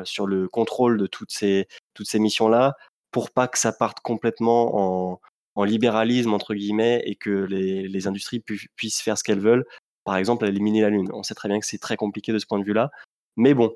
sur 0.04 0.26
le 0.26 0.48
contrôle 0.48 0.98
de 0.98 1.06
toutes 1.06 1.30
ces, 1.30 1.66
toutes 1.94 2.08
ces 2.08 2.18
missions-là, 2.18 2.74
pour 3.10 3.30
pas 3.30 3.48
que 3.48 3.58
ça 3.58 3.72
parte 3.72 4.00
complètement 4.00 5.18
en, 5.56 5.64
libéralisme, 5.64 6.34
entre 6.34 6.54
guillemets, 6.54 7.02
et 7.04 7.16
que 7.16 7.30
les, 7.30 8.06
industries 8.06 8.40
puissent 8.40 9.00
faire 9.00 9.18
ce 9.18 9.24
qu'elles 9.24 9.40
veulent. 9.40 9.64
Par 10.04 10.16
exemple, 10.16 10.46
éliminer 10.46 10.82
la 10.82 10.90
Lune. 10.90 11.10
On 11.12 11.22
sait 11.22 11.34
très 11.34 11.48
bien 11.48 11.58
que 11.58 11.66
c'est 11.66 11.78
très 11.78 11.96
compliqué 11.96 12.32
de 12.32 12.38
ce 12.38 12.46
point 12.46 12.60
de 12.60 12.64
vue-là. 12.64 12.90
Mais 13.36 13.54
bon, 13.54 13.74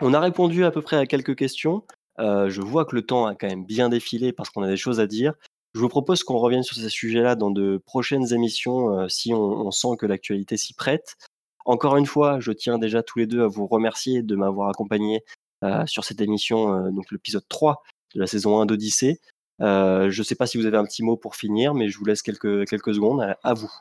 on 0.00 0.12
a 0.12 0.20
répondu 0.20 0.64
à 0.64 0.70
peu 0.70 0.82
près 0.82 0.96
à 0.96 1.06
quelques 1.06 1.36
questions. 1.36 1.84
Euh, 2.18 2.48
je 2.48 2.60
vois 2.60 2.84
que 2.84 2.94
le 2.94 3.02
temps 3.02 3.26
a 3.26 3.34
quand 3.34 3.48
même 3.48 3.64
bien 3.64 3.88
défilé 3.88 4.32
parce 4.32 4.50
qu'on 4.50 4.62
a 4.62 4.68
des 4.68 4.76
choses 4.76 5.00
à 5.00 5.06
dire. 5.06 5.34
Je 5.74 5.80
vous 5.80 5.88
propose 5.88 6.22
qu'on 6.22 6.38
revienne 6.38 6.62
sur 6.62 6.76
ces 6.76 6.88
sujets-là 6.88 7.34
dans 7.34 7.50
de 7.50 7.82
prochaines 7.84 8.32
émissions 8.32 8.98
euh, 8.98 9.08
si 9.08 9.32
on, 9.34 9.70
sent 9.70 9.96
que 9.98 10.06
l'actualité 10.06 10.56
s'y 10.56 10.74
prête. 10.74 11.16
Encore 11.64 11.96
une 11.96 12.06
fois, 12.06 12.40
je 12.40 12.52
tiens 12.52 12.78
déjà 12.78 13.02
tous 13.02 13.20
les 13.20 13.26
deux 13.26 13.42
à 13.42 13.46
vous 13.48 13.66
remercier 13.66 14.22
de 14.22 14.36
m'avoir 14.36 14.68
accompagné 14.68 15.24
euh, 15.64 15.86
sur 15.86 16.04
cette 16.04 16.20
émission, 16.20 16.90
donc 16.90 17.10
l'épisode 17.10 17.46
3 17.48 17.82
de 18.14 18.20
la 18.20 18.26
saison 18.26 18.60
1 18.60 18.66
d'Odyssée. 18.66 19.20
Euh, 19.60 20.10
je 20.10 20.20
ne 20.20 20.24
sais 20.24 20.34
pas 20.34 20.46
si 20.46 20.58
vous 20.58 20.66
avez 20.66 20.76
un 20.76 20.84
petit 20.84 21.02
mot 21.02 21.16
pour 21.16 21.36
finir, 21.36 21.74
mais 21.74 21.88
je 21.88 21.98
vous 21.98 22.04
laisse 22.04 22.22
quelques, 22.22 22.68
quelques 22.68 22.94
secondes. 22.94 23.34
À, 23.42 23.54
vous. 23.54 23.72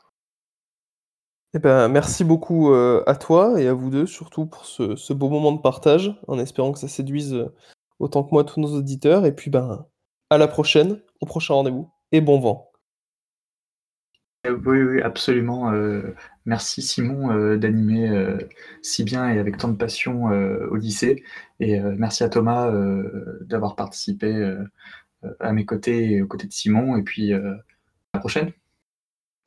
Eh 1.53 1.59
ben, 1.59 1.87
merci 1.87 2.23
beaucoup 2.23 2.71
euh, 2.71 3.03
à 3.07 3.15
toi 3.15 3.59
et 3.61 3.67
à 3.67 3.73
vous 3.73 3.89
deux, 3.89 4.05
surtout 4.05 4.45
pour 4.45 4.65
ce, 4.65 5.13
beau 5.13 5.29
moment 5.29 5.51
de 5.51 5.61
partage, 5.61 6.15
en 6.27 6.39
espérant 6.39 6.71
que 6.71 6.79
ça 6.79 6.87
séduise 6.87 7.33
euh, 7.33 7.53
autant 7.99 8.23
que 8.23 8.31
moi 8.31 8.43
tous 8.43 8.59
nos 8.59 8.75
auditeurs. 8.75 9.25
Et 9.25 9.35
puis, 9.35 9.49
ben, 9.49 9.85
à 10.29 10.37
la 10.37 10.47
prochaine, 10.47 11.01
au 11.21 11.25
prochain 11.25 11.53
rendez-vous, 11.53 11.89
et 12.11 12.21
bon 12.21 12.39
vent. 12.39 12.71
Oui, 14.45 14.81
oui, 14.81 15.01
absolument. 15.01 15.71
Merci 16.45 16.81
Simon 16.81 17.55
d'animer 17.55 18.37
si 18.81 19.03
bien 19.03 19.29
et 19.29 19.39
avec 19.39 19.57
tant 19.57 19.69
de 19.69 19.77
passion 19.77 20.25
Odyssée. 20.71 21.23
Et 21.59 21.79
merci 21.79 22.23
à 22.23 22.29
Thomas 22.29 22.71
d'avoir 23.41 23.75
participé 23.75 24.55
à 25.39 25.53
mes 25.53 25.65
côtés 25.65 26.11
et 26.11 26.21
aux 26.21 26.27
côtés 26.27 26.47
de 26.47 26.53
Simon. 26.53 26.97
Et 26.97 27.03
puis 27.03 27.33
à 27.33 27.39
la 28.13 28.19
prochaine. 28.19 28.51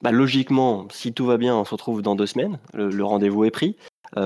Bah, 0.02 0.12
logiquement, 0.12 0.88
si 0.90 1.12
tout 1.12 1.26
va 1.26 1.38
bien, 1.38 1.56
on 1.56 1.64
se 1.64 1.70
retrouve 1.70 2.02
dans 2.02 2.16
deux 2.16 2.26
semaines. 2.26 2.58
Le, 2.74 3.04
rendez-vous 3.04 3.44
est 3.44 3.50
pris 3.50 3.76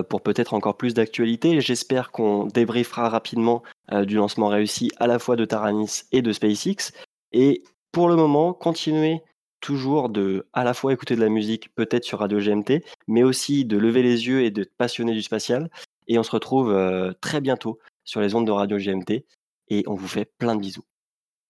pour 0.08 0.20
peut-être 0.22 0.54
encore 0.54 0.76
plus 0.76 0.94
d'actualité. 0.94 1.60
J'espère 1.60 2.10
qu'on 2.10 2.46
débriefera 2.46 3.08
rapidement 3.08 3.62
du 4.02 4.16
lancement 4.16 4.48
réussi 4.48 4.90
à 4.98 5.06
la 5.06 5.18
fois 5.18 5.36
de 5.36 5.44
Taranis 5.44 6.02
et 6.12 6.22
de 6.22 6.32
SpaceX. 6.32 6.92
Et 7.32 7.62
pour 7.92 8.08
le 8.08 8.16
moment, 8.16 8.52
continuez 8.52 9.22
toujours 9.60 10.08
de 10.08 10.46
à 10.52 10.64
la 10.64 10.74
fois 10.74 10.92
écouter 10.92 11.16
de 11.16 11.20
la 11.20 11.28
musique, 11.28 11.74
peut-être 11.74 12.04
sur 12.04 12.18
Radio 12.20 12.38
GMT, 12.38 12.82
mais 13.08 13.22
aussi 13.22 13.64
de 13.64 13.76
lever 13.78 14.02
les 14.02 14.26
yeux 14.26 14.42
et 14.42 14.50
de 14.50 14.64
passionner 14.78 15.12
du 15.12 15.22
spatial. 15.22 15.70
Et 16.08 16.18
on 16.18 16.22
se 16.22 16.30
retrouve 16.30 16.74
très 17.20 17.40
bientôt 17.40 17.78
sur 18.04 18.20
les 18.20 18.34
ondes 18.34 18.46
de 18.46 18.52
Radio 18.52 18.78
GMT. 18.78 19.24
Et 19.68 19.84
on 19.86 19.94
vous 19.94 20.08
fait 20.08 20.24
plein 20.24 20.56
de 20.56 20.60
bisous. 20.60 20.84